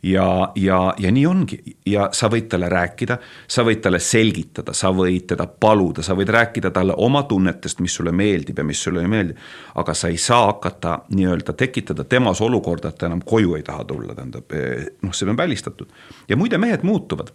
ja, 0.02 0.52
ja, 0.54 0.94
ja 0.98 1.10
nii 1.12 1.26
ongi 1.26 1.58
ja 1.86 2.08
sa 2.12 2.28
võid 2.30 2.46
talle 2.50 2.68
rääkida, 2.70 3.18
sa 3.48 3.64
võid 3.66 3.80
talle 3.82 3.98
selgitada, 4.02 4.72
sa 4.76 4.92
võid 4.94 5.26
teda 5.32 5.46
paluda, 5.46 6.02
sa 6.06 6.14
võid 6.18 6.30
rääkida 6.34 6.70
talle 6.74 6.94
oma 6.96 7.24
tunnetest, 7.28 7.80
mis 7.82 7.94
sulle 7.98 8.12
meeldib 8.12 8.58
ja 8.58 8.64
mis 8.64 8.82
sulle 8.82 9.02
ei 9.02 9.10
meeldi. 9.10 9.34
aga 9.74 9.94
sa 9.94 10.08
ei 10.08 10.16
saa 10.16 10.46
hakata 10.46 11.00
nii-öelda 11.14 11.52
tekitada 11.52 12.04
temas 12.04 12.40
olukorda, 12.40 12.88
et 12.88 12.98
ta 12.98 13.06
enam 13.06 13.22
koju 13.24 13.56
ei 13.56 13.62
taha 13.62 13.84
tulla, 13.84 14.14
tähendab 14.14 14.52
eh, 14.52 14.86
noh, 15.02 15.12
see 15.14 15.28
on 15.28 15.36
välistatud. 15.36 15.88
ja 16.28 16.36
muide, 16.36 16.58
mehed 16.58 16.82
muutuvad 16.82 17.34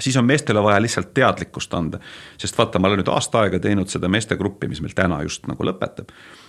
siis 0.00 0.16
on 0.16 0.24
meestele 0.24 0.62
vaja 0.62 0.82
lihtsalt 0.82 1.14
teadlikkust 1.14 1.74
anda. 1.74 1.98
sest 2.38 2.58
vaata, 2.58 2.78
ma 2.78 2.88
olen 2.88 3.02
nüüd 3.02 3.12
aasta 3.12 3.40
aega 3.44 3.58
teinud 3.58 3.88
seda 3.88 4.08
meestegruppi, 4.08 4.68
mis 4.68 4.80
meil 4.80 4.94
täna 4.94 5.22
just 5.22 5.46
nagu 5.46 5.64
lõpetab. 5.64 6.08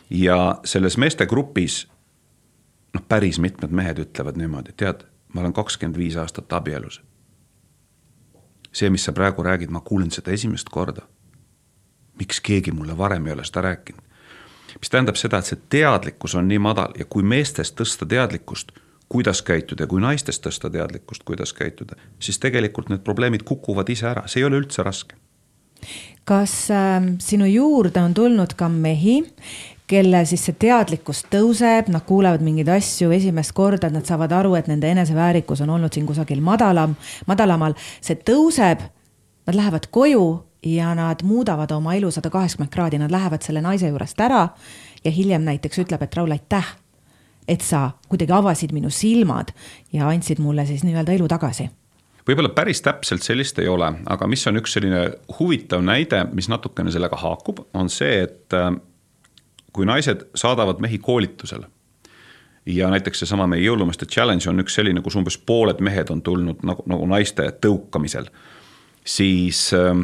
ja 0.09 0.59
selles 0.63 0.97
meestegrupis 0.97 1.87
noh, 2.93 3.03
päris 3.07 3.39
mitmed 3.39 3.71
mehed 3.71 3.99
ütlevad 4.07 4.37
niimoodi, 4.37 4.77
tead 4.77 5.03
ma 5.33 5.41
olen 5.41 5.53
kakskümmend 5.53 5.97
viis 5.97 6.17
aastat 6.17 6.53
abielus. 6.53 7.01
see, 8.71 8.89
mis 8.89 9.03
sa 9.03 9.11
praegu 9.11 9.43
räägid, 9.43 9.69
ma 9.69 9.81
kuulen 9.81 10.11
seda 10.11 10.31
esimest 10.31 10.69
korda. 10.69 11.01
miks 12.19 12.41
keegi 12.41 12.71
mulle 12.71 12.97
varem 12.97 13.27
ei 13.27 13.33
ole 13.33 13.45
seda 13.45 13.61
rääkinud? 13.61 14.01
mis 14.79 14.89
tähendab 14.89 15.15
seda, 15.15 15.37
et 15.37 15.45
see 15.45 15.61
teadlikkus 15.69 16.35
on 16.35 16.47
nii 16.47 16.59
madal 16.59 16.93
ja 16.99 17.05
kui 17.05 17.23
meestest 17.23 17.79
tõsta 17.81 18.05
teadlikkust, 18.05 18.71
kuidas 19.09 19.41
käituda 19.41 19.83
ja 19.83 19.87
kui 19.87 20.01
naistest 20.01 20.45
tõsta 20.45 20.69
teadlikkust, 20.69 21.23
kuidas 21.23 21.53
käituda, 21.53 21.95
siis 22.19 22.39
tegelikult 22.39 22.89
need 22.89 23.01
probleemid 23.03 23.43
kukuvad 23.43 23.89
ise 23.89 24.07
ära, 24.07 24.27
see 24.27 24.43
ei 24.43 24.45
ole 24.45 24.61
üldse 24.61 24.83
raske 24.83 25.17
kas 26.29 26.53
äh, 26.71 27.01
sinu 27.23 27.47
juurde 27.49 28.01
on 28.03 28.13
tulnud 28.13 28.53
ka 28.57 28.69
mehi, 28.69 29.23
kelle 29.89 30.21
siis 30.29 30.43
see 30.45 30.57
teadlikkus 30.61 31.23
tõuseb, 31.33 31.89
nad 31.89 32.05
kuulevad 32.07 32.43
mingeid 32.45 32.69
asju 32.75 33.09
esimest 33.15 33.55
korda, 33.57 33.89
et 33.89 33.95
nad 33.95 34.05
saavad 34.05 34.33
aru, 34.37 34.53
et 34.59 34.69
nende 34.69 34.89
eneseväärikus 34.91 35.63
on 35.65 35.73
olnud 35.77 35.93
siin 35.93 36.05
kusagil 36.09 36.43
madalam, 36.45 36.93
madalamal, 37.29 37.75
see 38.01 38.19
tõuseb. 38.25 38.85
Nad 39.49 39.57
lähevad 39.57 39.87
koju 39.89 40.25
ja 40.69 40.91
nad 40.93 41.23
muudavad 41.25 41.71
oma 41.73 41.95
elu 41.97 42.11
sada 42.13 42.29
kaheksakümmend 42.29 42.73
kraadi, 42.73 42.99
nad 43.01 43.11
lähevad 43.11 43.41
selle 43.41 43.63
naise 43.65 43.89
juurest 43.89 44.19
ära 44.21 44.43
ja 45.03 45.11
hiljem 45.11 45.47
näiteks 45.47 45.81
ütleb, 45.85 46.03
et 46.05 46.17
Raul, 46.19 46.35
aitäh, 46.35 46.69
et 47.49 47.65
sa 47.65 47.89
kuidagi 48.11 48.35
avasid 48.35 48.75
minu 48.75 48.91
silmad 48.93 49.55
ja 49.95 50.11
andsid 50.11 50.43
mulle 50.43 50.67
siis 50.69 50.85
nii-öelda 50.85 51.17
elu 51.17 51.27
tagasi 51.31 51.69
võib-olla 52.29 52.51
päris 52.53 52.83
täpselt 52.85 53.23
sellist 53.25 53.57
ei 53.57 53.67
ole, 53.71 53.87
aga 54.05 54.27
mis 54.29 54.43
on 54.45 54.59
üks 54.59 54.75
selline 54.75 54.99
huvitav 55.39 55.81
näide, 55.81 56.27
mis 56.37 56.45
natukene 56.51 56.91
sellega 56.93 57.17
haakub, 57.17 57.63
on 57.73 57.89
see, 57.89 58.19
et 58.27 58.53
äh, 58.53 58.69
kui 59.73 59.85
naised 59.85 60.25
saadavad 60.35 60.79
mehi 60.81 60.97
koolitusele 60.97 61.67
ja 62.65 62.89
näiteks 62.89 63.23
seesama 63.23 63.47
meie 63.47 63.63
jõulumeeste 63.63 64.05
challenge 64.05 64.49
on 64.49 64.61
üks 64.63 64.75
selline, 64.77 65.01
kus 65.01 65.17
umbes 65.19 65.37
pooled 65.37 65.81
mehed 65.83 66.11
on 66.13 66.21
tulnud 66.21 66.63
nagu, 66.67 66.83
nagu 66.89 67.07
naiste 67.09 67.47
tõukamisel, 67.63 68.29
siis 69.05 69.69
äh, 69.77 70.03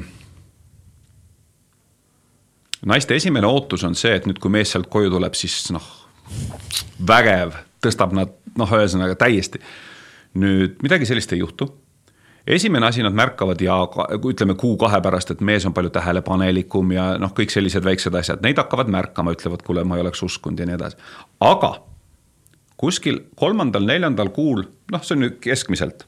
naiste 2.85 3.15
esimene 3.15 3.47
ootus 3.47 3.83
on 3.87 3.95
see, 3.97 4.15
et 4.17 4.27
nüüd, 4.29 4.39
kui 4.41 4.53
mees 4.53 4.73
sealt 4.73 4.89
koju 4.91 5.11
tuleb, 5.13 5.37
siis 5.37 5.57
noh, 5.75 5.85
vägev, 7.07 7.57
tõstab 7.83 8.15
nad 8.17 8.33
noh, 8.57 8.77
ühesõnaga 8.79 9.17
täiesti. 9.19 9.61
nüüd 10.35 10.81
midagi 10.83 11.07
sellist 11.07 11.31
ei 11.33 11.39
juhtu. 11.39 11.69
Esimene 12.47 12.87
asi, 12.87 13.03
nad 13.03 13.15
märkavad 13.17 13.61
ja 13.61 13.77
ütleme 14.29 14.55
kuu-kahe 14.59 15.01
pärast, 15.01 15.31
et 15.33 15.41
mees 15.41 15.65
on 15.65 15.73
palju 15.73 15.89
tähelepanelikum 15.95 16.93
ja 16.95 17.07
noh, 17.21 17.33
kõik 17.35 17.53
sellised 17.53 17.85
väiksed 17.85 18.15
asjad, 18.15 18.43
neid 18.45 18.59
hakkavad 18.61 18.91
märkama, 18.93 19.33
ütlevad, 19.35 19.65
kuule, 19.65 19.83
ma 19.83 19.97
ei 19.97 20.05
oleks 20.05 20.23
uskunud 20.25 20.59
ja 20.59 20.69
nii 20.69 20.77
edasi. 20.77 20.97
aga 21.39 21.75
kuskil 22.77 23.21
kolmandal-neljandal 23.39 24.29
kuul, 24.35 24.65
noh, 24.91 25.03
see 25.03 25.17
on 25.17 25.25
nüüd 25.25 25.39
keskmiselt, 25.43 26.05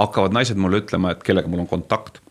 hakkavad 0.00 0.34
naised 0.34 0.58
mulle 0.60 0.82
ütlema, 0.84 1.14
et 1.14 1.22
kellega 1.26 1.48
mul 1.48 1.64
on 1.64 1.70
kontakt 1.70 2.22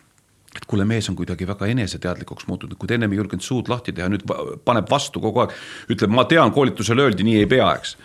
et 0.56 0.64
kuule, 0.70 0.86
mees 0.88 1.10
on 1.12 1.18
kuidagi 1.20 1.48
väga 1.48 1.68
eneseteadlikuks 1.68 2.48
muutunud, 2.48 2.78
kui 2.80 2.88
ta 2.88 2.96
ennem 2.96 3.12
ei 3.12 3.20
julgenud 3.20 3.44
suud 3.44 3.68
lahti 3.72 3.92
teha, 3.96 4.08
nüüd 4.12 4.24
paneb 4.66 4.88
vastu 4.92 5.20
kogu 5.24 5.44
aeg. 5.44 5.56
ütleb, 5.92 6.14
ma 6.16 6.24
tean, 6.30 6.54
koolitusel 6.56 7.02
öeldi, 7.04 7.26
nii 7.28 7.42
ei 7.42 7.50
pea, 7.50 7.74
eks. 7.76 7.98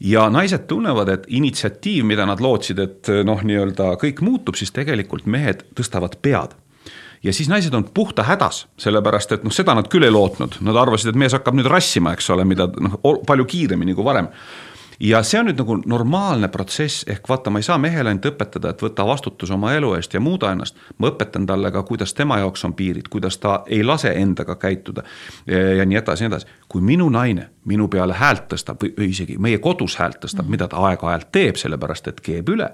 Ja 0.00 0.26
naised 0.32 0.66
tunnevad, 0.70 1.08
et 1.08 1.24
initsiatiiv, 1.28 2.04
mida 2.08 2.26
nad 2.26 2.42
lootsid, 2.42 2.82
et 2.82 3.10
noh, 3.26 3.40
nii-öelda 3.46 3.94
kõik 4.00 4.22
muutub, 4.24 4.58
siis 4.58 4.74
tegelikult 4.74 5.26
mehed 5.30 5.66
tõstavad 5.76 6.18
pead. 6.22 6.56
Ja 7.24 7.32
siis 7.32 7.48
naised 7.48 7.72
on 7.74 7.86
puhta 7.94 8.26
hädas, 8.28 8.66
sellepärast 8.76 9.32
et 9.32 9.44
noh, 9.46 9.52
seda 9.54 9.72
nad 9.76 9.88
küll 9.88 10.04
ei 10.04 10.12
lootnud, 10.12 10.58
nad 10.66 10.76
arvasid, 10.76 11.14
et 11.14 11.18
mees 11.18 11.32
hakkab 11.32 11.56
nüüd 11.56 11.70
rassima, 11.72 12.12
eks 12.12 12.28
ole, 12.34 12.44
mida 12.44 12.68
noh, 12.68 12.98
palju 13.00 13.46
kiiremini 13.48 13.96
kui 13.96 14.04
varem 14.04 14.28
ja 15.00 15.22
see 15.22 15.40
on 15.40 15.48
nüüd 15.50 15.60
nagu 15.60 15.78
normaalne 15.86 16.48
protsess, 16.48 17.04
ehk 17.10 17.28
vaata, 17.28 17.50
ma 17.50 17.62
ei 17.62 17.66
saa 17.66 17.78
mehele 17.78 18.12
ainult 18.12 18.28
õpetada, 18.32 18.74
et 18.74 18.82
võta 18.82 19.06
vastutus 19.06 19.50
oma 19.54 19.72
elu 19.74 19.94
eest 19.98 20.14
ja 20.14 20.20
muuda 20.20 20.52
ennast. 20.52 20.76
ma 20.98 21.10
õpetan 21.12 21.46
talle 21.46 21.70
ka, 21.70 21.82
kuidas 21.82 22.14
tema 22.14 22.38
jaoks 22.38 22.64
on 22.64 22.74
piirid, 22.74 23.08
kuidas 23.10 23.38
ta 23.38 23.62
ei 23.66 23.82
lase 23.84 24.12
endaga 24.12 24.56
käituda 24.56 25.02
ja 25.46 25.84
nii 25.84 25.98
edasi 25.98 26.24
nii 26.24 26.32
edasi. 26.32 26.46
kui 26.68 26.80
minu 26.80 27.08
naine 27.08 27.50
minu 27.68 27.86
peale 27.88 28.16
häält 28.18 28.46
tõstab 28.52 28.82
või, 28.82 29.08
isegi 29.08 29.36
meie 29.40 29.58
kodus 29.62 29.96
häält 30.00 30.20
tõstab 30.24 30.48
mida 30.52 30.68
ta 30.70 30.80
aeg-ajalt 30.88 31.30
teeb, 31.32 31.58
sellepärast 31.60 32.10
et 32.12 32.20
keeb 32.24 32.48
üle. 32.52 32.70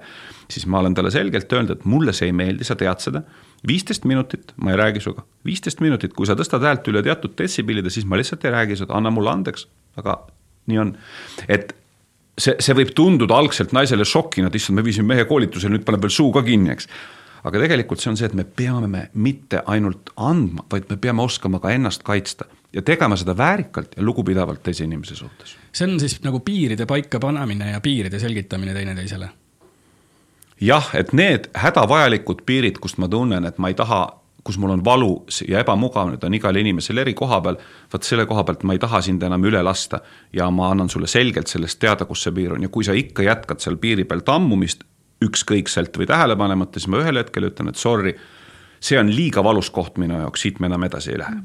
siis 0.51 0.65
ma 0.67 0.79
olen 0.79 0.93
talle 0.93 1.11
selgelt 1.11 1.53
öelnud, 1.53 1.71
et 1.77 1.85
mulle 1.85 2.13
see 2.13 2.27
ei 2.27 2.35
meeldi, 2.35 2.67
sa 2.67 2.75
tead 2.75 2.99
seda. 2.99 3.23
viisteist 3.67 4.05
minutit, 4.05 4.53
ma 4.57 4.71
ei 4.71 4.77
räägi 4.77 4.99
sinuga, 4.99 5.23
viisteist 5.45 5.81
minutit, 5.81 6.13
kui 6.13 6.25
sa 6.25 6.35
tõstad 6.35 6.63
häält 6.65 6.87
üle 6.87 7.03
teatud 7.03 7.37
detsibillide, 7.37 7.89
siis 7.89 8.05
ma 8.05 8.19
lihtsalt 8.19 8.45
ei 8.45 8.51
räägi 8.51 8.75
seda, 8.83 8.93
anna 8.97 9.11
mulle 9.11 9.31
andeks, 9.31 9.67
aga 9.97 10.19
nii 10.67 10.77
on, 10.77 10.95
et 11.47 11.75
see, 12.41 12.57
see 12.59 12.77
võib 12.77 12.93
tunduda 12.97 13.37
algselt 13.37 13.73
naisele 13.75 14.05
šokina, 14.07 14.49
et 14.49 14.59
issand, 14.59 14.79
me 14.79 14.85
viisime 14.85 15.13
mehe 15.13 15.25
koolitusele, 15.29 15.75
nüüd 15.75 15.87
paneb 15.87 16.05
veel 16.05 16.13
suu 16.13 16.31
ka 16.35 16.43
kinni, 16.45 16.73
eks. 16.75 16.89
aga 17.47 17.63
tegelikult 17.63 18.01
see 18.01 18.11
on 18.11 18.17
see, 18.19 18.29
et 18.29 18.37
me 18.37 18.45
peame 18.45 19.07
mitte 19.13 19.63
ainult 19.71 20.13
andma, 20.15 20.65
vaid 20.71 20.89
me 20.91 20.97
peame 21.01 21.25
oskama 21.25 21.61
ka 21.63 21.73
ennast 21.73 22.05
kaitsta 22.07 22.47
ja 22.73 22.81
tegema 22.85 23.17
seda 23.19 23.35
väärikalt 23.37 23.97
ja 23.97 24.03
lugupidavalt 24.03 24.63
teise 24.63 24.83
inimese 24.83 25.15
suhtes. 25.15 25.57
see 25.73 25.87
on 25.87 25.99
siis 25.99 26.21
nagu 26.23 26.39
piiride 26.39 26.85
paikapanemine 26.85 27.71
ja 27.71 27.81
piiride 27.81 28.19
selgitamine 28.19 28.73
teineteisele? 28.73 29.29
jah, 30.61 30.89
et 30.93 31.13
need 31.13 31.49
hädavajalikud 31.57 32.45
piirid, 32.45 32.79
kust 32.79 32.97
ma 32.97 33.07
tunnen, 33.07 33.45
et 33.45 33.57
ma 33.57 33.67
ei 33.67 33.73
taha 33.73 34.20
kus 34.43 34.57
mul 34.57 34.73
on 34.73 34.83
valu 34.85 35.11
ja 35.47 35.61
ebamugav, 35.61 36.09
need 36.09 36.23
on 36.25 36.33
igal 36.33 36.57
inimesel 36.57 37.01
eri 37.03 37.13
koha 37.17 37.41
peal, 37.45 37.59
vot 37.93 38.07
selle 38.07 38.25
koha 38.29 38.43
pealt 38.47 38.63
ma 38.65 38.75
ei 38.75 38.81
taha 38.81 39.01
sind 39.05 39.23
enam 39.23 39.43
üle 39.45 39.61
lasta 39.63 40.01
ja 40.33 40.49
ma 40.51 40.71
annan 40.73 40.89
sulle 40.89 41.09
selgelt 41.11 41.51
sellest 41.51 41.79
teada, 41.81 42.07
kus 42.09 42.25
see 42.25 42.33
piir 42.35 42.55
on. 42.55 42.65
Ja 42.65 42.69
kui 42.73 42.87
sa 42.87 42.95
ikka 42.97 43.25
jätkad 43.27 43.61
seal 43.63 43.77
piiri 43.81 44.07
peal 44.09 44.25
tammumist 44.25 44.85
ükskõikselt 45.21 45.97
või 45.97 46.09
tähelepanemata, 46.09 46.79
siis 46.79 46.89
ma 46.89 47.01
ühel 47.03 47.21
hetkel 47.21 47.45
ütlen, 47.51 47.69
et 47.69 47.77
sorry 47.77 48.15
see 48.81 48.99
on 48.99 49.09
liiga 49.15 49.43
valus 49.43 49.69
koht 49.69 49.97
minu 50.01 50.17
jaoks, 50.19 50.41
siit 50.41 50.59
me 50.59 50.69
enam 50.69 50.83
edasi 50.83 51.11
ei 51.13 51.19
lähe. 51.21 51.35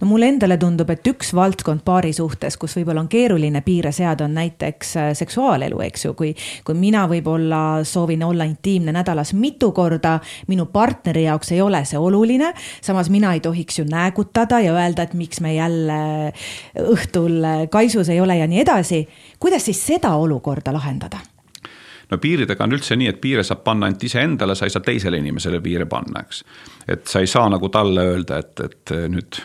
no 0.00 0.06
mulle 0.10 0.28
endale 0.28 0.56
tundub, 0.60 0.90
et 0.90 1.06
üks 1.08 1.30
valdkond 1.34 1.84
paari 1.86 2.12
suhtes, 2.12 2.56
kus 2.60 2.74
võib-olla 2.76 3.04
on 3.04 3.08
keeruline 3.08 3.62
piire 3.64 3.92
seada, 3.94 4.26
on 4.26 4.34
näiteks 4.36 4.90
äh, 5.00 5.10
seksuaalelu, 5.16 5.80
eks 5.86 6.04
ju, 6.04 6.14
kui, 6.18 6.34
kui 6.66 6.76
mina 6.76 7.06
võib-olla 7.08 7.60
soovin 7.88 8.24
olla 8.26 8.44
intiimne 8.48 8.92
nädalas 8.92 9.32
mitu 9.38 9.70
korda, 9.72 10.18
minu 10.50 10.66
partneri 10.72 11.24
jaoks 11.28 11.54
ei 11.54 11.62
ole 11.64 11.84
see 11.88 12.00
oluline, 12.00 12.52
samas 12.84 13.10
mina 13.10 13.32
ei 13.34 13.40
tohiks 13.44 13.78
ju 13.78 13.86
näägutada 13.88 14.60
ja 14.60 14.74
öelda, 14.74 15.06
et 15.06 15.14
miks 15.14 15.40
me 15.40 15.54
jälle 15.54 16.00
õhtul 16.82 17.68
kaisus 17.70 18.10
ei 18.12 18.20
ole 18.20 18.36
ja 18.42 18.50
nii 18.50 18.64
edasi. 18.66 19.06
kuidas 19.38 19.64
siis 19.64 19.86
seda 19.86 20.16
olukorda 20.20 20.74
lahendada? 20.74 21.22
No 22.10 22.18
piiridega 22.18 22.64
on 22.64 22.76
üldse 22.76 22.98
nii, 22.98 23.08
et 23.14 23.20
piire 23.20 23.44
saab 23.46 23.64
panna 23.64 23.88
ainult 23.88 24.04
iseendale, 24.04 24.54
sa 24.54 24.68
ei 24.68 24.74
saa 24.74 24.84
teisele 24.84 25.18
inimesele 25.22 25.60
piire 25.64 25.86
panna, 25.90 26.24
eks. 26.26 26.44
et 26.88 27.06
sa 27.08 27.24
ei 27.24 27.30
saa 27.30 27.48
nagu 27.52 27.68
talle 27.72 28.06
öelda, 28.14 28.38
et, 28.44 28.64
et 28.68 28.96
nüüd 29.12 29.40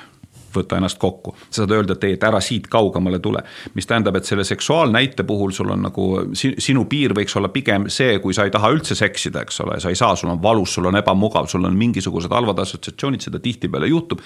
võta 0.56 0.78
ennast 0.80 0.98
kokku. 0.98 1.36
sa 1.50 1.62
saad 1.64 1.74
öelda, 1.76 1.94
et 1.94 2.04
ei, 2.04 2.16
et 2.18 2.24
ära 2.24 2.40
siit 2.42 2.68
kaugemale 2.68 3.20
tule. 3.20 3.44
mis 3.74 3.88
tähendab, 3.88 4.16
et 4.16 4.26
selle 4.26 4.44
seksuaalnäite 4.44 5.24
puhul 5.24 5.52
sul 5.52 5.70
on 5.70 5.82
nagu, 5.88 6.08
sinu 6.34 6.86
piir 6.86 7.14
võiks 7.14 7.38
olla 7.38 7.50
pigem 7.50 7.90
see, 7.90 8.20
kui 8.20 8.34
sa 8.34 8.46
ei 8.46 8.52
taha 8.52 8.72
üldse 8.74 8.96
seksida, 8.96 9.44
eks 9.46 9.62
ole, 9.66 9.80
sa 9.80 9.90
ei 9.90 9.96
saa, 9.96 10.16
sul 10.16 10.30
on 10.30 10.42
valus, 10.42 10.74
sul 10.74 10.90
on 10.90 10.98
ebamugav, 11.00 11.48
sul 11.48 11.66
on 11.66 11.78
mingisugused 11.78 12.34
halvad 12.34 12.60
assotsiatsioonid, 12.66 13.22
seda 13.22 13.40
tihtipeale 13.40 13.88
juhtub 13.88 14.24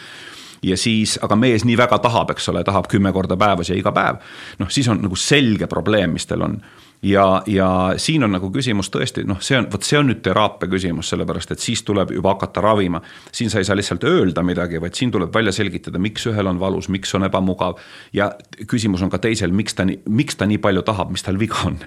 ja 0.63 0.77
siis, 0.77 1.17
aga 1.21 1.35
mees 1.35 1.65
nii 1.67 1.75
väga 1.77 1.99
tahab, 1.99 2.31
eks 2.31 2.49
ole, 2.53 2.63
tahab 2.63 2.87
kümme 2.91 3.11
korda 3.11 3.37
päevas 3.39 3.69
ja 3.69 3.75
iga 3.75 3.91
päev. 3.91 4.21
noh, 4.59 4.71
siis 4.71 4.87
on 4.87 5.01
nagu 5.03 5.15
selge 5.19 5.67
probleem, 5.67 6.15
mis 6.15 6.25
teil 6.29 6.45
on 6.45 6.61
ja, 7.03 7.43
ja 7.47 7.93
siin 7.97 8.23
on 8.23 8.31
nagu 8.31 8.49
küsimus 8.51 8.89
tõesti, 8.93 9.25
noh, 9.27 9.41
see 9.43 9.57
on, 9.59 9.67
vot 9.71 9.83
see 9.83 9.99
on 9.99 10.07
nüüd 10.09 10.21
teraapia 10.23 10.69
küsimus, 10.71 11.09
sellepärast 11.11 11.53
et 11.55 11.63
siis 11.63 11.83
tuleb 11.83 12.13
juba 12.15 12.33
hakata 12.35 12.63
ravima. 12.63 13.01
siin 13.31 13.49
sa 13.51 13.59
ei 13.59 13.67
saa 13.67 13.75
lihtsalt 13.75 14.03
öelda 14.07 14.43
midagi, 14.43 14.81
vaid 14.81 14.95
siin 14.95 15.11
tuleb 15.11 15.33
välja 15.33 15.51
selgitada, 15.51 15.99
miks 15.99 16.27
ühel 16.31 16.47
on 16.47 16.59
valus, 16.59 16.89
miks 16.89 17.13
on 17.15 17.27
ebamugav. 17.27 17.79
ja 18.13 18.31
küsimus 18.67 19.03
on 19.03 19.09
ka 19.09 19.19
teisel, 19.19 19.51
miks 19.51 19.75
ta 19.75 19.85
nii, 19.85 19.99
miks 20.09 20.39
ta 20.39 20.45
nii 20.45 20.57
palju 20.57 20.81
tahab, 20.81 21.11
mis 21.11 21.23
tal 21.23 21.39
viga 21.39 21.59
on. 21.65 21.79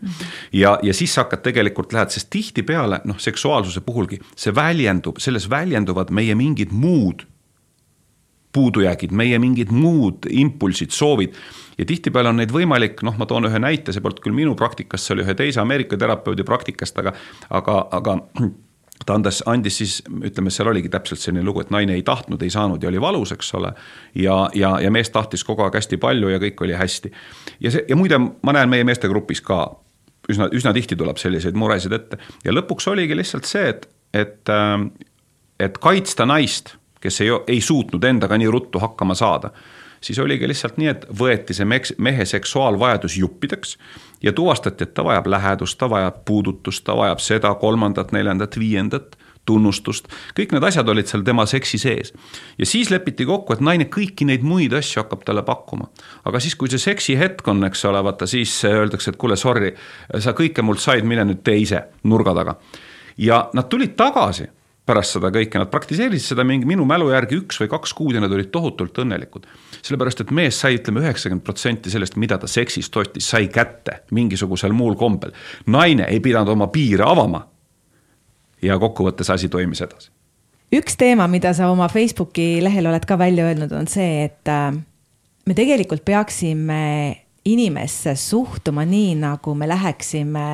ja, 0.53 0.79
ja 0.83 0.95
siis 0.95 1.15
sa 1.15 1.25
hakkad 1.25 1.45
tegelikult 1.49 1.97
lähed, 1.97 2.13
sest 2.13 2.31
tihtipeale 2.31 3.01
noh, 3.05 3.19
seksuaalsuse 3.19 3.81
puhulgi 3.81 4.21
see 4.37 4.55
väljendub, 4.55 5.19
selles 5.23 5.51
väljenduvad 5.51 6.13
meie 6.13 6.35
mingid 6.35 6.73
muud 6.73 7.25
puudujäägid, 8.57 9.13
meie 9.13 9.39
mingid 9.39 9.73
muud 9.73 10.29
impulsid, 10.33 10.91
soovid 10.91 11.35
ja 11.79 11.87
tihtipeale 11.87 12.33
on 12.33 12.41
neid 12.41 12.53
võimalik, 12.55 13.03
noh, 13.07 13.17
ma 13.19 13.27
toon 13.29 13.49
ühe 13.51 13.61
näite, 13.63 13.93
see 13.93 14.05
polnud 14.05 14.23
küll 14.25 14.37
minu 14.37 14.55
praktikast, 14.59 15.07
see 15.07 15.17
oli 15.17 15.27
ühe 15.27 15.35
teise 15.39 15.61
Ameerika 15.61 15.99
terapeudi 16.01 16.47
praktikast, 16.47 16.99
aga, 17.03 17.13
aga, 17.59 17.77
aga 17.99 18.17
ta 19.07 19.17
andes, 19.19 19.43
andis 19.47 19.81
siis, 19.83 19.97
ütleme, 20.25 20.53
seal 20.55 20.71
oligi 20.73 20.91
täpselt 20.93 21.21
selline 21.21 21.45
lugu, 21.45 21.63
et 21.65 21.73
naine 21.75 21.97
ei 21.99 22.05
tahtnud, 22.07 22.43
ei 22.43 22.53
saanud 22.53 22.83
ja 22.83 22.91
oli 22.91 23.01
valus, 23.03 23.35
eks 23.37 23.53
ole. 23.59 23.73
ja, 24.15 24.39
ja, 24.55 24.77
ja 24.81 24.93
mees 24.93 25.13
tahtis 25.13 25.45
kogu 25.45 25.67
aeg 25.67 25.77
hästi 25.77 26.01
palju 26.03 26.33
ja 26.33 26.41
kõik 26.43 26.65
oli 26.65 26.79
hästi. 26.79 27.13
ja 27.61 27.75
see, 27.75 27.85
ja 27.89 27.99
muide, 27.99 28.19
ma 28.19 28.57
näen 28.57 28.73
meie 28.73 28.87
meeste 28.89 29.11
grupis 29.13 29.45
ka 29.45 29.67
üsna, 30.33 30.49
üsna 30.53 30.73
tihti 30.75 30.97
tuleb 30.97 31.21
selliseid 31.21 31.59
muresid 31.59 31.93
ette 31.93 32.19
ja 32.45 32.55
lõpuks 32.55 32.89
oligi 32.91 33.19
lihtsalt 33.19 33.49
see, 33.49 33.69
et, 33.75 33.89
et, 34.17 34.55
et 35.61 35.79
kaitsta 35.83 36.27
naist, 36.27 36.75
kes 37.03 37.21
ei, 37.21 37.35
ei 37.53 37.61
suutnud 37.61 38.05
endaga 38.05 38.39
nii 38.41 38.49
ruttu 38.51 38.81
hakkama 38.83 39.15
saada 39.19 39.53
siis 40.07 40.19
oligi 40.23 40.49
lihtsalt 40.49 40.79
nii, 40.81 40.89
et 40.93 41.07
võeti 41.19 41.57
see 41.57 41.67
mehe 41.67 42.25
seksuaalvajadus 42.25 43.19
juppideks 43.19 43.77
ja 44.23 44.33
tuvastati, 44.33 44.87
et 44.87 44.95
ta 44.95 45.05
vajab 45.05 45.27
lähedust, 45.35 45.79
ta 45.79 45.91
vajab 45.91 46.23
puudutust, 46.29 46.85
ta 46.87 46.97
vajab 46.97 47.23
seda, 47.23 47.55
kolmandat, 47.61 48.13
neljandat, 48.17 48.59
viiendat 48.59 49.17
tunnustust, 49.47 50.09
kõik 50.35 50.55
need 50.55 50.65
asjad 50.67 50.89
olid 50.91 51.07
seal 51.07 51.23
tema 51.27 51.45
seksi 51.47 51.79
sees. 51.79 52.13
ja 52.59 52.67
siis 52.67 52.91
lepiti 52.91 53.27
kokku, 53.27 53.55
et 53.55 53.63
naine 53.63 53.87
kõiki 53.93 54.27
neid 54.27 54.43
muid 54.43 54.75
asju 54.75 55.03
hakkab 55.03 55.23
talle 55.27 55.45
pakkuma. 55.47 55.89
aga 56.25 56.41
siis, 56.43 56.57
kui 56.59 56.71
see 56.73 56.83
seksi 56.83 57.19
hetk 57.19 57.47
on, 57.49 57.63
eks 57.69 57.85
ole, 57.85 58.03
vaata 58.03 58.27
siis 58.27 58.53
öeldakse, 58.65 59.15
et 59.15 59.21
kuule, 59.21 59.37
sorry, 59.37 59.75
sa 60.19 60.35
kõike 60.35 60.63
mult 60.67 60.83
said, 60.83 61.07
mine 61.07 61.25
nüüd 61.29 61.45
tee 61.47 61.63
ise 61.63 61.85
nurga 62.05 62.35
taga. 62.35 62.57
ja 63.17 63.49
nad 63.55 63.71
tulid 63.71 63.95
tagasi 63.97 64.51
pärast 64.87 65.17
seda 65.17 65.31
kõike, 65.35 65.59
nad 65.59 65.71
praktiseerisid 65.73 66.33
seda 66.33 66.45
mingi 66.47 66.69
minu 66.69 66.87
mälu 66.89 67.11
järgi 67.11 67.41
üks 67.41 67.59
või 67.63 67.71
kaks 67.73 67.95
kuud 67.99 68.17
ja 68.17 68.23
nad 68.23 68.33
olid 68.33 68.53
tohutult 68.55 68.99
õnnelikud. 69.03 69.47
sellepärast, 69.81 70.23
et 70.23 70.31
mees 70.31 70.61
sai, 70.61 70.79
ütleme, 70.79 71.03
üheksakümmend 71.03 71.45
protsenti 71.47 71.91
sellest, 71.91 72.17
mida 72.17 72.39
ta 72.39 72.47
seksist 72.51 72.97
ostis, 72.97 73.29
sai 73.29 73.49
kätte 73.53 74.03
mingisugusel 74.11 74.73
muul 74.73 74.95
kombel. 74.95 75.35
naine 75.67 76.07
ei 76.09 76.21
pidanud 76.21 76.55
oma 76.55 76.67
piire 76.67 77.05
avama. 77.05 77.47
ja 78.63 78.79
kokkuvõttes 78.79 79.31
asi 79.31 79.49
toimis 79.49 79.81
edasi 79.81 80.11
üks 80.73 80.97
teema, 80.99 81.29
mida 81.31 81.53
sa 81.55 81.71
oma 81.71 81.89
Facebooki 81.89 82.63
lehel 82.63 82.87
oled 82.87 83.05
ka 83.07 83.19
välja 83.19 83.47
öelnud, 83.47 83.73
on 83.73 83.87
see, 83.87 84.25
et 84.25 84.51
äh, 84.51 84.73
me 85.47 85.55
tegelikult 85.55 86.05
peaksime 86.05 87.26
inimesse 87.47 88.15
suhtuma 88.19 88.85
nii, 88.89 89.15
nagu 89.21 89.55
me 89.55 89.69
läheksime 89.69 90.47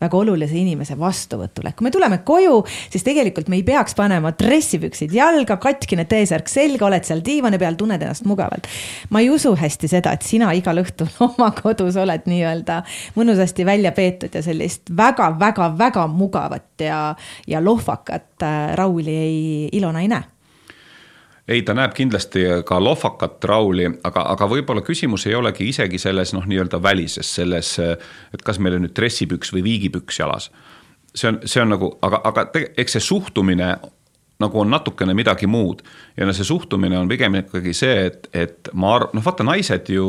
väga 0.00 0.16
olulise 0.16 0.54
inimese 0.58 0.94
vastuvõtule. 0.98 1.72
kui 1.76 1.84
me 1.84 1.90
tuleme 1.90 2.18
koju, 2.24 2.60
siis 2.90 3.04
tegelikult 3.06 3.48
me 3.48 3.58
ei 3.58 3.64
peaks 3.66 3.96
panema 3.98 4.32
dressipüksid 4.38 5.14
jalga, 5.14 5.58
katkine 5.62 6.06
T-särk 6.08 6.48
selga, 6.50 6.86
oled 6.86 7.04
seal 7.08 7.22
diivani 7.24 7.58
peal, 7.58 7.76
tunned 7.78 8.02
ennast 8.02 8.26
mugavalt. 8.28 8.70
ma 9.10 9.20
ei 9.20 9.30
usu 9.30 9.54
hästi 9.58 9.90
seda, 9.90 10.14
et 10.14 10.22
sina 10.22 10.52
igal 10.54 10.82
õhtul 10.84 11.10
oma 11.28 11.50
kodus 11.58 11.98
oled 11.98 12.30
nii-öelda 12.30 12.82
mõnusasti 13.18 13.66
välja 13.66 13.92
peetud 13.92 14.34
ja 14.34 14.42
sellist 14.42 14.94
väga-väga-väga 14.96 16.06
mugavat 16.06 16.86
ja, 16.86 17.14
ja 17.46 17.64
lohvakat 17.64 18.46
äh, 18.46 18.74
Rauli 18.78 19.16
ei, 19.16 19.68
Ilona 19.72 20.06
ei 20.06 20.12
näe 20.14 20.37
ei, 21.48 21.62
ta 21.62 21.74
näeb 21.74 21.94
kindlasti 21.96 22.44
ka 22.68 22.78
lohvakat 22.82 23.44
Rauli, 23.48 23.88
aga, 24.04 24.24
aga 24.34 24.48
võib-olla 24.50 24.82
küsimus 24.84 25.26
ei 25.26 25.36
olegi 25.38 25.68
isegi 25.72 25.98
selles 25.98 26.34
noh, 26.36 26.46
nii-öelda 26.48 26.80
välises, 26.82 27.30
selles, 27.40 27.76
et 27.78 28.44
kas 28.44 28.60
meil 28.60 28.76
on 28.76 28.84
nüüd 28.86 28.96
dressipüks 28.96 29.52
või 29.56 29.64
viigipüks 29.66 30.20
jalas. 30.20 30.50
see 31.14 31.28
on, 31.28 31.40
see 31.44 31.62
on 31.62 31.72
nagu, 31.72 31.92
aga, 32.02 32.20
aga 32.24 32.44
te, 32.52 32.66
eks 32.76 32.98
see 32.98 33.06
suhtumine 33.08 33.76
nagu 34.38 34.60
on 34.60 34.70
natukene 34.70 35.14
midagi 35.18 35.48
muud 35.50 35.82
ja 36.16 36.26
no 36.26 36.32
see 36.36 36.46
suhtumine 36.46 36.98
on 36.98 37.08
pigem 37.08 37.40
ikkagi 37.40 37.72
see, 37.74 38.06
et, 38.06 38.28
et 38.32 38.70
ma 38.74 38.94
arvan, 38.94 39.16
noh 39.18 39.24
vaata, 39.24 39.46
naised 39.46 39.90
ju 39.90 40.06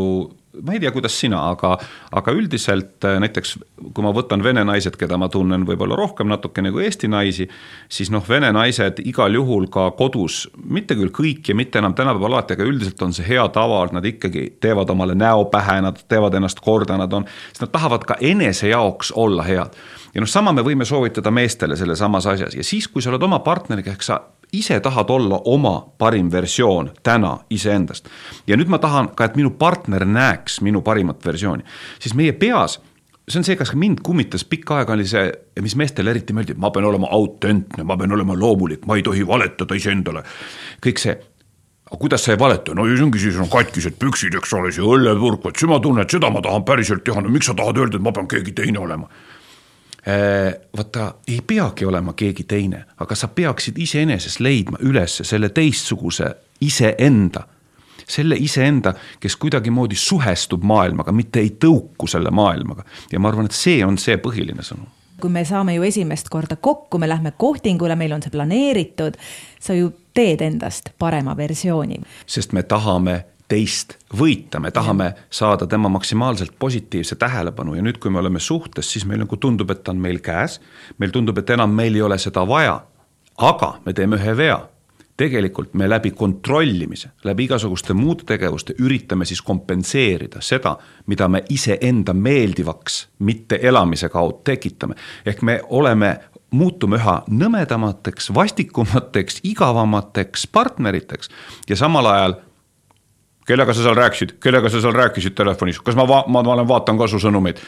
ma 0.63 0.73
ei 0.73 0.79
tea, 0.81 0.91
kuidas 0.91 1.13
sina, 1.19 1.41
aga, 1.51 1.75
aga 2.15 2.33
üldiselt 2.33 3.05
äh, 3.05 3.19
näiteks 3.21 3.55
kui 3.93 4.03
ma 4.03 4.11
võtan 4.15 4.41
vene 4.43 4.63
naised, 4.67 4.95
keda 4.99 5.17
ma 5.19 5.29
tunnen 5.31 5.65
võib-olla 5.67 5.97
rohkem 5.99 6.29
natukene 6.31 6.71
kui 6.73 6.85
eesti 6.87 7.09
naisi, 7.11 7.45
siis 7.91 8.09
noh, 8.13 8.23
vene 8.25 8.49
naised 8.55 9.01
igal 9.05 9.37
juhul 9.37 9.69
ka 9.71 9.89
kodus, 9.99 10.47
mitte 10.63 10.97
küll 10.99 11.13
kõik 11.15 11.51
ja 11.51 11.57
mitte 11.57 11.81
enam 11.81 11.93
tänapäeval 11.97 12.33
alati, 12.33 12.57
aga 12.57 12.67
üldiselt 12.67 13.05
on 13.05 13.13
see 13.15 13.27
hea 13.29 13.45
tava, 13.53 13.83
et 13.85 13.95
nad 13.95 14.09
ikkagi 14.09 14.47
teevad 14.61 14.89
omale 14.93 15.15
näo 15.17 15.45
pähe, 15.53 15.79
nad 15.85 16.01
teevad 16.09 16.35
ennast 16.39 16.63
korda, 16.65 16.97
nad 16.99 17.13
on, 17.13 17.27
sest 17.51 17.67
nad 17.67 17.73
tahavad 17.75 18.07
ka 18.09 18.17
enese 18.19 18.73
jaoks 18.73 19.13
olla 19.15 19.45
head. 19.45 19.77
ja 20.15 20.23
noh, 20.23 20.29
sama 20.29 20.53
me 20.55 20.65
võime 20.65 20.85
soovitada 20.85 21.31
meestele 21.31 21.77
selles 21.77 22.01
samas 22.01 22.25
asjas 22.27 22.57
ja 22.57 22.65
siis, 22.65 22.89
kui 22.89 23.05
sa 23.05 23.13
oled 23.13 23.23
oma 23.23 23.43
partneriga, 23.45 23.93
ehk 23.93 24.05
sa 24.05 24.21
ise 24.53 24.79
tahad 24.79 25.09
olla 25.09 25.41
oma 25.45 25.85
parim 25.97 26.31
versioon 26.31 26.91
täna 27.03 27.37
iseendast. 27.49 28.07
ja 28.47 28.57
nüüd 28.57 28.69
ma 28.69 28.77
tahan 28.77 29.11
ka, 29.15 29.25
et 29.25 29.35
minu 29.35 29.49
partner 29.49 30.05
näeks 30.05 30.61
minu 30.61 30.81
parimat 30.81 31.25
versiooni, 31.25 31.63
siis 31.99 32.15
meie 32.15 32.33
peas 32.33 32.79
see 33.29 33.39
on 33.39 33.45
see, 33.45 33.55
kas 33.55 33.75
mind 33.77 34.01
kummitas 34.03 34.43
pikka 34.49 34.79
aega, 34.79 34.95
oli 34.95 35.05
see, 35.07 35.27
mis 35.61 35.75
meestele 35.77 36.09
eriti 36.09 36.33
meeldib, 36.33 36.57
ma 36.57 36.71
pean 36.73 36.87
olema 36.89 37.11
autentne, 37.13 37.85
ma 37.85 37.97
pean 37.97 38.15
olema 38.17 38.33
loomulik, 38.33 38.87
ma 38.89 38.97
ei 38.97 39.03
tohi 39.05 39.21
valetada 39.27 39.77
iseendale. 39.77 40.23
kõik 40.81 41.01
see, 41.01 41.13
aga 41.85 41.99
kuidas 42.01 42.25
sa 42.25 42.33
ei 42.33 42.39
valeta, 42.41 42.73
no 42.73 42.87
see 42.89 43.03
ongi 43.05 43.21
siis 43.21 43.37
on 43.37 43.51
katkised 43.51 43.99
püksid, 44.01 44.37
eks 44.39 44.53
ole, 44.57 44.71
see 44.73 44.85
õllepurk, 44.85 45.43
vot 45.45 45.61
siis 45.61 45.69
ma 45.69 45.77
tunnen, 45.83 46.07
et 46.07 46.17
seda 46.17 46.31
ma 46.33 46.41
tahan 46.41 46.65
päriselt 46.65 47.05
teha, 47.05 47.21
no 47.21 47.29
miks 47.29 47.51
sa 47.51 47.57
tahad 47.57 47.77
öelda, 47.77 48.01
et 48.01 48.07
ma 48.07 48.15
pean 48.15 48.29
keegi 48.29 48.55
teine 48.57 48.81
olema 48.81 49.09
vaata, 50.77 51.13
ei 51.27 51.41
peagi 51.47 51.85
olema 51.85 52.13
keegi 52.13 52.43
teine, 52.43 52.85
aga 52.97 53.15
sa 53.15 53.27
peaksid 53.27 53.77
iseenesest 53.77 54.39
leidma 54.39 54.79
üles 54.81 55.19
selle 55.23 55.49
teistsuguse 55.49 56.35
iseenda. 56.61 57.43
selle 58.09 58.35
iseenda, 58.39 58.93
kes 59.19 59.35
kuidagimoodi 59.35 59.95
suhestub 59.95 60.63
maailmaga, 60.63 61.11
mitte 61.11 61.39
ei 61.39 61.51
tõuku 61.65 62.07
selle 62.07 62.31
maailmaga. 62.31 62.83
ja 63.11 63.19
ma 63.19 63.27
arvan, 63.27 63.45
et 63.45 63.51
see 63.51 63.85
on 63.85 63.97
see 63.97 64.17
põhiline 64.17 64.63
sõnum 64.63 64.87
kui 65.19 65.29
me 65.29 65.43
saame 65.45 65.75
ju 65.75 65.83
esimest 65.83 66.29
korda 66.29 66.55
kokku, 66.55 66.97
me 66.97 67.09
lähme 67.09 67.33
kohtingule, 67.37 67.95
meil 67.95 68.13
on 68.15 68.23
see 68.23 68.31
planeeritud, 68.31 69.17
sa 69.59 69.75
ju 69.75 69.91
teed 70.13 70.41
endast 70.41 70.93
parema 70.99 71.37
versiooni. 71.37 72.01
sest 72.25 72.53
me 72.53 72.63
tahame 72.63 73.25
teist 73.49 73.97
võita, 74.17 74.59
me 74.61 74.71
tahame 74.71 75.13
saada 75.29 75.67
tema 75.67 75.89
maksimaalselt 75.89 76.53
positiivse 76.59 77.15
tähelepanu 77.19 77.75
ja 77.75 77.83
nüüd, 77.83 77.97
kui 77.99 78.11
me 78.13 78.21
oleme 78.21 78.39
suhtes, 78.39 78.91
siis 78.93 79.07
meil 79.09 79.23
nagu 79.23 79.37
tundub, 79.37 79.71
et 79.73 79.83
ta 79.83 79.91
on 79.91 80.01
meil 80.01 80.21
käes. 80.23 80.59
meil 80.97 81.11
tundub, 81.11 81.37
et 81.37 81.49
enam 81.49 81.73
meil 81.73 81.95
ei 81.95 82.01
ole 82.01 82.17
seda 82.17 82.47
vaja. 82.47 82.81
aga 83.37 83.79
me 83.85 83.93
teeme 83.93 84.15
ühe 84.15 84.37
vea. 84.37 84.59
tegelikult 85.17 85.73
me 85.73 85.89
läbi 85.89 86.11
kontrollimise, 86.11 87.09
läbi 87.23 87.43
igasuguste 87.43 87.93
muude 87.93 88.23
tegevuste 88.23 88.73
üritame 88.79 89.25
siis 89.25 89.41
kompenseerida 89.41 90.41
seda, 90.41 90.77
mida 91.07 91.27
me 91.27 91.43
iseenda 91.49 92.13
meeldivaks 92.13 93.07
mitte 93.19 93.59
elamise 93.61 94.09
kaudu 94.09 94.41
tekitame. 94.43 94.95
ehk 95.25 95.41
me 95.41 95.61
oleme 95.69 96.19
muutume 96.51 96.97
üha 96.97 97.23
nõmedamateks, 97.29 98.29
vastikumateks, 98.33 99.39
igavamateks 99.43 100.47
partneriteks 100.47 101.29
ja 101.69 101.75
samal 101.75 102.05
ajal 102.05 102.37
kellega 103.49 103.73
sa 103.73 103.85
seal 103.85 103.97
rääkisid, 103.97 104.35
kellega 104.43 104.69
sa 104.69 104.81
seal 104.83 104.95
rääkisid 104.95 105.35
telefonis, 105.37 105.81
kas 105.81 105.97
ma 105.97 106.05
va-, 106.09 106.25
ma, 106.27 106.43
ma 106.45 106.53
olen, 106.57 106.67
vaatan 106.69 106.99
ka 106.99 107.09
su 107.09 107.21
sõnumeid. 107.21 107.61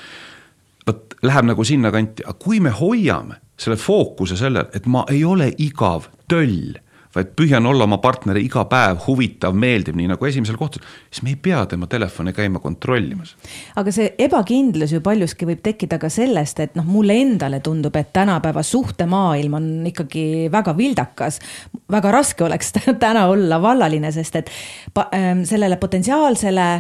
vot 0.88 1.18
läheb 1.22 1.46
nagu 1.52 1.64
sinnakanti, 1.66 2.26
aga 2.26 2.38
kui 2.42 2.60
me 2.60 2.72
hoiame 2.74 3.38
selle 3.62 3.78
fookuse 3.78 4.38
sellel, 4.38 4.70
et 4.74 4.88
ma 4.90 5.06
ei 5.10 5.24
ole 5.26 5.52
igav 5.62 6.10
töll 6.30 6.74
vaid 7.16 7.34
püüan 7.38 7.66
olla 7.68 7.86
oma 7.88 8.00
partneri 8.04 8.44
iga 8.46 8.64
päev 8.70 9.02
huvitav, 9.08 9.56
meeldiv, 9.58 9.98
nii 10.00 10.12
nagu 10.14 10.28
esimesel 10.28 10.58
kohtul, 10.60 10.84
siis 11.10 11.24
me 11.26 11.34
ei 11.34 11.40
pea 11.44 11.64
tema 11.70 11.90
telefoni 11.92 12.34
käima 12.36 12.62
kontrollimas. 12.64 13.36
aga 13.76 13.94
see 13.96 14.14
ebakindlus 14.22 14.96
ju 14.96 15.02
paljuski 15.04 15.48
võib 15.50 15.64
tekkida 15.66 16.00
ka 16.02 16.10
sellest, 16.12 16.60
et 16.64 16.78
noh, 16.80 16.88
mulle 16.88 17.18
endale 17.22 17.60
tundub, 17.64 17.96
et 18.00 18.14
tänapäeva 18.14 18.64
suhtemaailm 18.64 19.60
on 19.60 19.68
ikkagi 19.92 20.48
väga 20.52 20.76
vildakas. 20.78 21.40
väga 21.92 22.12
raske 22.12 22.44
oleks 22.48 22.74
täna 23.06 23.28
olla 23.28 23.62
vallaline, 23.62 24.12
sest 24.12 24.36
et 24.36 24.52
ähm, 25.12 25.44
sellele 25.44 25.78
potentsiaalsele 25.78 26.72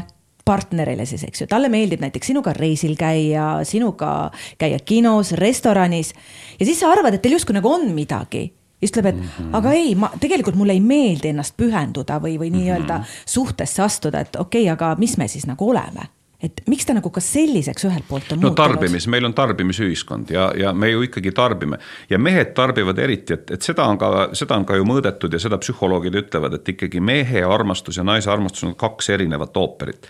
partnerile 0.45 1.05
siis, 1.05 1.23
eks 1.27 1.43
ju, 1.43 1.47
talle 1.49 1.69
meeldib 1.69 2.01
näiteks 2.01 2.31
sinuga 2.31 2.53
reisil 2.57 2.95
käia, 2.97 3.61
sinuga 3.67 4.31
käia 4.57 4.79
kinos, 4.85 5.35
restoranis 5.37 6.15
ja 6.57 6.65
siis 6.65 6.79
sa 6.81 6.89
arvad, 6.91 7.13
et 7.13 7.21
teil 7.21 7.37
justkui 7.37 7.55
nagu 7.57 7.69
on 7.69 7.91
midagi 7.93 8.47
siis 8.81 8.91
ütleb, 8.91 9.05
et 9.05 9.15
mm 9.15 9.27
-hmm. 9.27 9.57
aga 9.57 9.71
ei, 9.77 9.95
ma 9.95 10.09
tegelikult 10.19 10.55
mulle 10.55 10.73
ei 10.73 10.81
meeldi 10.81 11.29
ennast 11.29 11.57
pühenduda 11.57 12.17
või, 12.21 12.39
või 12.39 12.49
nii-öelda 12.51 12.97
mm 12.97 13.03
-hmm. 13.03 13.25
suhtesse 13.25 13.83
astuda, 13.83 14.19
et 14.19 14.35
okei 14.35 14.63
okay,, 14.63 14.73
aga 14.73 14.95
mis 14.99 15.17
me 15.17 15.27
siis 15.27 15.47
nagu 15.47 15.69
oleme 15.69 16.09
et 16.41 16.61
miks 16.67 16.85
ta 16.85 16.93
nagu 16.97 17.09
ka 17.13 17.21
selliseks 17.21 17.85
ühelt 17.85 18.07
poolt 18.09 18.31
on 18.33 18.39
no, 18.41 18.49
muutunud? 18.49 18.57
tarbimis, 18.57 19.07
meil 19.07 19.25
on 19.25 19.33
tarbimisühiskond 19.37 20.31
ja, 20.33 20.51
ja 20.57 20.73
me 20.73 20.89
ju 20.89 21.03
ikkagi 21.05 21.31
tarbime 21.31 21.77
ja 22.09 22.19
mehed 22.19 22.55
tarbivad 22.57 22.97
eriti, 22.97 23.33
et, 23.33 23.51
et 23.51 23.61
seda 23.61 23.85
on 23.85 23.97
ka, 24.01 24.29
seda 24.33 24.57
on 24.57 24.65
ka 24.65 24.75
ju 24.75 24.87
mõõdetud 24.89 25.33
ja 25.33 25.39
seda 25.39 25.61
psühholoogid 25.61 26.17
ütlevad, 26.23 26.57
et 26.57 26.73
ikkagi 26.73 26.99
mehe 26.99 27.45
armastus 27.45 27.97
ja 27.97 28.03
naise 28.03 28.31
armastus 28.31 28.63
on 28.63 28.75
kaks 28.75 29.09
erinevat 29.09 29.57
ooperit. 29.57 30.09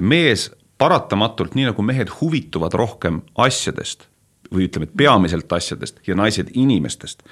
mees 0.00 0.50
paratamatult, 0.78 1.54
nii 1.54 1.70
nagu 1.70 1.82
mehed 1.82 2.10
huvituvad 2.20 2.74
rohkem 2.74 3.20
asjadest 3.38 4.08
või 4.52 4.68
ütleme, 4.68 4.88
et 4.88 4.96
peamiselt 4.96 5.52
asjadest 5.52 6.00
ja 6.06 6.16
naised 6.18 6.52
inimestest, 6.54 7.22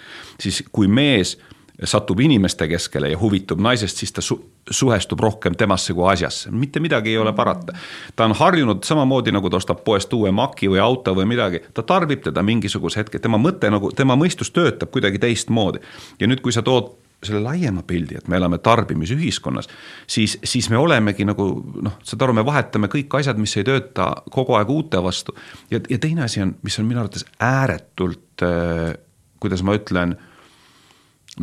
siis 0.40 0.62
kui 0.72 0.88
mees 0.88 1.36
satub 1.84 2.20
inimeste 2.20 2.68
keskele 2.68 3.08
ja 3.10 3.18
huvitub 3.18 3.60
naisest, 3.60 3.96
siis 3.96 4.12
ta 4.12 4.20
su 4.20 4.36
suhestub 4.70 5.20
rohkem 5.20 5.54
temasse 5.58 5.94
kui 5.96 6.06
asjasse, 6.12 6.50
mitte 6.50 6.80
midagi 6.80 7.10
ei 7.10 7.18
ole 7.18 7.32
parata. 7.32 7.72
ta 8.16 8.24
on 8.24 8.32
harjunud 8.32 8.84
samamoodi, 8.84 9.32
nagu 9.32 9.50
ta 9.50 9.56
ostab 9.56 9.84
poest 9.84 10.12
uue 10.12 10.30
maki 10.30 10.68
või 10.68 10.78
auto 10.78 11.14
või 11.16 11.26
midagi, 11.26 11.62
ta 11.74 11.82
tarbib 11.82 12.22
teda 12.22 12.42
mingisuguse 12.42 13.00
hetke, 13.00 13.18
tema 13.18 13.38
mõte 13.38 13.70
nagu, 13.70 13.90
tema 13.96 14.16
mõistus 14.16 14.52
töötab 14.52 14.90
kuidagi 14.90 15.18
teistmoodi. 15.18 15.80
ja 16.20 16.26
nüüd, 16.26 16.40
kui 16.40 16.52
sa 16.52 16.62
tood 16.62 16.92
selle 17.24 17.40
laiema 17.44 17.82
pildi, 17.86 18.16
et 18.16 18.28
me 18.28 18.38
elame 18.38 18.58
tarbimisühiskonnas, 18.64 19.68
siis, 20.06 20.38
siis 20.44 20.70
me 20.72 20.78
olemegi 20.80 21.24
nagu 21.28 21.46
noh, 21.84 21.98
saad 22.06 22.22
aru, 22.24 22.36
me 22.38 22.44
vahetame 22.46 22.88
kõik 22.92 23.18
asjad, 23.18 23.40
mis 23.40 23.56
ei 23.60 23.66
tööta 23.68 24.08
kogu 24.32 24.56
aeg 24.56 24.70
uute 24.72 25.02
vastu. 25.04 25.34
ja, 25.70 25.80
ja 25.90 25.98
teine 26.00 26.24
asi 26.24 26.40
on, 26.42 26.54
mis 26.64 26.78
on 26.80 26.88
minu 26.88 27.02
arvates 27.02 27.26
ääretult 27.44 28.44
äh,, 28.46 28.94
kuidas 29.40 29.62
ma 29.66 29.76
ütlen, 29.76 30.14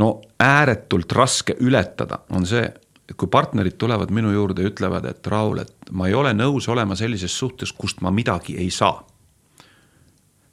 no 0.02 0.10
ääretult 0.42 1.14
raske 1.14 1.56
ületada, 1.62 2.24
on 2.34 2.46
see, 2.50 2.64
et 3.08 3.16
kui 3.18 3.30
partnerid 3.32 3.78
tulevad 3.78 4.10
minu 4.14 4.32
juurde 4.34 4.66
ja 4.66 4.72
ütlevad, 4.72 5.06
et 5.10 5.28
Raul, 5.30 5.62
et 5.62 5.92
ma 5.92 6.10
ei 6.10 6.16
ole 6.18 6.34
nõus 6.34 6.68
olema 6.74 6.98
sellises 6.98 7.38
suhtes, 7.38 7.72
kust 7.74 8.02
ma 8.02 8.12
midagi 8.12 8.58
ei 8.58 8.72
saa. 8.72 9.06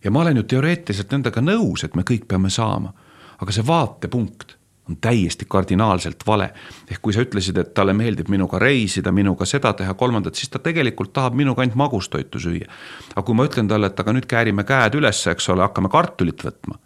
ja 0.05 0.11
ma 0.11 0.21
olen 0.21 0.37
ju 0.37 0.43
teoreetiliselt 0.43 1.17
nendega 1.17 1.41
nõus, 1.41 1.85
et 1.85 1.97
me 1.97 2.05
kõik 2.05 2.29
peame 2.29 2.51
saama, 2.53 2.93
aga 3.41 3.53
see 3.53 3.65
vaatepunkt 3.67 4.57
on 4.89 4.97
täiesti 5.01 5.47
kardinaalselt 5.49 6.27
vale. 6.27 6.51
ehk 6.91 7.03
kui 7.03 7.13
sa 7.13 7.25
ütlesid, 7.25 7.59
et 7.59 7.75
talle 7.75 7.93
meeldib 7.97 8.29
minuga 8.29 8.59
reisida, 8.59 9.13
minuga 9.13 9.47
seda 9.49 9.73
teha, 9.73 9.95
kolmandat, 9.95 10.35
siis 10.35 10.53
ta 10.53 10.59
tegelikult 10.59 11.13
tahab 11.13 11.35
minuga 11.35 11.63
ainult 11.63 11.77
magustoitu 11.77 12.39
süüa. 12.39 12.69
aga 13.15 13.23
kui 13.23 13.35
ma 13.35 13.47
ütlen 13.49 13.69
talle, 13.69 13.87
et 13.87 14.01
aga 14.01 14.13
nüüd 14.13 14.27
käärime 14.29 14.65
käed 14.65 14.99
üles, 15.01 15.27
eks 15.27 15.49
ole, 15.49 15.65
hakkame 15.65 15.89
kartulit 15.89 16.45
võtma, 16.45 16.79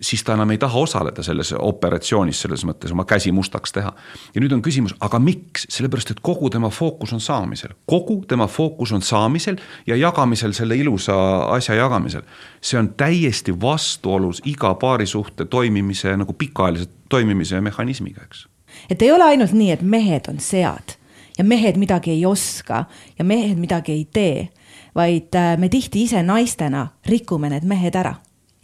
siis 0.00 0.24
ta 0.24 0.34
enam 0.34 0.50
ei 0.50 0.58
taha 0.58 0.78
osaleda 0.78 1.22
selles 1.22 1.52
operatsioonis, 1.58 2.40
selles 2.40 2.64
mõttes 2.68 2.92
oma 2.92 3.04
käsi 3.04 3.32
mustaks 3.32 3.72
teha. 3.72 3.92
ja 4.34 4.40
nüüd 4.40 4.52
on 4.52 4.62
küsimus, 4.62 4.94
aga 5.00 5.18
miks, 5.18 5.66
sellepärast 5.72 6.10
et 6.10 6.20
kogu 6.22 6.50
tema 6.50 6.70
fookus 6.70 7.12
on 7.12 7.20
saamisel, 7.20 7.74
kogu 7.86 8.22
tema 8.28 8.46
fookus 8.46 8.92
on 8.92 9.02
saamisel 9.02 9.56
ja 9.86 9.96
jagamisel, 9.96 10.52
selle 10.52 10.76
ilusa 10.76 11.16
asja 11.56 11.74
jagamisel. 11.74 12.22
see 12.60 12.78
on 12.78 12.94
täiesti 12.96 13.60
vastuolus 13.60 14.42
iga 14.44 14.74
paarisuhte 14.74 15.44
toimimise 15.44 16.16
nagu 16.16 16.32
pikaajalise 16.32 16.88
toimimise 17.08 17.60
mehhanismiga, 17.60 18.22
eks. 18.22 18.48
et 18.90 19.02
ei 19.02 19.12
ole 19.12 19.24
ainult 19.24 19.52
nii, 19.52 19.70
et 19.70 19.82
mehed 19.82 20.28
on 20.28 20.40
sead 20.40 20.96
ja 21.38 21.44
mehed 21.44 21.76
midagi 21.76 22.10
ei 22.10 22.26
oska 22.26 22.84
ja 23.18 23.24
mehed 23.24 23.58
midagi 23.58 23.92
ei 23.92 24.08
tee, 24.12 24.48
vaid 24.94 25.34
äh, 25.34 25.56
me 25.58 25.68
tihti 25.68 26.02
ise 26.02 26.22
naistena 26.22 26.88
rikume 27.06 27.50
need 27.50 27.64
mehed 27.64 27.94
ära 27.94 28.14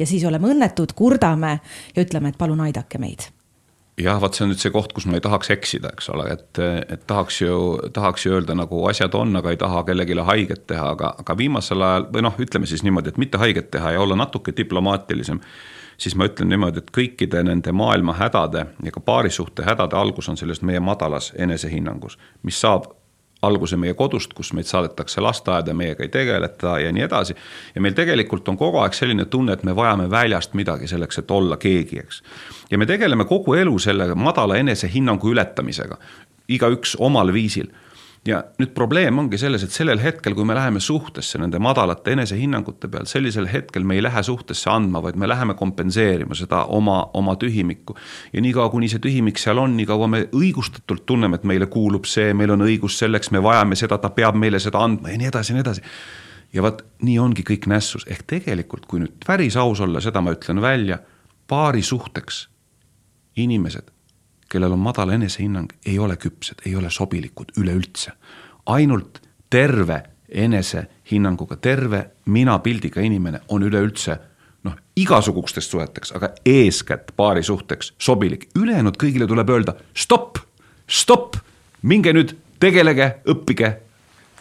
ja 0.03 0.09
siis 0.09 0.25
oleme 0.29 0.51
õnnetud, 0.53 0.97
kurdame 0.99 1.59
ja 1.95 2.03
ütleme, 2.03 2.33
et 2.33 2.41
palun 2.41 2.61
aidake 2.67 3.01
meid 3.03 3.31
jah, 4.01 4.21
vot 4.21 4.35
see 4.35 4.47
on 4.47 4.53
nüüd 4.53 4.63
see 4.63 4.73
koht, 4.73 4.93
kus 4.97 5.07
ma 5.09 5.19
ei 5.19 5.25
tahaks 5.25 5.53
eksida, 5.53 5.93
eks 5.97 6.09
ole, 6.15 6.27
et, 6.33 6.61
et 6.95 7.05
tahaks 7.09 7.43
ju, 7.43 7.59
tahaks 7.95 8.27
ju 8.27 8.37
öelda 8.39 8.57
nagu 8.59 8.81
asjad 8.89 9.15
on, 9.19 9.37
aga 9.41 9.53
ei 9.53 9.61
taha 9.61 9.83
kellelegi 9.89 10.17
haiget 10.29 10.65
teha, 10.71 10.89
aga, 10.97 11.13
aga 11.23 11.37
viimasel 11.39 11.85
ajal 11.85 12.09
või 12.15 12.25
noh, 12.25 12.41
ütleme 12.41 12.69
siis 12.71 12.85
niimoodi, 12.87 13.13
et 13.13 13.21
mitte 13.21 13.41
haiget 13.43 13.71
teha 13.75 13.95
ja 13.97 14.01
olla 14.01 14.17
natuke 14.19 14.55
diplomaatilisem. 14.57 15.41
siis 16.03 16.17
ma 16.17 16.25
ütlen 16.27 16.49
niimoodi, 16.49 16.79
et 16.79 16.91
kõikide 16.91 17.43
nende 17.45 17.73
maailma 17.73 18.17
hädade 18.19 18.67
ja 18.83 18.91
ka 18.91 19.01
paarisuhte 19.01 19.63
hädade 19.63 19.97
algus 19.97 20.29
on 20.29 20.37
selles 20.37 20.63
meie 20.63 20.81
madalas 20.81 21.33
enesehinnangus, 21.37 22.19
mis 22.43 22.61
saab 22.61 22.89
alguse 23.43 23.77
meie 23.77 23.95
kodust, 23.99 24.35
kus 24.39 24.53
meid 24.53 24.69
saadetakse 24.71 25.21
lasteaeda, 25.21 25.75
meiega 25.75 26.05
ei 26.05 26.11
tegeleta 26.13 26.79
ja 26.81 26.93
nii 26.93 27.03
edasi. 27.03 27.37
ja 27.75 27.81
meil 27.81 27.95
tegelikult 27.95 28.49
on 28.49 28.57
kogu 28.57 28.79
aeg 28.79 28.95
selline 28.95 29.25
tunne, 29.25 29.53
et 29.53 29.65
me 29.65 29.77
vajame 29.77 30.11
väljast 30.11 30.55
midagi 30.55 30.89
selleks, 30.89 31.19
et 31.19 31.31
olla 31.31 31.57
keegi, 31.57 31.99
eks. 31.99 32.23
ja 32.71 32.79
me 32.79 32.87
tegeleme 32.87 33.25
kogu 33.25 33.55
elu 33.55 33.79
selle 33.79 34.15
madala 34.15 34.57
enesehinnangu 34.57 35.35
ületamisega, 35.35 35.99
igaüks 36.49 36.97
omal 36.99 37.33
viisil 37.33 37.71
ja 38.27 38.39
nüüd 38.61 38.71
probleem 38.75 39.19
ongi 39.19 39.39
selles, 39.41 39.65
et 39.67 39.75
sellel 39.75 39.99
hetkel, 40.03 40.37
kui 40.39 40.47
me 40.47 40.55
läheme 40.55 40.81
suhtesse 40.81 41.41
nende 41.43 41.59
madalate 41.63 42.15
enesehinnangute 42.15 42.91
peal, 42.91 43.07
sellisel 43.11 43.49
hetkel 43.51 43.87
me 43.87 43.97
ei 43.99 44.05
lähe 44.05 44.23
suhtesse 44.23 44.71
andma, 44.71 45.03
vaid 45.03 45.19
me 45.19 45.29
läheme 45.29 45.57
kompenseerima 45.59 46.37
seda 46.39 46.63
oma, 46.77 47.01
oma 47.19 47.35
tühimikku. 47.37 47.97
ja 48.33 48.43
niikaua, 48.45 48.71
kuni 48.71 48.89
see 48.89 49.03
tühimik 49.03 49.43
seal 49.43 49.59
on, 49.59 49.77
niikaua 49.77 50.07
me 50.09 50.25
õigustatult 50.39 51.07
tunneme, 51.07 51.41
et 51.41 51.49
meile 51.49 51.67
kuulub 51.67 52.07
see, 52.07 52.31
meil 52.35 52.55
on 52.55 52.63
õigus 52.63 52.99
selleks, 53.03 53.33
me 53.35 53.43
vajame 53.43 53.79
seda, 53.79 53.99
ta 53.99 54.13
peab 54.15 54.39
meile 54.39 54.63
seda 54.63 54.85
andma 54.85 55.11
ja 55.11 55.19
nii 55.19 55.31
edasi 55.33 55.53
ja 55.53 55.59
nii 55.59 55.67
edasi. 55.67 55.83
ja 56.53 56.63
vot 56.63 56.85
nii 57.03 57.19
ongi 57.19 57.43
kõik 57.49 57.67
nässus, 57.67 58.07
ehk 58.07 58.23
tegelikult, 58.37 58.87
kui 58.87 59.03
nüüd 59.03 59.19
päris 59.27 59.57
aus 59.57 59.81
olla, 59.81 60.01
seda 60.01 60.23
ma 60.23 60.37
ütlen 60.37 60.63
välja, 60.63 61.01
paari 61.51 61.83
suhteks 61.83 62.47
inimesed 63.37 63.92
kellel 64.53 64.73
on 64.77 64.83
madal 64.85 65.15
enesehinnang, 65.15 65.73
ei 65.87 65.99
ole 65.99 66.17
küpsed, 66.21 66.67
ei 66.67 66.77
ole 66.77 66.91
sobilikud 66.91 67.57
üleüldse. 67.57 68.13
ainult 68.67 69.23
terve 69.51 70.03
enesehinnanguga, 70.29 71.57
terve 71.57 72.11
minapildiga 72.25 73.01
inimene 73.01 73.41
on 73.49 73.63
üleüldse 73.63 74.17
noh, 74.65 74.77
igasugustest 74.97 75.71
suheteks, 75.71 76.13
aga 76.17 76.31
eeskätt 76.47 77.11
paarisuhteks 77.17 77.95
sobilik, 77.99 78.47
ülejäänud 78.59 78.97
kõigile 79.01 79.27
tuleb 79.29 79.51
öelda 79.51 79.75
stopp, 79.95 80.39
stopp, 80.87 81.37
minge 81.83 82.13
nüüd 82.15 82.37
tegelege, 82.63 83.17
õppige. 83.29 83.73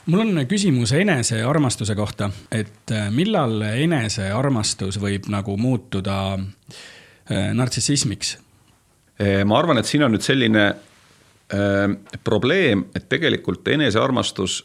mul 0.06 0.22
on 0.28 0.46
küsimus 0.48 0.94
enesearmastuse 0.94 1.96
kohta, 1.96 2.30
et 2.52 2.92
äh, 2.92 3.10
millal 3.12 3.62
enesearmastus 3.72 5.00
võib 5.02 5.28
nagu 5.34 5.58
muutuda 5.58 6.22
äh, 6.38 7.52
nartsissismiks 7.54 8.38
ma 9.46 9.60
arvan, 9.60 9.78
et 9.78 9.90
siin 9.90 10.04
on 10.06 10.14
nüüd 10.16 10.26
selline 10.26 10.66
äh, 10.72 12.18
probleem, 12.24 12.86
et 12.96 13.08
tegelikult 13.12 13.68
enesearmastus 13.68 14.62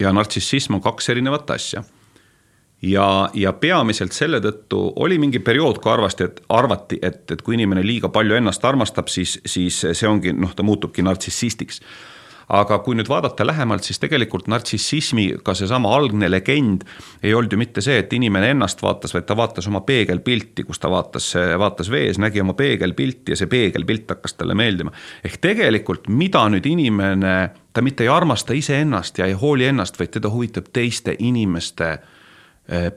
ja 0.00 0.12
nartsissism 0.12 0.78
on 0.78 0.82
kaks 0.84 1.08
erinevat 1.14 1.50
asja. 1.50 1.84
ja, 2.82 3.30
ja 3.34 3.52
peamiselt 3.52 4.12
selle 4.12 4.40
tõttu 4.44 4.80
oli 5.00 5.18
mingi 5.18 5.38
periood, 5.40 5.78
kui 5.80 5.92
arvasti, 5.92 6.24
et 6.24 6.40
arvati, 6.48 6.98
et, 7.02 7.30
et 7.30 7.42
kui 7.42 7.54
inimene 7.54 7.82
liiga 7.86 8.08
palju 8.12 8.36
ennast 8.36 8.64
armastab, 8.64 9.08
siis, 9.08 9.38
siis 9.46 9.80
see 9.92 10.08
ongi 10.08 10.34
noh, 10.36 10.52
ta 10.54 10.62
muutubki 10.62 11.02
nartsissistiks 11.02 11.80
aga 12.48 12.78
kui 12.84 12.96
nüüd 12.98 13.08
vaadata 13.08 13.46
lähemalt, 13.46 13.84
siis 13.86 14.00
tegelikult 14.02 14.48
nartsissismiga 14.52 15.54
seesama 15.56 15.94
algne 15.96 16.30
legend 16.30 16.84
ei 17.22 17.34
olnud 17.34 17.52
ju 17.52 17.60
mitte 17.60 17.84
see, 17.84 17.98
et 18.02 18.12
inimene 18.12 18.50
ennast 18.54 18.82
vaatas, 18.82 19.14
vaid 19.14 19.26
ta 19.28 19.36
vaatas 19.36 19.68
oma 19.70 19.80
peegelpilti, 19.86 20.64
kus 20.64 20.82
ta 20.82 20.90
vaatas, 20.92 21.32
vaatas 21.58 21.90
vees, 21.90 22.18
nägi 22.22 22.42
oma 22.44 22.56
peegelpilti 22.58 23.34
ja 23.34 23.40
see 23.40 23.50
peegelpilt 23.50 24.10
hakkas 24.10 24.36
talle 24.38 24.54
meeldima. 24.54 24.92
ehk 25.24 25.40
tegelikult, 25.40 26.08
mida 26.08 26.46
nüüd 26.52 26.66
inimene, 26.68 27.36
ta 27.72 27.82
mitte 27.82 28.04
ei 28.04 28.12
armasta 28.12 28.54
iseennast 28.54 29.18
ja 29.18 29.26
ei 29.26 29.38
hooli 29.38 29.66
ennast, 29.70 29.98
vaid 29.98 30.12
teda 30.18 30.30
huvitab 30.30 30.70
teiste 30.72 31.16
inimeste 31.18 31.98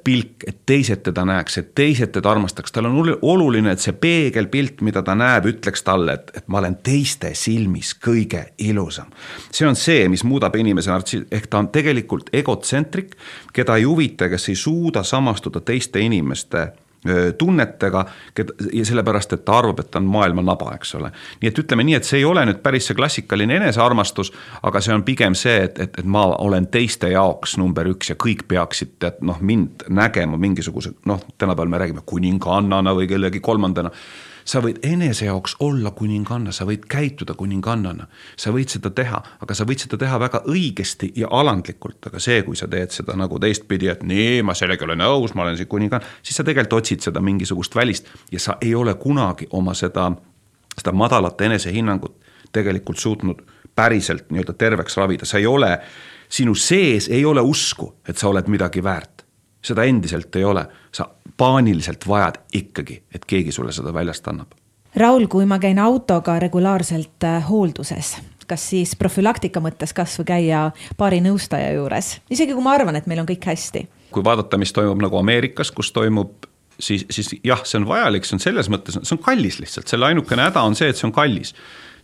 pilk, 0.04 0.46
et 0.48 0.62
teised 0.66 1.02
teda 1.04 1.26
näeks, 1.28 1.58
et 1.60 1.74
teised 1.76 2.14
teda 2.16 2.32
armastaks, 2.32 2.72
tal 2.72 2.88
on 2.88 3.18
oluline, 3.22 3.74
et 3.76 3.84
see 3.84 3.92
peegelpilt, 4.00 4.80
mida 4.88 5.04
ta 5.04 5.16
näeb, 5.18 5.50
ütleks 5.52 5.84
talle, 5.84 6.16
et, 6.16 6.32
et 6.40 6.48
ma 6.48 6.62
olen 6.62 6.78
teiste 6.84 7.34
silmis 7.36 7.92
kõige 8.00 8.46
ilusam. 8.64 9.12
see 9.52 9.68
on 9.68 9.76
see, 9.76 10.08
mis 10.08 10.24
muudab 10.24 10.56
inimese 10.56 10.94
nartsi-, 10.94 11.26
ehk 11.32 11.50
ta 11.52 11.60
on 11.60 11.68
tegelikult 11.74 12.32
egotsentrik, 12.32 13.18
keda 13.54 13.76
ei 13.76 13.84
huvita, 13.84 14.30
kes 14.32 14.50
ei 14.50 14.56
suuda 14.56 15.04
samastuda 15.04 15.60
teiste 15.60 16.00
inimeste 16.00 16.70
tunnetega, 17.38 18.06
ja 18.74 18.86
sellepärast, 18.86 19.34
et 19.34 19.46
ta 19.46 19.58
arvab, 19.62 19.80
et 19.80 19.92
ta 19.92 20.00
on 20.02 20.08
maailma 20.12 20.44
naba, 20.44 20.72
eks 20.76 20.96
ole. 20.98 21.12
nii 21.42 21.52
et 21.52 21.60
ütleme 21.62 21.86
nii, 21.88 21.98
et 22.00 22.08
see 22.08 22.20
ei 22.22 22.26
ole 22.26 22.44
nüüd 22.50 22.62
päris 22.64 22.90
see 22.90 22.98
klassikaline 22.98 23.60
enesearmastus, 23.62 24.34
aga 24.68 24.82
see 24.84 24.96
on 24.96 25.06
pigem 25.08 25.36
see, 25.38 25.56
et, 25.70 25.80
et, 25.80 26.00
et 26.02 26.10
ma 26.10 26.26
olen 26.44 26.68
teiste 26.74 27.12
jaoks 27.14 27.58
number 27.62 27.88
üks 27.94 28.12
ja 28.12 28.18
kõik 28.20 28.48
peaksid 28.50 28.98
tead 29.00 29.22
noh, 29.22 29.40
mind 29.42 29.88
nägema 29.90 30.40
mingisuguse 30.42 30.96
noh, 31.06 31.22
tänapäeval 31.38 31.72
me 31.72 31.84
räägime 31.84 32.06
kuningannana 32.06 32.96
või 32.98 33.08
kellegi 33.10 33.44
kolmandana 33.46 33.94
sa 34.48 34.62
võid 34.64 34.80
enese 34.88 35.28
jaoks 35.28 35.58
olla 35.64 35.92
kuninganna, 35.96 36.54
sa 36.56 36.66
võid 36.68 36.86
käituda 36.90 37.36
kuningannana, 37.38 38.08
sa 38.40 38.54
võid 38.56 38.72
seda 38.72 38.92
teha, 38.96 39.20
aga 39.44 39.58
sa 39.58 39.68
võid 39.68 39.84
seda 39.84 40.00
teha 40.00 40.20
väga 40.22 40.44
õigesti 40.48 41.12
ja 41.20 41.32
alandlikult, 41.36 42.00
aga 42.08 42.22
see, 42.24 42.42
kui 42.48 42.56
sa 42.60 42.70
teed 42.72 42.96
seda 42.96 43.18
nagu 43.20 43.40
teistpidi, 43.44 43.92
et 43.92 44.06
nii, 44.08 44.42
ma 44.48 44.56
sellega 44.58 44.88
olen 44.88 45.04
nõus, 45.04 45.36
ma 45.36 45.44
olen 45.44 45.60
siin 45.60 45.70
kuningann, 45.72 46.06
siis 46.22 46.40
sa 46.40 46.48
tegelikult 46.48 46.80
otsid 46.80 47.04
seda 47.10 47.24
mingisugust 47.24 47.76
välist 47.76 48.08
ja 48.32 48.40
sa 48.40 48.58
ei 48.62 48.74
ole 48.76 48.96
kunagi 49.02 49.50
oma 49.58 49.76
seda, 49.78 50.10
seda 50.78 50.96
madalat 50.96 51.42
enesehinnangut 51.50 52.16
tegelikult 52.56 52.98
suutnud 52.98 53.44
päriselt 53.76 54.32
nii-öelda 54.32 54.56
terveks 54.58 54.98
ravida, 54.98 55.28
sa 55.28 55.38
ei 55.38 55.46
ole, 55.46 55.76
sinu 56.30 56.56
sees 56.56 57.12
ei 57.12 57.26
ole 57.26 57.44
usku, 57.44 57.98
et 58.08 58.18
sa 58.18 58.32
oled 58.32 58.48
midagi 58.52 58.84
väärt 58.84 59.17
seda 59.68 59.86
endiselt 59.88 60.36
ei 60.36 60.46
ole, 60.48 60.66
sa 60.92 61.10
paaniliselt 61.38 62.08
vajad 62.08 62.40
ikkagi, 62.58 63.02
et 63.14 63.28
keegi 63.28 63.54
sulle 63.56 63.76
seda 63.76 63.94
väljast 63.94 64.28
annab. 64.32 64.56
Raul, 64.98 65.28
kui 65.30 65.46
ma 65.46 65.60
käin 65.62 65.80
autoga 65.80 66.40
regulaarselt 66.42 67.24
äh, 67.28 67.44
hoolduses, 67.50 68.16
kas 68.48 68.64
siis 68.72 68.96
profülaktika 68.98 69.62
mõttes 69.62 69.94
kasvõi 69.94 70.26
käia 70.32 70.64
paari 70.98 71.20
nõustaja 71.22 71.74
juures, 71.76 72.16
isegi 72.34 72.56
kui 72.56 72.66
ma 72.66 72.74
arvan, 72.78 72.98
et 72.98 73.10
meil 73.10 73.22
on 73.22 73.30
kõik 73.30 73.46
hästi? 73.52 73.88
kui 74.12 74.24
vaadata, 74.24 74.58
mis 74.58 74.72
toimub 74.74 75.02
nagu 75.04 75.18
Ameerikas, 75.20 75.70
kus 75.76 75.92
toimub 75.92 76.48
siis, 76.80 77.06
siis 77.12 77.34
jah, 77.44 77.62
see 77.68 77.82
on 77.82 77.88
vajalik, 77.90 78.26
see 78.26 78.38
on 78.38 78.42
selles 78.42 78.70
mõttes, 78.72 78.96
see 79.02 79.16
on 79.18 79.22
kallis 79.24 79.60
lihtsalt, 79.62 79.90
selle 79.92 80.08
ainukene 80.08 80.48
häda 80.48 80.64
on 80.66 80.78
see, 80.80 80.90
et 80.92 81.00
see 81.00 81.08
on 81.10 81.14
kallis. 81.16 81.54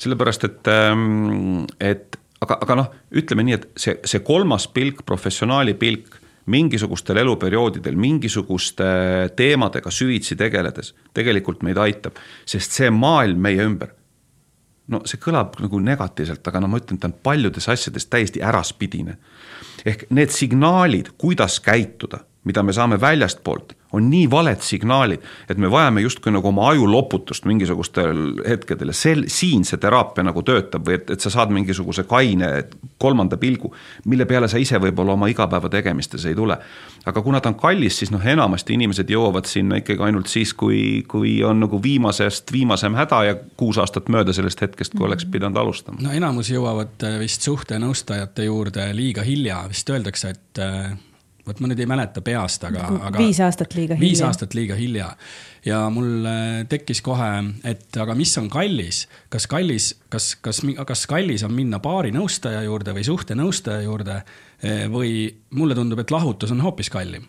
sellepärast, 0.03 0.43
et, 0.43 0.68
ähm, 0.68 1.64
et 1.80 2.18
aga, 2.43 2.57
aga 2.66 2.76
noh, 2.76 2.91
ütleme 3.16 3.45
nii, 3.47 3.55
et 3.55 3.68
see, 3.80 3.95
see 4.09 4.20
kolmas 4.26 4.68
pilk, 4.68 5.05
professionaali 5.07 5.78
pilk 5.80 6.18
mingisugustel 6.46 7.18
eluperioodidel 7.22 7.96
mingisuguste 7.96 8.86
teemadega 9.36 9.91
süvitsi 9.91 10.36
tegeledes 10.39 10.94
tegelikult 11.14 11.64
meid 11.64 11.80
aitab, 11.80 12.18
sest 12.46 12.76
see 12.80 12.89
maailm 12.91 13.39
meie 13.46 13.64
ümber, 13.64 13.94
no 14.91 15.04
see 15.08 15.22
kõlab 15.22 15.56
nagu 15.64 15.80
negatiivselt, 15.80 16.44
aga 16.48 16.62
no 16.64 16.72
ma 16.72 16.82
ütlen, 16.82 17.00
ta 17.00 17.08
on 17.10 17.16
paljudes 17.24 17.70
asjades 17.72 18.10
täiesti 18.12 18.44
äraspidine. 18.44 19.18
ehk 19.86 20.06
need 20.10 20.32
signaalid, 20.32 21.14
kuidas 21.18 21.60
käituda, 21.60 22.24
mida 22.44 22.64
me 22.64 22.74
saame 22.76 23.00
väljastpoolt 23.02 23.76
on 23.94 24.10
nii 24.10 24.30
valed 24.32 24.62
signaalid, 24.66 25.22
et 25.50 25.58
me 25.58 25.70
vajame 25.72 26.02
justkui 26.02 26.34
nagu 26.34 26.50
oma 26.50 26.66
aju 26.72 26.88
loputust 26.89 27.46
mingisugustel 27.46 28.41
hetkedel 28.48 28.89
ja 28.89 28.96
sel, 28.98 29.28
siin 29.30 29.66
see 29.68 29.78
teraapia 29.82 30.26
nagu 30.26 30.41
töötab 30.46 30.88
või 30.88 30.98
et, 30.98 31.14
et 31.14 31.22
sa 31.22 31.30
saad 31.34 31.54
mingisuguse 31.54 32.08
kaine 32.10 32.50
kolmanda 33.02 33.38
pilgu, 33.38 33.70
mille 34.10 34.26
peale 34.26 34.50
sa 34.50 34.62
ise 34.62 34.82
võib-olla 34.82 35.14
oma 35.14 35.30
igapäeva 35.30 35.70
tegemistes 35.70 36.26
ei 36.26 36.36
tule. 36.36 36.58
aga 37.06 37.22
kuna 37.22 37.41
ta 37.41 37.52
on 37.54 37.60
kallis, 37.60 38.00
siis 38.00 38.12
noh, 38.12 38.26
enamasti 38.26 38.74
inimesed 38.74 39.10
jõuavad 39.14 39.46
sinna 39.46 39.78
ikkagi 39.84 40.02
ainult 40.02 40.32
siis, 40.32 40.56
kui, 40.58 41.04
kui 41.08 41.38
on 41.44 41.62
nagu 41.62 41.82
viimasest 41.84 42.52
viimasem 42.52 42.98
häda 42.98 43.24
ja 43.30 43.39
kuus 43.58 43.78
aastat 43.78 44.10
mööda 44.10 44.34
sellest 44.34 44.62
hetkest, 44.62 44.98
kui 44.98 45.06
oleks 45.06 45.30
pidanud 45.30 45.62
alustama. 45.62 46.02
no 46.02 46.18
enamus 46.18 46.50
jõuavad 46.50 47.10
vist 47.22 47.46
suhtenõustajate 47.46 48.50
juurde 48.50 48.89
liiga 48.98 49.22
hilja, 49.22 49.62
vist 49.70 49.89
öeldakse, 49.94 50.34
et 50.34 50.64
vot 51.48 51.60
ma 51.60 51.70
nüüd 51.70 51.82
ei 51.84 51.88
mäleta 51.89 52.24
peast, 52.24 52.64
aga, 52.68 52.86
aga. 53.10 53.20
viis 53.20 53.39
aastat 53.44 53.76
liiga 53.76 53.98
hilja. 53.98 54.08
viis 54.08 54.22
aastat 54.24 54.56
liiga 54.56 54.78
hilja. 54.80 55.10
ja 55.66 55.82
mul 55.94 56.28
äh, 56.30 56.64
tekkis 56.70 57.04
kohe, 57.04 57.30
et 57.68 58.00
aga 58.00 58.16
mis 58.16 58.32
on 58.39 58.50
kallis, 58.52 59.04
kas 59.34 59.48
kallis, 59.52 59.91
kas, 60.14 60.34
kas, 60.44 60.62
kas 60.88 61.06
kallis 61.10 61.44
on 61.44 61.54
minna 61.56 61.82
baarinõustaja 61.84 62.64
juurde 62.68 62.96
või 62.96 63.06
suhtenõustaja 63.08 63.84
juurde 63.84 64.20
eh, 64.20 64.86
või 64.91 65.28
mulle 65.58 65.76
tundub, 65.76 66.00
et 66.04 66.14
lahutus 66.14 66.54
on 66.56 66.64
hoopis 66.64 66.91
kallim? 66.94 67.28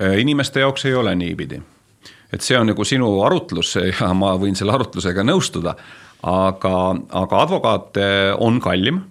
Äh, 0.00 0.18
inimeste 0.20 0.64
jaoks 0.64 0.84
ei 0.88 0.94
ole 0.94 1.14
niipidi. 1.16 1.62
et 2.32 2.44
see 2.44 2.58
on 2.58 2.68
nagu 2.70 2.84
sinu 2.84 3.08
arutlus 3.24 3.76
ja 4.00 4.12
ma 4.14 4.34
võin 4.40 4.56
selle 4.58 4.76
arutlusega 4.76 5.24
nõustuda, 5.24 5.76
aga, 6.28 6.74
aga 7.24 7.42
advokaat 7.46 8.04
on 8.38 8.60
kallim 8.60 9.00
Äh, 9.00 9.09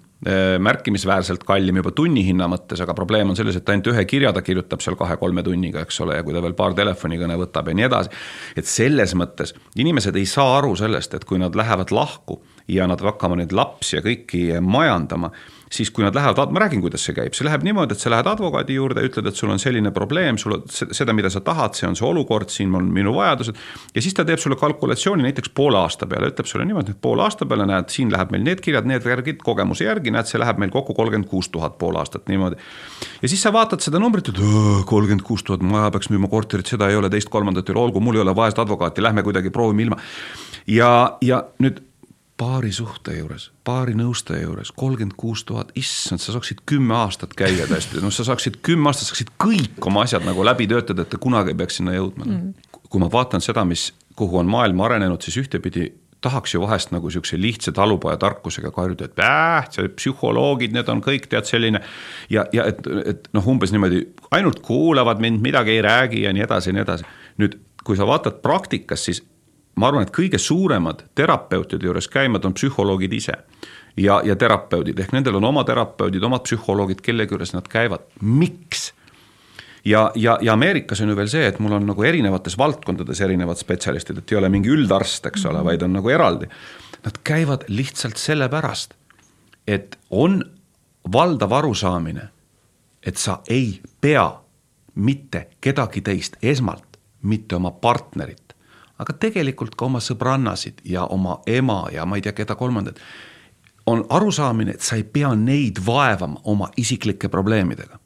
märkimisväärselt 0.59 1.45
kallim 1.47 1.78
juba 1.80 1.93
tunnihinna 1.95 2.49
mõttes, 2.51 2.82
aga 2.84 2.91
probleem 2.97 3.30
on 3.32 3.38
selles, 3.39 3.55
et 3.55 3.70
ainult 3.72 3.88
ühe 3.93 4.03
kirja 4.03 4.34
ta 4.36 4.41
kirjutab 4.43 4.84
seal 4.84 4.97
kahe-kolme 4.99 5.43
tunniga, 5.45 5.86
eks 5.86 6.01
ole, 6.03 6.17
ja 6.20 6.26
kui 6.28 6.36
ta 6.36 6.41
veel 6.43 6.57
paar 6.59 6.76
telefonikõne 6.76 7.38
võtab 7.39 7.72
ja 7.72 7.78
nii 7.80 7.88
edasi. 7.88 8.11
et 8.59 8.67
selles 8.67 9.15
mõttes 9.15 9.55
inimesed 9.80 10.15
ei 10.20 10.28
saa 10.28 10.57
aru 10.57 10.76
sellest, 10.76 11.15
et 11.15 11.24
kui 11.26 11.39
nad 11.39 11.55
lähevad 11.55 11.95
lahku 11.95 12.41
ja 12.70 12.88
nad 12.89 13.01
hakkavad 13.01 13.41
neid 13.41 13.55
lapsi 13.55 13.97
ja 13.97 14.03
kõiki 14.05 14.43
majandama 14.61 15.32
siis 15.72 15.91
kui 15.93 16.03
nad 16.03 16.15
lähevad, 16.15 16.51
ma 16.51 16.63
räägin, 16.63 16.82
kuidas 16.82 17.03
see 17.05 17.13
käib, 17.13 17.36
see 17.38 17.45
läheb 17.45 17.63
niimoodi, 17.65 17.93
et 17.93 18.01
sa 18.01 18.09
lähed 18.09 18.28
advokaadi 18.30 18.76
juurde, 18.76 19.03
ütled, 19.05 19.28
et 19.30 19.38
sul 19.38 19.51
on 19.53 19.61
selline 19.61 19.91
probleem, 19.93 20.38
sul 20.41 20.57
on 20.57 20.63
seda, 20.70 21.13
mida 21.13 21.30
sa 21.30 21.43
tahad, 21.45 21.76
see 21.78 21.86
on 21.88 21.97
see 21.97 22.07
olukord, 22.07 22.49
siin 22.53 22.74
on 22.76 22.88
minu 22.93 23.13
vajadused. 23.15 23.57
ja 23.95 24.01
siis 24.01 24.17
ta 24.17 24.26
teeb 24.26 24.41
sulle 24.41 24.57
kalkulatsiooni 24.59 25.28
näiteks 25.28 25.53
poole 25.55 25.78
aasta 25.78 26.07
peale, 26.09 26.32
ütleb 26.34 26.49
sulle 26.49 26.65
niimoodi, 26.65 26.95
et 26.97 27.01
poole 27.01 27.24
aasta 27.26 27.45
peale 27.45 27.67
näed, 27.70 27.89
siin 27.93 28.11
läheb 28.11 28.34
meil 28.34 28.45
need 28.47 28.63
kirjad, 28.65 28.89
need 28.89 29.05
värgid, 29.05 29.43
kogemuse 29.45 29.86
järgi 29.86 30.13
näed, 30.15 30.30
see 30.30 30.41
läheb 30.41 30.61
meil 30.61 30.74
kokku 30.74 30.95
kolmkümmend 30.97 31.30
kuus 31.30 31.51
tuhat 31.53 31.78
pool 31.78 31.99
aastat 32.01 32.26
niimoodi. 32.32 32.57
ja 33.22 33.30
siis 33.30 33.45
sa 33.45 33.53
vaatad 33.53 33.86
seda 33.86 34.01
numbrit, 34.01 34.34
et 34.34 34.41
kolmkümmend 34.89 35.26
kuus 35.28 35.45
tuhat, 35.45 35.61
ma 35.61 35.86
peaks 35.93 36.09
müüma 36.09 36.32
korterit, 36.32 36.65
seda 36.65 36.89
ei 36.89 36.97
ole, 36.97 37.13
teist-kolmandat 37.13 37.70
ei 37.70 37.78
ole, 37.78 37.86
olgu, 37.86 38.01
mul 38.01 38.17
ei 38.17 38.26
ole 38.26 38.36
vaest 38.36 38.59
advokaati, 38.59 39.05
lähme 39.05 39.24
kuidagi 39.24 39.53
proovime 39.53 39.86
ilma. 39.86 40.01
ja, 40.65 40.89
ja 41.22 41.43
nüüd 41.61 41.84
paarisuhte 42.39 43.17
juures, 43.17 43.49
paarinõustaja 43.67 44.45
juures 44.45 44.71
kolmkümmend 44.79 45.17
kuus 45.19 45.43
tuhat, 45.47 45.73
issand, 45.79 46.23
sa 46.23 46.33
saaksid 46.35 46.63
kümme 46.69 46.95
aastat 46.95 47.35
käia 47.37 47.67
tõesti, 47.67 47.99
noh, 48.03 48.13
sa 48.15 48.25
saaksid 48.27 48.61
kümme 48.65 48.91
aastat, 48.91 49.11
saaksid 49.11 49.33
kõik 49.43 49.79
oma 49.89 50.05
asjad 50.07 50.23
nagu 50.27 50.45
läbi 50.47 50.69
töötada, 50.71 51.03
et 51.03 51.11
te 51.11 51.19
kunagi 51.21 51.53
ei 51.53 51.59
peaks 51.59 51.81
sinna 51.81 51.95
jõudma 51.97 52.27
mm.. 52.27 52.77
kui 52.87 53.03
ma 53.03 53.09
vaatan 53.11 53.43
seda, 53.43 53.65
mis, 53.67 53.89
kuhu 54.19 54.39
on 54.39 54.51
maailm 54.51 54.85
arenenud, 54.87 55.23
siis 55.25 55.41
ühtepidi 55.43 55.89
tahaks 56.23 56.53
ju 56.53 56.61
vahest 56.61 56.91
nagu 56.91 57.07
niisuguse 57.07 57.39
lihtsa 57.39 57.71
talupojatarkusega 57.75 58.71
karjuda, 58.75 59.07
et 59.07 59.21
äh, 59.23 59.69
see 59.71 59.91
psühholoogid, 59.95 60.75
need 60.75 60.91
on 60.91 61.03
kõik 61.03 61.29
tead 61.31 61.47
selline. 61.47 61.81
ja, 62.31 62.45
ja 62.55 62.67
et, 62.71 62.83
et 63.07 63.29
noh, 63.35 63.47
umbes 63.47 63.71
niimoodi 63.75 64.03
ainult 64.35 64.59
kuulavad 64.65 65.23
mind, 65.23 65.43
midagi 65.43 65.77
ei 65.77 65.83
räägi 65.85 66.23
ja 66.25 66.33
nii 66.35 66.43
edasi 66.43 66.71
ja 66.71 66.75
nii 66.75 66.83
edasi. 66.83 67.07
nüüd, 67.39 67.59
kui 67.87 67.99
sa 67.99 68.07
vaatad 68.07 68.41
praktikas, 68.43 69.05
siis 69.07 69.23
ma 69.80 69.88
arvan, 69.88 70.03
et 70.03 70.13
kõige 70.15 70.39
suuremad 70.41 71.05
terapeutide 71.15 71.88
juures 71.88 72.09
käimad 72.11 72.45
on 72.45 72.55
psühholoogid 72.57 73.13
ise 73.15 73.36
ja, 73.97 74.19
ja 74.25 74.36
terapeudid 74.39 74.99
ehk 74.99 75.13
nendel 75.15 75.39
on 75.39 75.49
oma 75.51 75.63
terapeudid, 75.67 76.23
omad 76.23 76.43
psühholoogid, 76.47 77.03
kelle 77.05 77.27
juures 77.30 77.53
nad 77.55 77.67
käivad, 77.71 78.07
miks? 78.21 78.89
ja, 79.86 80.11
ja, 80.15 80.38
ja 80.41 80.53
Ameerikas 80.53 81.01
on 81.01 81.13
ju 81.13 81.15
veel 81.15 81.32
see, 81.32 81.47
et 81.47 81.59
mul 81.63 81.77
on 81.77 81.88
nagu 81.89 82.03
erinevates 82.03 82.57
valdkondades 82.59 83.21
erinevad 83.25 83.59
spetsialistid, 83.59 84.19
et 84.19 84.34
ei 84.34 84.39
ole 84.41 84.51
mingi 84.51 84.71
üldarst, 84.73 85.25
eks 85.32 85.45
ole, 85.49 85.63
vaid 85.65 85.84
on 85.86 85.95
nagu 85.95 86.11
eraldi. 86.11 86.49
Nad 87.05 87.21
käivad 87.23 87.63
lihtsalt 87.71 88.19
sellepärast, 88.19 88.93
et 89.67 89.95
on 90.09 90.41
valdav 91.13 91.55
arusaamine, 91.61 92.27
et 93.05 93.17
sa 93.17 93.39
ei 93.47 93.80
pea 94.01 94.27
mitte 94.99 95.47
kedagi 95.61 96.03
teist 96.03 96.36
esmalt, 96.43 96.99
mitte 97.23 97.55
oma 97.55 97.71
partnerit 97.71 98.48
aga 98.99 99.15
tegelikult 99.15 99.75
ka 99.79 99.87
oma 99.87 100.01
sõbrannasid 100.03 100.83
ja 100.85 101.05
oma 101.05 101.39
ema 101.47 101.85
ja 101.93 102.05
ma 102.05 102.19
ei 102.19 102.25
tea, 102.25 102.35
keda 102.35 102.55
kolmandat. 102.55 102.99
on 103.85 104.05
arusaamine, 104.09 104.71
et 104.71 104.81
sa 104.85 104.95
ei 104.95 105.03
pea 105.03 105.31
neid 105.35 105.79
vaevama 105.85 106.41
oma 106.43 106.69
isiklike 106.77 107.29
probleemidega. 107.29 107.99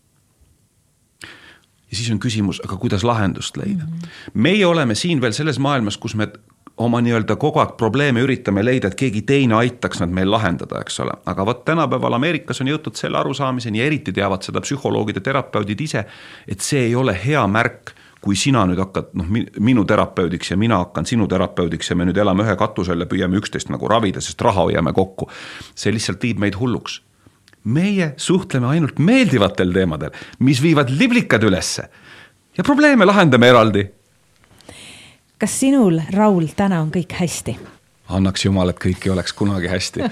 ja 1.92 1.98
siis 1.98 2.12
on 2.12 2.20
küsimus, 2.20 2.62
aga 2.66 2.78
kuidas 2.78 3.04
lahendust 3.04 3.58
leida 3.58 3.84
mm. 3.84 3.92
-hmm. 3.92 4.32
meie 4.34 4.66
oleme 4.66 4.96
siin 4.96 5.22
veel 5.22 5.34
selles 5.34 5.60
maailmas, 5.60 5.98
kus 5.98 6.16
me 6.16 6.28
oma 6.78 7.02
nii-öelda 7.02 7.36
kogu 7.36 7.60
aeg 7.60 7.76
probleeme 7.78 8.22
üritame 8.22 8.64
leida, 8.66 8.88
et 8.88 8.96
keegi 8.98 9.22
teine 9.22 9.56
aitaks 9.56 10.00
nad 10.00 10.10
meil 10.10 10.32
lahendada, 10.32 10.82
eks 10.82 11.00
ole. 11.00 11.12
aga 11.26 11.46
vot 11.46 11.66
tänapäeval 11.66 12.14
Ameerikas 12.14 12.62
on 12.62 12.68
jõutud 12.68 12.98
selle 12.98 13.18
arusaamiseni 13.18 13.80
ja 13.80 13.86
eriti 13.86 14.14
teavad 14.14 14.42
seda 14.42 14.62
psühholoogid 14.62 15.16
ja 15.16 15.22
terapeudid 15.22 15.82
ise, 15.82 16.06
et 16.48 16.62
see 16.62 16.88
ei 16.88 16.96
ole 16.96 17.18
hea 17.26 17.48
märk 17.48 17.94
kui 18.24 18.38
sina 18.40 18.64
nüüd 18.68 18.80
hakkad 18.80 19.12
noh, 19.20 19.28
minu 19.60 19.84
terapeudiks 19.88 20.54
ja 20.54 20.58
mina 20.60 20.80
hakkan 20.86 21.08
sinu 21.08 21.28
terapeudiks 21.32 21.92
ja 21.92 21.98
me 22.00 22.08
nüüd 22.08 22.20
elame 22.24 22.46
ühe 22.46 22.56
katuse 22.60 22.94
all 22.94 23.04
ja 23.04 23.10
püüame 23.10 23.40
üksteist 23.42 23.72
nagu 23.74 23.90
ravida, 23.92 24.24
sest 24.24 24.42
raha 24.42 24.68
hoiame 24.70 24.94
kokku. 24.96 25.28
see 25.76 25.92
lihtsalt 25.92 26.24
viib 26.24 26.40
meid 26.40 26.56
hulluks. 26.60 27.02
meie 27.64 28.14
suhtleme 28.18 28.68
ainult 28.68 29.00
meeldivatel 29.00 29.74
teemadel, 29.74 30.12
mis 30.40 30.62
viivad 30.64 30.90
liblikad 30.90 31.44
ülesse 31.44 31.90
ja 32.58 32.64
probleeme 32.64 33.06
lahendame 33.06 33.48
eraldi. 33.48 33.88
kas 35.38 35.60
sinul, 35.60 36.00
Raul, 36.14 36.48
täna 36.56 36.82
on 36.82 36.92
kõik 36.92 37.18
hästi? 37.20 37.58
annaks 38.08 38.46
jumal, 38.46 38.70
et 38.70 38.80
kõik 38.80 39.04
ei 39.08 39.12
oleks 39.12 39.34
kunagi 39.34 39.68
hästi 39.68 40.08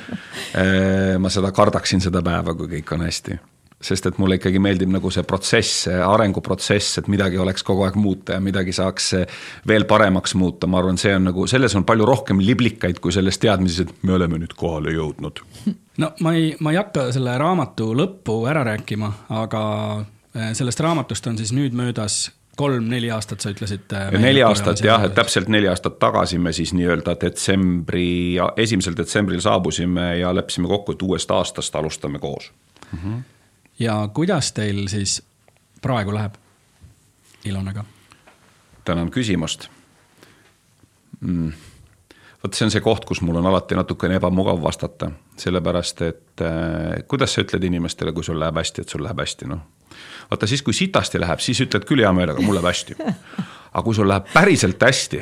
ma 1.24 1.30
seda 1.30 1.52
kardaksin 1.52 2.04
seda 2.04 2.24
päeva, 2.24 2.56
kui 2.56 2.68
kõik 2.76 2.94
on 2.96 3.08
hästi 3.08 3.40
sest 3.86 4.08
et 4.10 4.18
mulle 4.22 4.38
ikkagi 4.40 4.60
meeldib 4.62 4.92
nagu 4.94 5.12
see 5.14 5.24
protsess, 5.28 5.86
see 5.88 6.00
arenguprotsess, 6.06 7.02
et 7.02 7.10
midagi 7.12 7.40
oleks 7.42 7.66
kogu 7.68 7.86
aeg 7.88 7.98
muuta 8.00 8.38
ja 8.38 8.44
midagi 8.44 8.74
saaks 8.76 9.12
veel 9.68 9.88
paremaks 9.90 10.36
muuta, 10.40 10.70
ma 10.70 10.82
arvan, 10.82 11.00
see 11.02 11.14
on 11.16 11.30
nagu, 11.32 11.48
selles 11.50 11.76
on 11.78 11.86
palju 11.88 12.08
rohkem 12.08 12.42
liblikaid 12.44 13.02
kui 13.04 13.14
selles 13.16 13.40
teadmises, 13.42 13.88
et 13.88 14.04
me 14.08 14.18
oleme 14.18 14.42
nüüd 14.42 14.56
kohale 14.58 14.94
jõudnud. 14.96 15.42
no 16.02 16.12
ma 16.22 16.36
ei, 16.38 16.52
ma 16.60 16.74
ei 16.74 16.82
hakka 16.82 17.10
selle 17.16 17.38
raamatu 17.42 17.92
lõppu 17.98 18.42
ära 18.50 18.66
rääkima, 18.68 19.14
aga 19.42 19.64
eh, 20.36 20.54
sellest 20.58 20.80
raamatust 20.84 21.28
on 21.32 21.42
siis 21.42 21.56
nüüd 21.56 21.76
möödas 21.78 22.28
kolm-neli 22.62 23.10
aastat, 23.12 23.42
sa 23.42 23.52
ütlesid. 23.54 23.88
Eh, 23.96 24.18
neli 24.22 24.44
aastat 24.46 24.84
jah, 24.86 25.04
et 25.08 25.16
täpselt 25.18 25.50
neli 25.52 25.70
aastat 25.72 25.98
tagasi 26.02 26.40
me 26.42 26.54
siis 26.56 26.76
nii-öelda 26.78 27.16
detsembri, 27.22 28.38
esimesel 28.62 28.98
detsembril 28.98 29.42
saabusime 29.44 30.12
ja 30.20 30.34
leppisime 30.36 30.70
kokku, 30.72 30.96
et 30.98 31.06
uuest 31.08 31.32
aastast 31.32 31.76
alustame 31.76 32.20
koos 32.20 32.52
mm. 32.92 33.00
-hmm 33.00 33.22
ja 33.82 34.10
kuidas 34.14 34.52
teil 34.54 34.86
siis 34.88 35.22
praegu 35.82 36.14
läheb 36.14 36.38
Ilonaga? 37.46 37.84
tänan 38.86 39.12
küsimast 39.12 39.68
mm.. 41.22 41.52
vot 42.44 42.54
see 42.54 42.66
on 42.66 42.74
see 42.74 42.84
koht, 42.86 43.06
kus 43.06 43.22
mul 43.26 43.40
on 43.42 43.50
alati 43.50 43.78
natukene 43.78 44.18
ebamugav 44.22 44.62
vastata, 44.62 45.12
sellepärast 45.38 46.02
et 46.08 46.46
äh, 46.46 47.02
kuidas 47.08 47.36
sa 47.36 47.46
ütled 47.46 47.66
inimestele, 47.70 48.14
kui 48.14 48.26
sul 48.26 48.40
läheb 48.42 48.62
hästi, 48.62 48.86
et 48.86 48.94
sul 48.94 49.04
läheb 49.06 49.22
hästi, 49.22 49.50
noh. 49.50 49.62
vaata 50.30 50.50
siis, 50.50 50.62
kui 50.66 50.78
sitasti 50.78 51.22
läheb, 51.22 51.42
siis 51.42 51.62
ütled 51.66 51.86
küll 51.90 52.06
hea 52.06 52.14
meelega, 52.14 52.42
mul 52.42 52.58
läheb 52.58 52.70
hästi. 52.72 52.98
aga 53.74 53.86
kui 53.86 53.98
sul 53.98 54.10
läheb 54.10 54.30
päriselt 54.34 54.82
hästi, 54.82 55.22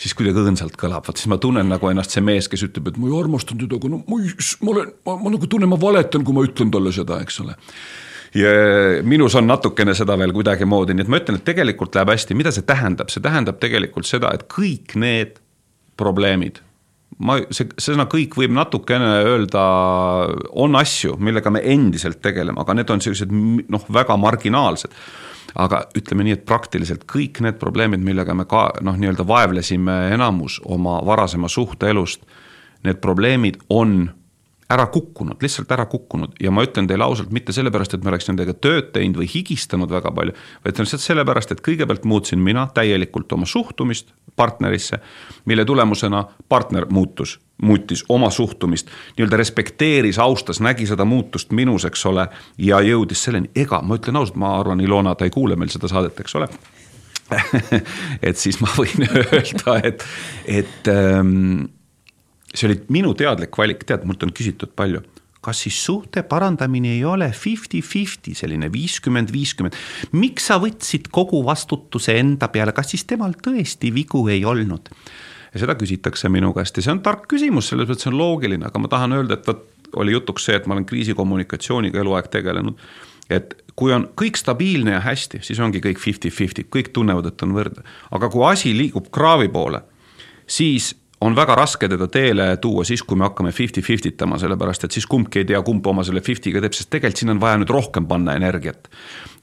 siis 0.00 0.14
kuidagi 0.16 0.42
õõnsalt 0.42 0.76
kõlab, 0.80 1.06
vot 1.06 1.18
siis 1.18 1.28
ma 1.32 1.38
tunnen 1.40 1.70
nagu 1.72 1.88
ennast 1.88 2.12
see 2.14 2.24
mees, 2.24 2.50
kes 2.52 2.66
ütleb, 2.68 2.90
et 2.90 2.98
ma 3.00 3.08
ju 3.08 3.20
armastan 3.20 3.60
teda, 3.60 3.78
aga 3.78 3.92
no 3.92 4.02
ma 4.04 4.18
ei, 4.20 4.34
ma 4.60 4.74
olen, 4.74 4.90
ma, 5.08 5.16
nagu 5.32 5.48
tunnen, 5.48 5.70
ma 5.72 5.78
valetan, 5.80 6.26
kui 6.26 6.36
ma 6.36 6.44
ütlen 6.44 6.72
talle 6.74 6.92
seda, 6.94 7.20
eks 7.24 7.40
ole. 7.44 7.56
ja 8.36 8.52
minus 9.08 9.38
on 9.40 9.48
natukene 9.48 9.96
seda 9.96 10.18
veel 10.20 10.34
kuidagimoodi, 10.36 10.96
nii 10.96 11.06
et 11.06 11.12
ma 11.12 11.20
ütlen, 11.22 11.40
et 11.40 11.48
tegelikult 11.48 11.96
läheb 11.96 12.12
hästi, 12.12 12.36
mida 12.36 12.52
see 12.52 12.66
tähendab, 12.68 13.12
see 13.12 13.24
tähendab 13.24 13.60
tegelikult 13.62 14.08
seda, 14.08 14.34
et 14.36 14.44
kõik 14.52 14.98
need 15.00 15.40
probleemid, 15.96 16.60
ma, 17.24 17.38
see, 17.48 17.70
sõna 17.80 18.04
kõik 18.12 18.36
võib 18.36 18.52
natukene 18.52 19.14
öelda, 19.24 19.62
on 20.60 20.76
asju, 20.76 21.16
millega 21.16 21.52
me 21.54 21.64
endiselt 21.72 22.20
tegeleme, 22.20 22.60
aga 22.60 22.76
need 22.76 22.92
on 22.92 23.00
sellised 23.00 23.32
noh, 23.32 23.88
väga 23.96 24.18
marginaalsed 24.20 24.92
aga 25.56 25.86
ütleme 25.96 26.26
nii, 26.26 26.36
et 26.36 26.44
praktiliselt 26.48 27.06
kõik 27.08 27.40
need 27.44 27.58
probleemid, 27.60 28.02
millega 28.04 28.34
me 28.36 28.44
ka 28.48 28.68
noh, 28.84 28.96
nii-öelda 28.98 29.24
vaevlesime 29.28 29.94
enamus 30.14 30.58
oma 30.64 30.98
varasema 31.06 31.48
suhteelust, 31.48 32.26
need 32.84 33.00
probleemid 33.02 33.62
on 33.72 34.10
ära 34.70 34.86
kukkunud, 34.90 35.38
lihtsalt 35.42 35.70
ära 35.72 35.86
kukkunud. 35.86 36.34
Ja 36.42 36.50
ma 36.50 36.64
ütlen 36.66 36.88
teile 36.90 37.06
ausalt, 37.06 37.30
mitte 37.34 37.54
sellepärast, 37.54 37.94
et 37.94 38.04
me 38.04 38.10
oleks 38.10 38.26
nendega 38.30 38.54
tööd 38.54 38.90
teinud 38.94 39.20
või 39.20 39.28
higistanud 39.30 39.90
väga 39.92 40.10
palju, 40.14 40.34
vaid 40.64 40.80
lihtsalt 40.82 41.04
sellepärast, 41.04 41.54
et 41.54 41.62
kõigepealt 41.66 42.06
muutsin 42.08 42.42
mina 42.42 42.66
täielikult 42.74 43.32
oma 43.36 43.46
suhtumist 43.46 44.10
partnerisse, 44.36 44.98
mille 45.46 45.64
tulemusena 45.64 46.24
partner 46.48 46.86
muutus, 46.90 47.38
muutis 47.62 48.02
oma 48.12 48.30
suhtumist, 48.30 48.90
nii-öelda 49.16 49.38
respekteeris, 49.40 50.18
austas, 50.18 50.60
nägi 50.60 50.86
seda 50.86 51.06
muutust 51.08 51.54
minus, 51.56 51.86
eks 51.88 52.02
ole, 52.10 52.26
ja 52.58 52.82
jõudis 52.84 53.22
selleni, 53.28 53.52
ega 53.54 53.80
ma 53.82 54.00
ütlen 54.00 54.18
ausalt, 54.18 54.40
ma 54.40 54.56
arvan, 54.58 54.82
Ilona, 54.82 55.14
ta 55.14 55.28
ei 55.28 55.34
kuule 55.34 55.56
meil 55.56 55.70
seda 55.72 55.88
saadet, 55.88 56.20
eks 56.20 56.36
ole. 56.36 56.50
Et 58.26 58.38
siis 58.38 58.60
ma 58.62 58.70
võin 58.76 59.06
öelda, 59.22 59.80
et, 59.82 60.04
et 60.46 60.90
ähm, 60.92 61.64
see 62.56 62.70
oli 62.70 62.80
minu 62.92 63.12
teadlik 63.18 63.56
valik, 63.58 63.84
tead, 63.86 64.06
mult 64.08 64.24
on 64.24 64.32
küsitud 64.34 64.72
palju, 64.76 65.02
kas 65.46 65.60
siis 65.66 65.78
suhte 65.84 66.24
parandamine 66.26 66.96
ei 66.96 67.04
ole 67.06 67.28
fifty-fifty, 67.30 68.34
selline 68.34 68.70
viiskümmend, 68.72 69.30
viiskümmend. 69.34 69.76
miks 70.18 70.48
sa 70.50 70.58
võtsid 70.62 71.10
kogu 71.14 71.44
vastutuse 71.46 72.16
enda 72.18 72.48
peale, 72.50 72.74
kas 72.74 72.94
siis 72.94 73.06
temal 73.06 73.36
tõesti 73.42 73.92
vigu 73.94 74.26
ei 74.32 74.44
olnud? 74.44 74.90
ja 75.54 75.62
seda 75.62 75.76
küsitakse 75.78 76.28
minu 76.28 76.50
käest 76.56 76.76
ja 76.76 76.84
see 76.84 76.92
on 76.92 77.02
tark 77.04 77.28
küsimus, 77.30 77.70
selles 77.70 77.88
mõttes 77.88 78.08
on 78.10 78.18
loogiline, 78.18 78.66
aga 78.66 78.80
ma 78.82 78.90
tahan 78.92 79.14
öelda, 79.16 79.38
et 79.38 79.46
vot 79.48 79.62
oli 79.96 80.12
jutuks 80.12 80.48
see, 80.48 80.56
et 80.58 80.66
ma 80.66 80.74
olen 80.74 80.84
kriisikommunikatsiooniga 80.88 82.02
eluaeg 82.02 82.28
tegelenud. 82.32 82.76
et 83.30 83.54
kui 83.76 83.92
on 83.92 84.08
kõik 84.16 84.38
stabiilne 84.38 84.92
ja 84.94 85.00
hästi, 85.02 85.40
siis 85.42 85.58
ongi 85.60 85.80
kõik 85.84 85.98
fifty-fifty, 85.98 86.66
kõik 86.70 86.92
tunnevad, 86.94 87.26
et 87.26 87.42
on 87.42 87.54
võrdne. 87.56 87.86
aga 88.10 88.28
kui 88.30 88.44
asi 88.50 88.74
liigub 88.76 89.10
kraavi 89.10 89.48
poole, 89.48 89.82
siis 90.46 90.94
on 91.20 91.36
väga 91.36 91.54
raske 91.56 91.88
teda 91.88 92.08
teele 92.12 92.48
tuua 92.60 92.84
siis, 92.84 93.02
kui 93.02 93.16
me 93.16 93.24
hakkame 93.24 93.52
fifty-fifty 93.54 94.12
tama, 94.20 94.38
sellepärast 94.38 94.84
et 94.84 94.96
siis 94.96 95.06
kumbki 95.08 95.40
ei 95.40 95.48
tea, 95.48 95.60
kumb 95.64 95.86
oma 95.88 96.04
selle 96.04 96.20
fifty'ga 96.24 96.60
teeb, 96.60 96.76
sest 96.76 96.90
tegelikult 96.92 97.22
siin 97.22 97.32
on 97.32 97.40
vaja 97.40 97.60
nüüd 97.60 97.72
rohkem 97.72 98.08
panna 98.08 98.36
energiat. 98.36 98.90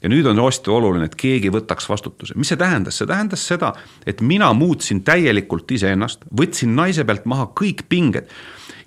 ja 0.02 0.08
nüüd 0.12 0.26
on 0.30 0.38
hästi 0.38 0.70
oluline, 0.70 1.08
et 1.08 1.16
keegi 1.18 1.50
võtaks 1.50 1.88
vastutuse, 1.88 2.34
mis 2.36 2.52
see 2.52 2.60
tähendas, 2.60 2.98
see 2.98 3.08
tähendas 3.08 3.46
seda, 3.48 3.72
et 4.06 4.20
mina 4.20 4.52
muutsin 4.52 5.00
täielikult 5.04 5.70
iseennast, 5.70 6.26
võtsin 6.30 6.76
naise 6.76 7.04
pealt 7.04 7.24
maha 7.24 7.48
kõik 7.60 7.86
pinged 7.88 8.30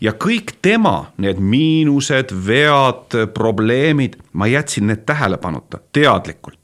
ja 0.01 0.13
kõik 0.13 0.55
tema 0.61 1.11
need 1.17 1.41
miinused, 1.41 2.31
vead, 2.47 3.17
probleemid, 3.33 4.15
ma 4.33 4.47
jätsin 4.47 4.87
need 4.87 5.03
tähelepanuta 5.09 5.81
teadlikult, 5.91 6.59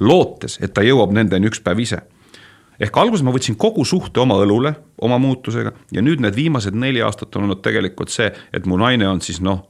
lootes, 0.00 0.58
et 0.62 0.74
ta 0.74 0.82
jõuab 0.82 1.12
nendeni 1.14 1.52
üks 1.52 1.62
päev 1.62 1.84
ise 1.84 2.02
ehk 2.80 3.00
alguses 3.00 3.24
ma 3.26 3.34
võtsin 3.34 3.56
kogu 3.58 3.84
suhte 3.84 4.20
oma 4.20 4.38
õlule, 4.42 4.74
oma 5.02 5.18
muutusega 5.22 5.72
ja 5.94 6.04
nüüd 6.04 6.22
need 6.24 6.36
viimased 6.36 6.76
neli 6.76 7.02
aastat 7.02 7.36
on 7.36 7.48
olnud 7.48 7.62
tegelikult 7.64 8.12
see, 8.14 8.30
et 8.52 8.66
mu 8.66 8.78
naine 8.80 9.08
on 9.08 9.22
siis 9.24 9.40
noh, 9.44 9.64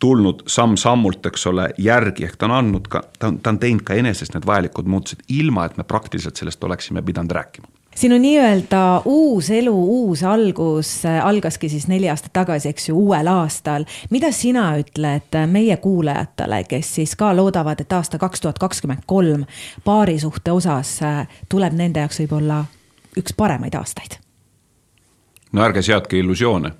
tulnud 0.00 0.46
samm-sammult, 0.48 1.26
eks 1.28 1.44
ole, 1.50 1.66
järgi, 1.78 2.24
ehk 2.24 2.38
ta 2.40 2.48
on 2.48 2.56
andnud 2.56 2.88
ka, 2.88 3.02
ta 3.18 3.28
on, 3.28 3.36
ta 3.44 3.52
on 3.52 3.60
teinud 3.60 3.84
ka 3.84 3.98
enesest 4.00 4.32
need 4.36 4.48
vajalikud 4.48 4.88
muutused, 4.88 5.26
ilma 5.28 5.66
et 5.68 5.76
me 5.76 5.84
praktiliselt 5.84 6.40
sellest 6.40 6.64
oleksime 6.64 7.04
pidanud 7.04 7.36
rääkima 7.36 7.79
sinu 8.00 8.16
nii-öelda 8.18 9.02
uus 9.04 9.50
elu, 9.50 9.74
uus 9.74 10.22
algus 10.24 11.04
äh, 11.04 11.26
algaski 11.26 11.68
siis 11.68 11.86
neli 11.88 12.08
aastat 12.08 12.32
tagasi, 12.32 12.70
eks 12.72 12.88
ju, 12.88 12.96
uuel 12.96 13.28
aastal. 13.28 13.84
mida 14.10 14.32
sina 14.32 14.70
ütled 14.80 15.36
meie 15.50 15.76
kuulajatele, 15.76 16.62
kes 16.68 16.94
siis 16.94 17.14
ka 17.16 17.34
loodavad, 17.36 17.80
et 17.80 17.92
aasta 17.92 18.18
kaks 18.18 18.40
tuhat 18.40 18.58
kakskümmend 18.58 19.04
kolm 19.06 19.44
paarisuhte 19.84 20.52
osas 20.52 20.96
äh, 21.02 21.26
tuleb 21.48 21.76
nende 21.76 22.00
jaoks 22.00 22.22
võib-olla 22.22 22.64
üks 23.20 23.36
paremaid 23.36 23.76
aastaid? 23.76 24.16
no 25.52 25.64
ärge 25.66 25.82
seadke 25.82 26.18
illusioone, 26.18 26.72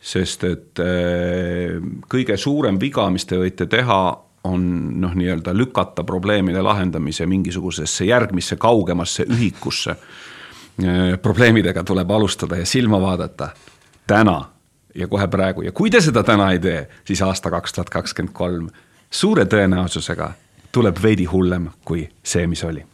sest 0.00 0.44
et 0.44 0.84
äh, 0.84 1.78
kõige 2.08 2.36
suurem 2.36 2.80
viga, 2.80 3.08
mis 3.10 3.24
te 3.24 3.40
võite 3.40 3.66
teha, 3.66 4.02
on 4.44 5.00
noh, 5.00 5.14
nii-öelda 5.14 5.56
lükata 5.56 6.04
probleemide 6.04 6.62
lahendamise 6.62 7.26
mingisugusesse 7.26 8.04
järgmisse 8.04 8.56
kaugemasse 8.56 9.26
ühikusse. 9.28 9.90
Äh, 9.90 11.18
probleemidega 11.22 11.84
tuleb 11.84 12.10
alustada 12.10 12.56
ja 12.56 12.66
silma 12.66 13.00
vaadata 13.00 13.48
täna 14.06 14.44
ja 14.94 15.08
kohe 15.08 15.28
praegu 15.28 15.62
ja 15.62 15.72
kui 15.72 15.90
te 15.90 16.00
seda 16.00 16.22
täna 16.22 16.52
ei 16.52 16.58
tee, 16.58 16.88
siis 17.04 17.22
aasta 17.22 17.50
kaks 17.50 17.72
tuhat 17.72 17.90
kakskümmend 17.90 18.34
kolm 18.34 18.68
suure 19.10 19.44
tõenäosusega 19.44 20.30
tuleb 20.72 21.02
veidi 21.02 21.24
hullem 21.24 21.70
kui 21.84 22.08
see, 22.22 22.46
mis 22.46 22.64
oli 22.64 22.84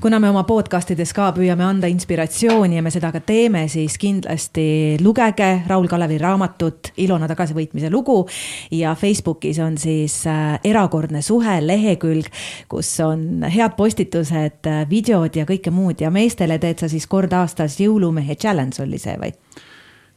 kuna 0.00 0.20
me 0.20 0.28
oma 0.28 0.44
podcast 0.44 0.90
ides 0.94 1.12
ka 1.16 1.30
püüame 1.36 1.64
anda 1.64 1.88
inspiratsiooni 1.90 2.78
ja 2.78 2.82
me 2.84 2.92
seda 2.92 3.10
ka 3.14 3.20
teeme, 3.24 3.64
siis 3.72 3.96
kindlasti 4.00 4.66
lugege 5.02 5.50
Raul 5.68 5.88
Kalevi 5.90 6.18
raamatut 6.20 6.92
Ilona 7.04 7.28
tagasivõitmise 7.30 7.90
lugu. 7.90 8.26
ja 8.70 8.94
Facebookis 8.94 9.58
on 9.58 9.78
siis 9.78 10.26
äh, 10.26 10.58
erakordne 10.64 11.22
suhe 11.22 11.58
lehekülg, 11.66 12.28
kus 12.68 13.00
on 13.00 13.44
head 13.48 13.76
postitused, 13.76 14.66
äh, 14.66 14.84
videod 14.90 15.36
ja 15.36 15.44
kõike 15.48 15.70
muud 15.70 16.00
ja 16.00 16.10
meestele 16.10 16.58
teed 16.58 16.78
sa 16.78 16.88
siis 16.88 17.06
kord 17.06 17.32
aastas 17.32 17.80
jõulumehe 17.80 18.36
challenge 18.36 18.82
oli 18.82 18.98
see 18.98 19.16
või? 19.20 19.32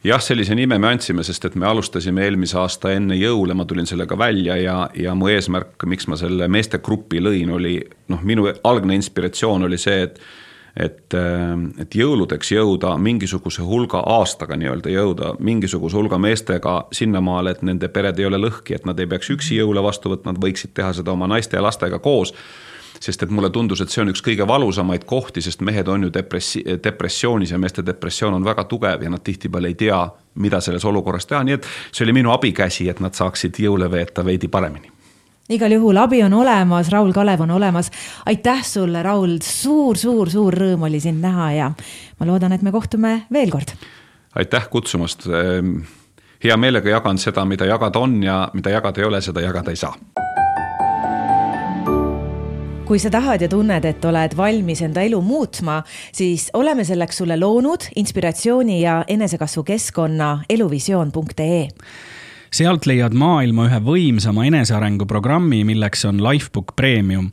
Jah, 0.03 0.21
sellise 0.21 0.55
nime 0.55 0.77
me 0.79 0.91
andsime, 0.91 1.23
sest 1.25 1.45
et 1.49 1.55
me 1.55 1.67
alustasime 1.67 2.25
eelmise 2.25 2.57
aasta 2.61 2.91
enne 2.95 3.17
jõule, 3.17 3.55
ma 3.57 3.65
tulin 3.65 3.87
sellega 3.89 4.17
välja 4.17 4.57
ja, 4.61 4.79
ja 4.95 5.15
mu 5.17 5.29
eesmärk, 5.31 5.85
miks 5.89 6.07
ma 6.07 6.19
selle 6.19 6.49
meestegrupi 6.51 7.21
lõin, 7.23 7.53
oli 7.53 7.79
noh, 8.13 8.21
minu 8.23 8.47
algne 8.63 8.97
inspiratsioon 8.99 9.69
oli 9.69 9.79
see, 9.81 10.03
et 10.09 10.21
et, 10.77 11.15
et 11.81 11.95
jõuludeks 11.97 12.51
jõuda 12.53 12.91
mingisuguse 13.01 13.63
hulga 13.65 14.03
aastaga 14.13 14.53
nii-öelda 14.61 14.91
jõuda 14.93 15.31
mingisuguse 15.41 15.97
hulga 15.97 16.19
meestega 16.21 16.75
sinnamaale, 16.93 17.55
et 17.55 17.63
nende 17.65 17.89
pered 17.89 18.19
ei 18.21 18.27
ole 18.29 18.37
lõhki, 18.43 18.75
et 18.77 18.85
nad 18.85 18.99
ei 19.01 19.09
peaks 19.09 19.31
üksi 19.33 19.57
jõule 19.57 19.81
vastu 19.81 20.11
võtma, 20.13 20.35
nad 20.35 20.43
võiksid 20.43 20.75
teha 20.77 20.91
seda 20.93 21.15
oma 21.15 21.25
naiste 21.31 21.57
ja 21.57 21.63
lastega 21.65 21.97
koos 21.97 22.35
sest 22.99 23.23
et 23.23 23.29
mulle 23.29 23.49
tundus, 23.49 23.81
et 23.81 23.93
see 23.93 24.01
on 24.01 24.11
üks 24.11 24.23
kõige 24.25 24.47
valusamaid 24.47 25.05
kohti, 25.05 25.41
sest 25.41 25.61
mehed 25.61 25.87
on 25.87 26.07
ju 26.07 26.11
depressi-, 26.13 26.63
depressioonis 26.83 27.51
ja 27.51 27.61
meeste 27.61 27.85
depressioon 27.85 28.33
on 28.33 28.45
väga 28.45 28.67
tugev 28.69 29.03
ja 29.03 29.09
nad 29.09 29.23
tihtipeale 29.23 29.73
ei 29.73 29.79
tea, 29.79 30.01
mida 30.35 30.61
selles 30.61 30.85
olukorras 30.85 31.25
teha, 31.25 31.43
nii 31.43 31.57
et 31.57 31.71
see 31.91 32.05
oli 32.05 32.19
minu 32.19 32.31
abikäsi, 32.35 32.89
et 32.89 33.01
nad 33.03 33.17
saaksid 33.17 33.59
jõule 33.63 33.91
veeta 33.91 34.25
veidi 34.25 34.47
paremini 34.47 34.97
igal 35.49 35.71
juhul 35.71 35.97
abi 35.97 36.23
on 36.23 36.33
olemas, 36.33 36.91
Raul 36.91 37.13
Kalev 37.13 37.41
on 37.41 37.51
olemas. 37.51 37.91
aitäh 38.25 38.63
sulle, 38.63 39.03
Raul 39.03 39.37
suur,, 39.41 39.97
suur-suur-suur 39.97 40.53
rõõm 40.53 40.83
oli 40.89 40.99
sind 40.99 41.23
näha 41.23 41.51
ja 41.55 41.71
ma 42.19 42.27
loodan, 42.27 42.51
et 42.51 42.61
me 42.61 42.71
kohtume 42.71 43.21
veel 43.33 43.51
kord. 43.51 43.71
aitäh 44.35 44.69
kutsumast. 44.69 45.27
Ehm, 45.27 45.79
hea 46.43 46.57
meelega 46.57 46.89
jagan 46.89 47.17
seda, 47.17 47.45
mida 47.45 47.65
jagada 47.65 47.99
on 47.99 48.23
ja 48.23 48.49
mida 48.53 48.69
jagada 48.69 49.01
ei 49.01 49.07
ole, 49.07 49.21
seda 49.21 49.41
jagada 49.41 49.71
ei 49.71 49.79
saa 49.79 50.26
kui 52.87 52.99
sa 53.03 53.09
tahad 53.11 53.41
ja 53.43 53.49
tunned, 53.51 53.83
et 53.83 54.05
oled 54.07 54.31
valmis 54.37 54.79
enda 54.85 55.01
elu 55.03 55.17
muutma, 55.21 55.81
siis 56.15 56.47
oleme 56.55 56.85
selleks 56.87 57.17
sulle 57.19 57.35
loonud 57.39 57.89
inspiratsiooni 57.99 58.81
ja 58.81 59.01
enesekasvu 59.07 59.63
keskkonna 59.67 60.29
eluvisioon.ee 60.49 61.67
sealt 62.57 62.85
leiad 62.87 63.11
maailma 63.11 63.65
ühe 63.67 63.77
võimsama 63.83 64.45
enesearengu 64.47 65.05
programmi, 65.05 65.65
milleks 65.67 66.05
on 66.07 66.21
Lifebook 66.23 66.71
Premium. 66.79 67.27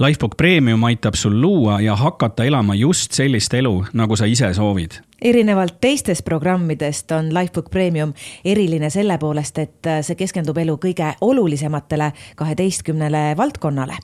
Lifebook 0.00 0.38
Premium 0.40 0.88
aitab 0.88 1.18
sul 1.20 1.36
luua 1.40 1.82
ja 1.84 1.96
hakata 2.00 2.48
elama 2.48 2.74
just 2.74 3.12
sellist 3.12 3.54
elu, 3.54 3.74
nagu 3.92 4.16
sa 4.16 4.24
ise 4.24 4.54
soovid. 4.56 4.96
Erinevalt 5.20 5.76
teistest 5.84 6.24
programmidest 6.24 7.12
on 7.12 7.28
Lifebook 7.36 7.68
Premium 7.70 8.16
eriline 8.44 8.88
selle 8.90 9.20
poolest, 9.20 9.60
et 9.60 9.92
see 10.00 10.16
keskendub 10.16 10.58
elu 10.64 10.80
kõige 10.80 11.12
olulisematele 11.20 12.10
kaheteistkümnele 12.40 13.34
valdkonnale 13.36 14.00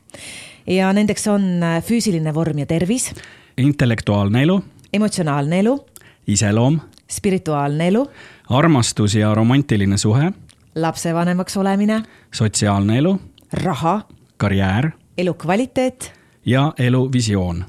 ja 0.67 0.93
nendeks 0.93 1.27
on 1.29 1.63
äh, 1.63 1.81
füüsiline 1.85 2.35
vorm 2.35 2.59
ja 2.59 2.67
tervis. 2.67 3.13
intellektuaalne 3.57 4.43
elu. 4.43 4.63
emotsionaalne 4.93 5.59
elu. 5.59 5.79
iseloom. 6.27 6.81
spirituaalne 7.11 7.89
elu. 7.89 8.07
armastus 8.49 9.15
ja 9.15 9.35
romantiline 9.35 9.99
suhe. 9.99 10.33
lapsevanemaks 10.75 11.57
olemine. 11.57 12.03
sotsiaalne 12.35 12.99
elu. 12.99 13.19
raha. 13.53 14.03
karjäär. 14.37 14.91
elukvaliteet. 15.19 16.13
ja 16.47 16.73
eluvisioon 16.79 17.65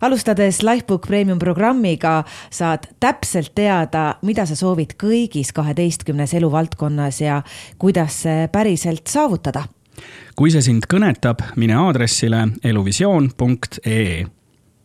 alustades 0.00 0.62
Lifebook 0.62 1.06
Premium 1.06 1.38
programmiga 1.38 2.24
saad 2.50 2.86
täpselt 3.00 3.52
teada, 3.54 4.14
mida 4.22 4.46
sa 4.46 4.56
soovid 4.56 4.96
kõigis 5.00 5.52
kaheteistkümnes 5.52 6.34
eluvaldkonnas 6.34 7.20
ja 7.20 7.42
kuidas 7.78 8.22
see 8.22 8.48
päriselt 8.52 9.06
saavutada 9.06 9.64
kui 10.36 10.52
see 10.52 10.64
sind 10.64 10.88
kõnetab, 10.90 11.42
mine 11.56 11.76
aadressile 11.78 12.46
eluvisioon.ee 12.64 14.39